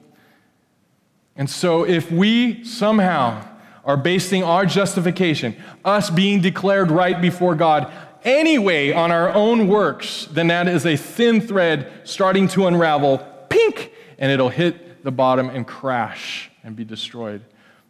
And 1.36 1.50
so, 1.50 1.86
if 1.86 2.12
we 2.12 2.64
somehow 2.64 3.46
are 3.86 3.98
basing 3.98 4.44
our 4.44 4.66
justification, 4.66 5.56
us 5.86 6.10
being 6.10 6.42
declared 6.42 6.92
right 6.92 7.20
before 7.22 7.56
God, 7.56 7.92
anyway 8.24 8.92
on 8.92 9.12
our 9.12 9.30
own 9.30 9.68
works, 9.68 10.28
then 10.32 10.48
that 10.48 10.68
is 10.68 10.86
a 10.86 10.96
thin 10.96 11.42
thread 11.42 11.92
starting 12.04 12.48
to 12.50 12.68
unravel, 12.68 13.20
pink, 13.50 13.92
and 14.18 14.32
it'll 14.32 14.50
hit 14.50 15.04
the 15.04 15.12
bottom 15.12 15.50
and 15.50 15.66
crash 15.66 16.52
and 16.64 16.76
be 16.76 16.84
destroyed. 16.84 17.44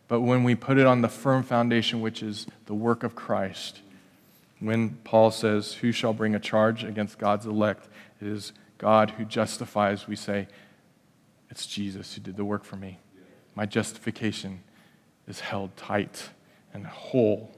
But 0.08 0.22
when 0.22 0.44
we 0.44 0.56
put 0.56 0.78
it 0.78 0.88
on 0.88 1.02
the 1.02 1.10
firm 1.10 1.44
foundation, 1.44 2.02
which 2.02 2.24
is 2.24 2.48
the 2.66 2.74
work 2.74 3.04
of 3.04 3.16
Christ, 3.16 3.82
when 4.60 4.92
Paul 5.04 5.32
says, 5.32 5.74
Who 5.74 5.92
shall 5.92 6.14
bring 6.14 6.36
a 6.36 6.40
charge 6.40 6.84
against 6.84 7.18
God's 7.18 7.46
elect? 7.46 7.88
It 8.22 8.28
is 8.28 8.54
God 8.78 9.12
who 9.12 9.26
justifies. 9.26 10.08
We 10.08 10.16
say, 10.16 10.48
It's 11.50 11.66
Jesus 11.66 12.16
who 12.16 12.22
did 12.22 12.38
the 12.38 12.46
work 12.46 12.64
for 12.64 12.76
me 12.76 13.00
my 13.60 13.66
justification 13.66 14.64
is 15.28 15.42
held 15.42 15.76
tight 15.76 16.30
and 16.74 16.88
whole. 16.88 17.52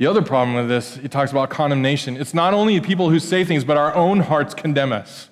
The 0.00 0.06
other 0.06 0.22
problem 0.22 0.56
with 0.56 0.66
this, 0.66 0.96
it 0.96 1.10
talks 1.10 1.30
about 1.30 1.50
condemnation. 1.50 2.16
It's 2.16 2.32
not 2.32 2.54
only 2.54 2.80
people 2.80 3.10
who 3.10 3.18
say 3.18 3.44
things, 3.44 3.64
but 3.64 3.76
our 3.76 3.94
own 3.94 4.20
hearts 4.20 4.54
condemn 4.54 4.92
us. 4.92 5.28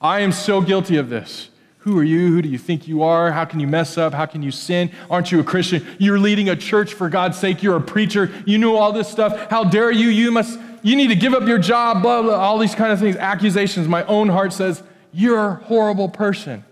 I 0.00 0.20
am 0.20 0.30
so 0.30 0.60
guilty 0.60 0.98
of 0.98 1.08
this. 1.08 1.48
Who 1.78 1.98
are 1.98 2.04
you? 2.04 2.28
Who 2.28 2.40
do 2.40 2.48
you 2.48 2.56
think 2.56 2.86
you 2.86 3.02
are? 3.02 3.32
How 3.32 3.44
can 3.44 3.58
you 3.58 3.66
mess 3.66 3.98
up? 3.98 4.14
How 4.14 4.26
can 4.26 4.40
you 4.40 4.52
sin? 4.52 4.92
Aren't 5.10 5.32
you 5.32 5.40
a 5.40 5.42
Christian? 5.42 5.84
You're 5.98 6.20
leading 6.20 6.48
a 6.48 6.54
church 6.54 6.94
for 6.94 7.08
God's 7.08 7.36
sake. 7.36 7.60
You're 7.60 7.76
a 7.76 7.80
preacher. 7.80 8.30
You 8.46 8.56
know 8.56 8.76
all 8.76 8.92
this 8.92 9.08
stuff. 9.08 9.50
How 9.50 9.64
dare 9.64 9.90
you? 9.90 10.10
You 10.10 10.30
must 10.30 10.60
you 10.84 10.94
need 10.94 11.08
to 11.08 11.16
give 11.16 11.34
up 11.34 11.48
your 11.48 11.58
job, 11.58 12.00
blah 12.00 12.22
blah, 12.22 12.34
all 12.34 12.58
these 12.58 12.76
kind 12.76 12.92
of 12.92 13.00
things. 13.00 13.16
Accusations. 13.16 13.88
My 13.88 14.04
own 14.04 14.28
heart 14.28 14.52
says, 14.52 14.84
you're 15.12 15.44
a 15.44 15.54
horrible 15.56 16.08
person. 16.08 16.64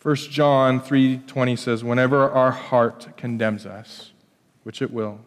1 0.00 0.14
John 0.30 0.80
3:20 0.80 1.58
says, 1.58 1.82
"Whenever 1.82 2.30
our 2.30 2.52
heart 2.52 3.16
condemns 3.16 3.66
us, 3.66 4.12
which 4.62 4.80
it 4.80 4.92
will, 4.92 5.18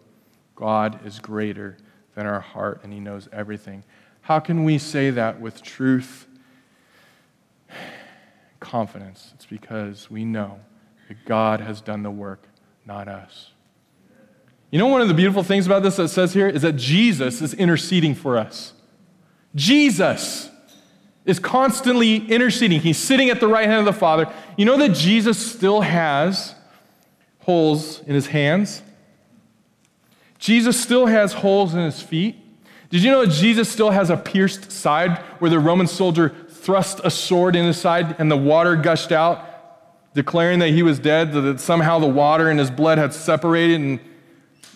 God 0.64 1.06
is 1.06 1.20
greater 1.20 1.76
than 2.16 2.26
our 2.26 2.40
heart 2.40 2.80
and 2.84 2.94
he 2.94 3.02
knows 3.02 3.28
everything." 3.34 3.84
How 4.22 4.40
can 4.40 4.64
we 4.64 4.78
say 4.78 5.10
that 5.10 5.42
with 5.42 5.62
truth 5.62 6.28
confidence? 8.62 9.34
It's 9.36 9.46
because 9.46 10.10
we 10.10 10.24
know 10.24 10.62
that 11.10 11.26
God 11.26 11.60
has 11.60 11.82
done 11.82 12.04
the 12.04 12.12
work, 12.12 12.48
not 12.86 13.10
us. 13.10 13.52
You 14.72 14.80
know, 14.80 14.88
one 14.88 15.02
of 15.02 15.10
the 15.10 15.14
beautiful 15.14 15.44
things 15.44 15.66
about 15.66 15.84
this 15.84 15.98
that 15.98 16.08
says 16.08 16.34
here 16.34 16.48
is 16.48 16.62
that 16.62 16.78
Jesus 16.78 17.42
is 17.42 17.54
interceding 17.54 18.16
for 18.16 18.38
us. 18.38 18.72
Jesus 19.54 20.50
is 21.26 21.38
constantly 21.38 22.16
interceding. 22.16 22.80
He's 22.80 22.98
sitting 22.98 23.30
at 23.30 23.42
the 23.42 23.48
right 23.48 23.68
hand 23.68 23.80
of 23.80 23.86
the 23.94 24.00
Father. 24.00 24.32
You 24.58 24.64
know 24.64 24.78
that 24.78 24.94
Jesus 24.94 25.38
still 25.38 25.82
has 25.82 26.56
holes 27.40 28.02
in 28.08 28.16
his 28.16 28.28
hands? 28.28 28.82
Jesus 30.44 30.78
still 30.78 31.06
has 31.06 31.32
holes 31.32 31.74
in 31.74 31.80
his 31.80 32.02
feet. 32.02 32.36
Did 32.90 33.02
you 33.02 33.12
know 33.12 33.26
Jesus 33.26 33.70
still 33.70 33.92
has 33.92 34.10
a 34.10 34.18
pierced 34.18 34.74
side 34.74 35.20
where 35.40 35.50
the 35.50 35.58
Roman 35.58 35.88
soldier 35.88 36.36
thrust 36.50 37.00
a 37.06 37.10
sword 37.10 37.56
in 37.56 37.64
his 37.64 37.80
side 37.80 38.18
and 38.20 38.30
the 38.30 38.36
water 38.36 38.76
gushed 38.76 39.14
out, 39.14 40.14
declaring 40.14 40.60
that 40.60 40.72
he 40.72 40.84
was 40.84 41.00
dead, 41.00 41.32
that 41.32 41.62
somehow 41.62 41.98
the 41.98 42.08
water 42.08 42.50
and 42.50 42.60
his 42.60 42.70
blood 42.70 42.98
had 42.98 43.14
separated? 43.14 43.80
And 43.80 44.02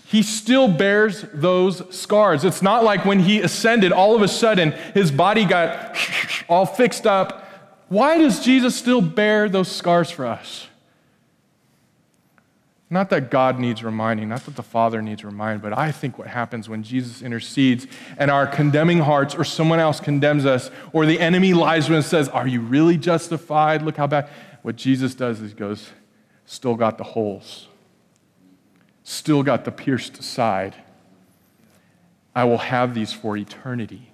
he 0.06 0.24
still 0.24 0.70
bears 0.70 1.26
those 1.34 1.84
scars. 1.94 2.46
It's 2.46 2.62
not 2.62 2.86
like 2.86 3.04
when 3.04 3.20
he 3.20 3.42
ascended, 3.42 3.92
all 3.92 4.16
of 4.16 4.22
a 4.22 4.30
sudden 4.30 4.72
his 4.94 5.12
body 5.12 5.44
got 5.44 5.98
all 6.48 6.66
fixed 6.66 7.06
up. 7.06 7.44
Why 7.90 8.18
does 8.18 8.40
Jesus 8.40 8.74
still 8.74 9.02
bear 9.02 9.50
those 9.50 9.70
scars 9.70 10.10
for 10.10 10.28
us? 10.28 10.67
Not 12.90 13.10
that 13.10 13.30
God 13.30 13.60
needs 13.60 13.84
reminding, 13.84 14.30
not 14.30 14.46
that 14.46 14.56
the 14.56 14.64
Father 14.64 15.02
needs 15.02 15.24
reminding, 15.24 15.62
but 15.62 15.78
I 15.78 15.92
think 15.92 16.18
what 16.18 16.28
happens 16.28 16.70
when 16.70 16.84
Jesus 16.84 17.22
intercedes 17.22 17.86
and 18.18 18.32
our 18.32 18.48
condemning 18.48 19.00
hearts 19.00 19.36
or 19.36 19.44
someone 19.44 19.80
else 19.80 20.00
condemns 20.00 20.46
us 20.46 20.72
or 20.94 21.06
the 21.06 21.20
enemy 21.20 21.54
lies 21.54 21.90
when 21.90 22.00
it 22.00 22.04
says, 22.04 22.30
Are 22.30 22.48
you 22.48 22.62
really 22.62 22.98
justified? 22.98 23.82
Look 23.82 23.98
how 23.98 24.08
bad. 24.08 24.30
What 24.62 24.78
Jesus 24.78 25.16
does 25.16 25.42
is 25.42 25.52
he 25.52 25.58
goes, 25.58 25.90
Still 26.46 26.76
got 26.76 26.98
the 26.98 27.04
holes 27.04 27.68
still 29.08 29.42
got 29.42 29.64
the 29.64 29.72
pierced 29.72 30.22
side. 30.22 30.76
I 32.36 32.44
will 32.44 32.58
have 32.58 32.94
these 32.94 33.14
for 33.14 33.38
eternity. 33.38 34.12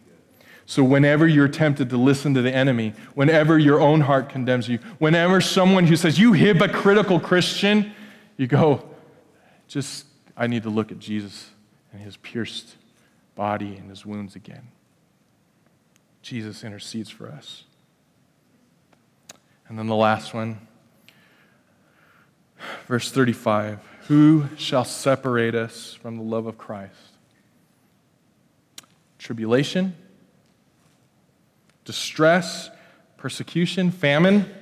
So, 0.68 0.84
whenever 0.84 1.28
you're 1.28 1.48
tempted 1.48 1.90
to 1.90 1.98
listen 1.98 2.36
to 2.36 2.44
the 2.44 2.54
enemy, 2.54 2.94
whenever 3.16 3.58
your 3.58 3.82
own 3.82 4.02
heart 4.02 4.30
condemns 4.30 4.70
you, 4.70 4.78
whenever 5.00 5.42
someone 5.42 5.88
who 5.88 5.96
says, 5.96 6.20
You 6.20 6.34
hypocritical 6.34 7.20
Christian, 7.20 7.92
you 8.38 8.48
go, 8.48 8.84
Just, 9.68 10.06
I 10.36 10.48
need 10.48 10.64
to 10.64 10.70
look 10.70 10.92
at 10.92 11.00
Jesus 11.00 11.52
and 11.92 12.02
his 12.02 12.18
pierced 12.18 12.76
body 13.36 13.76
and 13.76 13.90
his 13.90 14.06
wounds 14.06 14.36
again. 14.36 14.70
Jesus 16.22 16.64
intercedes 16.64 17.10
for 17.10 17.28
us. 17.30 17.66
And 19.68 19.78
then 19.78 19.88
the 19.88 19.96
last 19.96 20.34
one, 20.34 20.68
verse 22.88 23.12
35. 23.12 23.80
Who 24.08 24.46
shall 24.58 24.86
separate 24.86 25.56
us 25.56 25.94
from 25.94 26.18
the 26.18 26.24
love 26.24 26.46
of 26.46 26.58
Christ? 26.58 26.94
Tribulation, 29.18 29.96
distress, 31.86 32.70
persecution, 33.18 33.92
famine, 33.92 34.54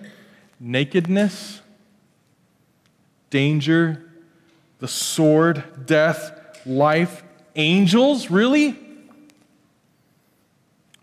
nakedness, 0.59 1.60
danger, 3.31 4.07
the 4.77 4.87
sword, 4.87 5.63
death, 5.87 6.59
life, 6.67 7.23
angels, 7.55 8.29
really? 8.29 8.77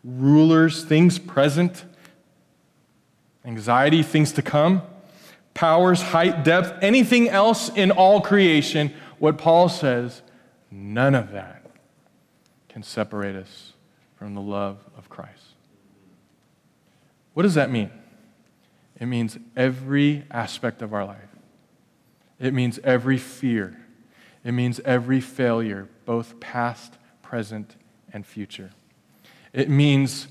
Rulers, 0.05 0.85
things 0.85 1.19
present, 1.19 1.85
anxiety, 3.45 4.05
things 4.05 4.31
to 4.33 4.43
come 4.43 4.83
powers, 5.59 6.01
height, 6.01 6.45
depth, 6.45 6.73
anything 6.83 7.29
else 7.29 7.69
in 7.71 7.91
all 7.91 8.21
creation, 8.21 8.95
what 9.19 9.39
Paul 9.39 9.69
says, 9.69 10.23
none 10.71 11.17
of 11.17 11.33
that 11.33 11.69
can 12.69 12.85
separate 12.85 13.35
us 13.35 13.73
from 14.15 14.35
the 14.35 14.41
love 14.41 14.79
of 14.97 15.09
Christ. 15.09 15.57
What 17.35 17.43
does 17.43 17.55
that 17.55 17.73
mean? 17.73 17.91
It 19.01 19.07
means 19.07 19.37
every 19.57 20.23
aspect 20.31 20.81
of 20.81 20.95
our 20.95 21.05
life. 21.05 21.29
It 22.41 22.55
means 22.55 22.79
every 22.85 23.19
fear. 23.19 23.77
It 24.45 24.53
means 24.53 24.81
every 24.85 25.21
failure, 25.21 25.89
both 26.05 26.39
past, 26.41 26.95
present, 27.23 27.75
and 28.13 28.25
future. 28.25 28.71
It 29.53 29.69
means 29.69 30.29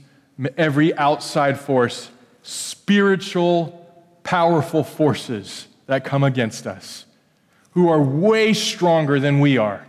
every 0.57 0.95
outside 0.97 1.59
force, 1.59 2.09
spiritual, 2.43 3.85
powerful 4.23 4.83
forces 4.83 5.67
that 5.87 6.03
come 6.03 6.23
against 6.23 6.65
us 6.67 7.05
who 7.71 7.89
are 7.89 8.01
way 8.01 8.53
stronger 8.53 9.19
than 9.19 9.39
we 9.39 9.57
are. 9.57 9.85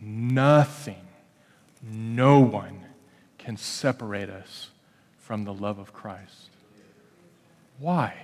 Nothing, 0.00 1.06
no 1.82 2.40
one 2.40 2.86
can 3.36 3.56
separate 3.56 4.30
us 4.30 4.70
from 5.18 5.44
the 5.44 5.52
love 5.52 5.78
of 5.78 5.92
Christ. 5.92 6.48
Why? 7.78 8.14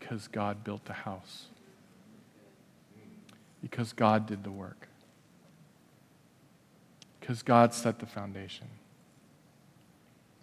Because 0.00 0.26
God 0.26 0.64
built 0.64 0.86
the 0.86 0.92
house. 0.92 1.46
Because 3.62 3.92
God 3.92 4.26
did 4.26 4.42
the 4.42 4.50
work. 4.50 4.88
Because 7.20 7.44
God 7.44 7.72
set 7.72 8.00
the 8.00 8.06
foundation. 8.06 8.66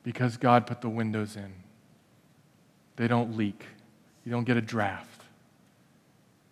Because 0.03 0.37
God 0.37 0.65
put 0.65 0.79
the 0.79 0.87
windows 0.87 1.35
in. 1.35 1.51
They 2.95 3.09
don't 3.09 3.35
leak. 3.35 3.65
You 4.23 4.31
don't 4.31 4.45
get 4.45 4.55
a 4.55 4.61
draft. 4.61 5.23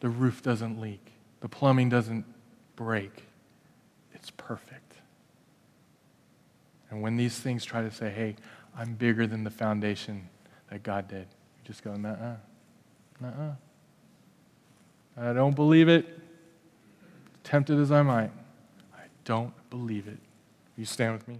The 0.01 0.09
roof 0.09 0.43
doesn't 0.43 0.81
leak. 0.81 1.13
The 1.39 1.47
plumbing 1.47 1.87
doesn't 1.87 2.25
break. 2.75 3.23
It's 4.13 4.29
perfect. 4.29 4.95
And 6.91 7.01
when 7.01 7.15
these 7.15 7.39
things 7.39 7.63
try 7.63 7.81
to 7.81 7.91
say, 7.91 8.09
hey, 8.09 8.35
I'm 8.77 8.95
bigger 8.95 9.25
than 9.25 9.45
the 9.45 9.51
foundation 9.51 10.27
that 10.69 10.83
God 10.83 11.07
did, 11.07 11.27
you 11.29 11.63
just 11.63 11.81
go, 11.81 11.95
nah, 11.95 12.09
uh, 12.09 12.35
uh. 13.23 13.51
I 15.17 15.33
don't 15.33 15.55
believe 15.55 15.89
it. 15.89 16.05
Tempted 17.43 17.79
as 17.79 17.91
I 17.91 18.03
might, 18.03 18.31
I 18.93 19.03
don't 19.25 19.53
believe 19.69 20.07
it. 20.07 20.19
You 20.77 20.85
stand 20.85 21.13
with 21.13 21.27
me? 21.27 21.39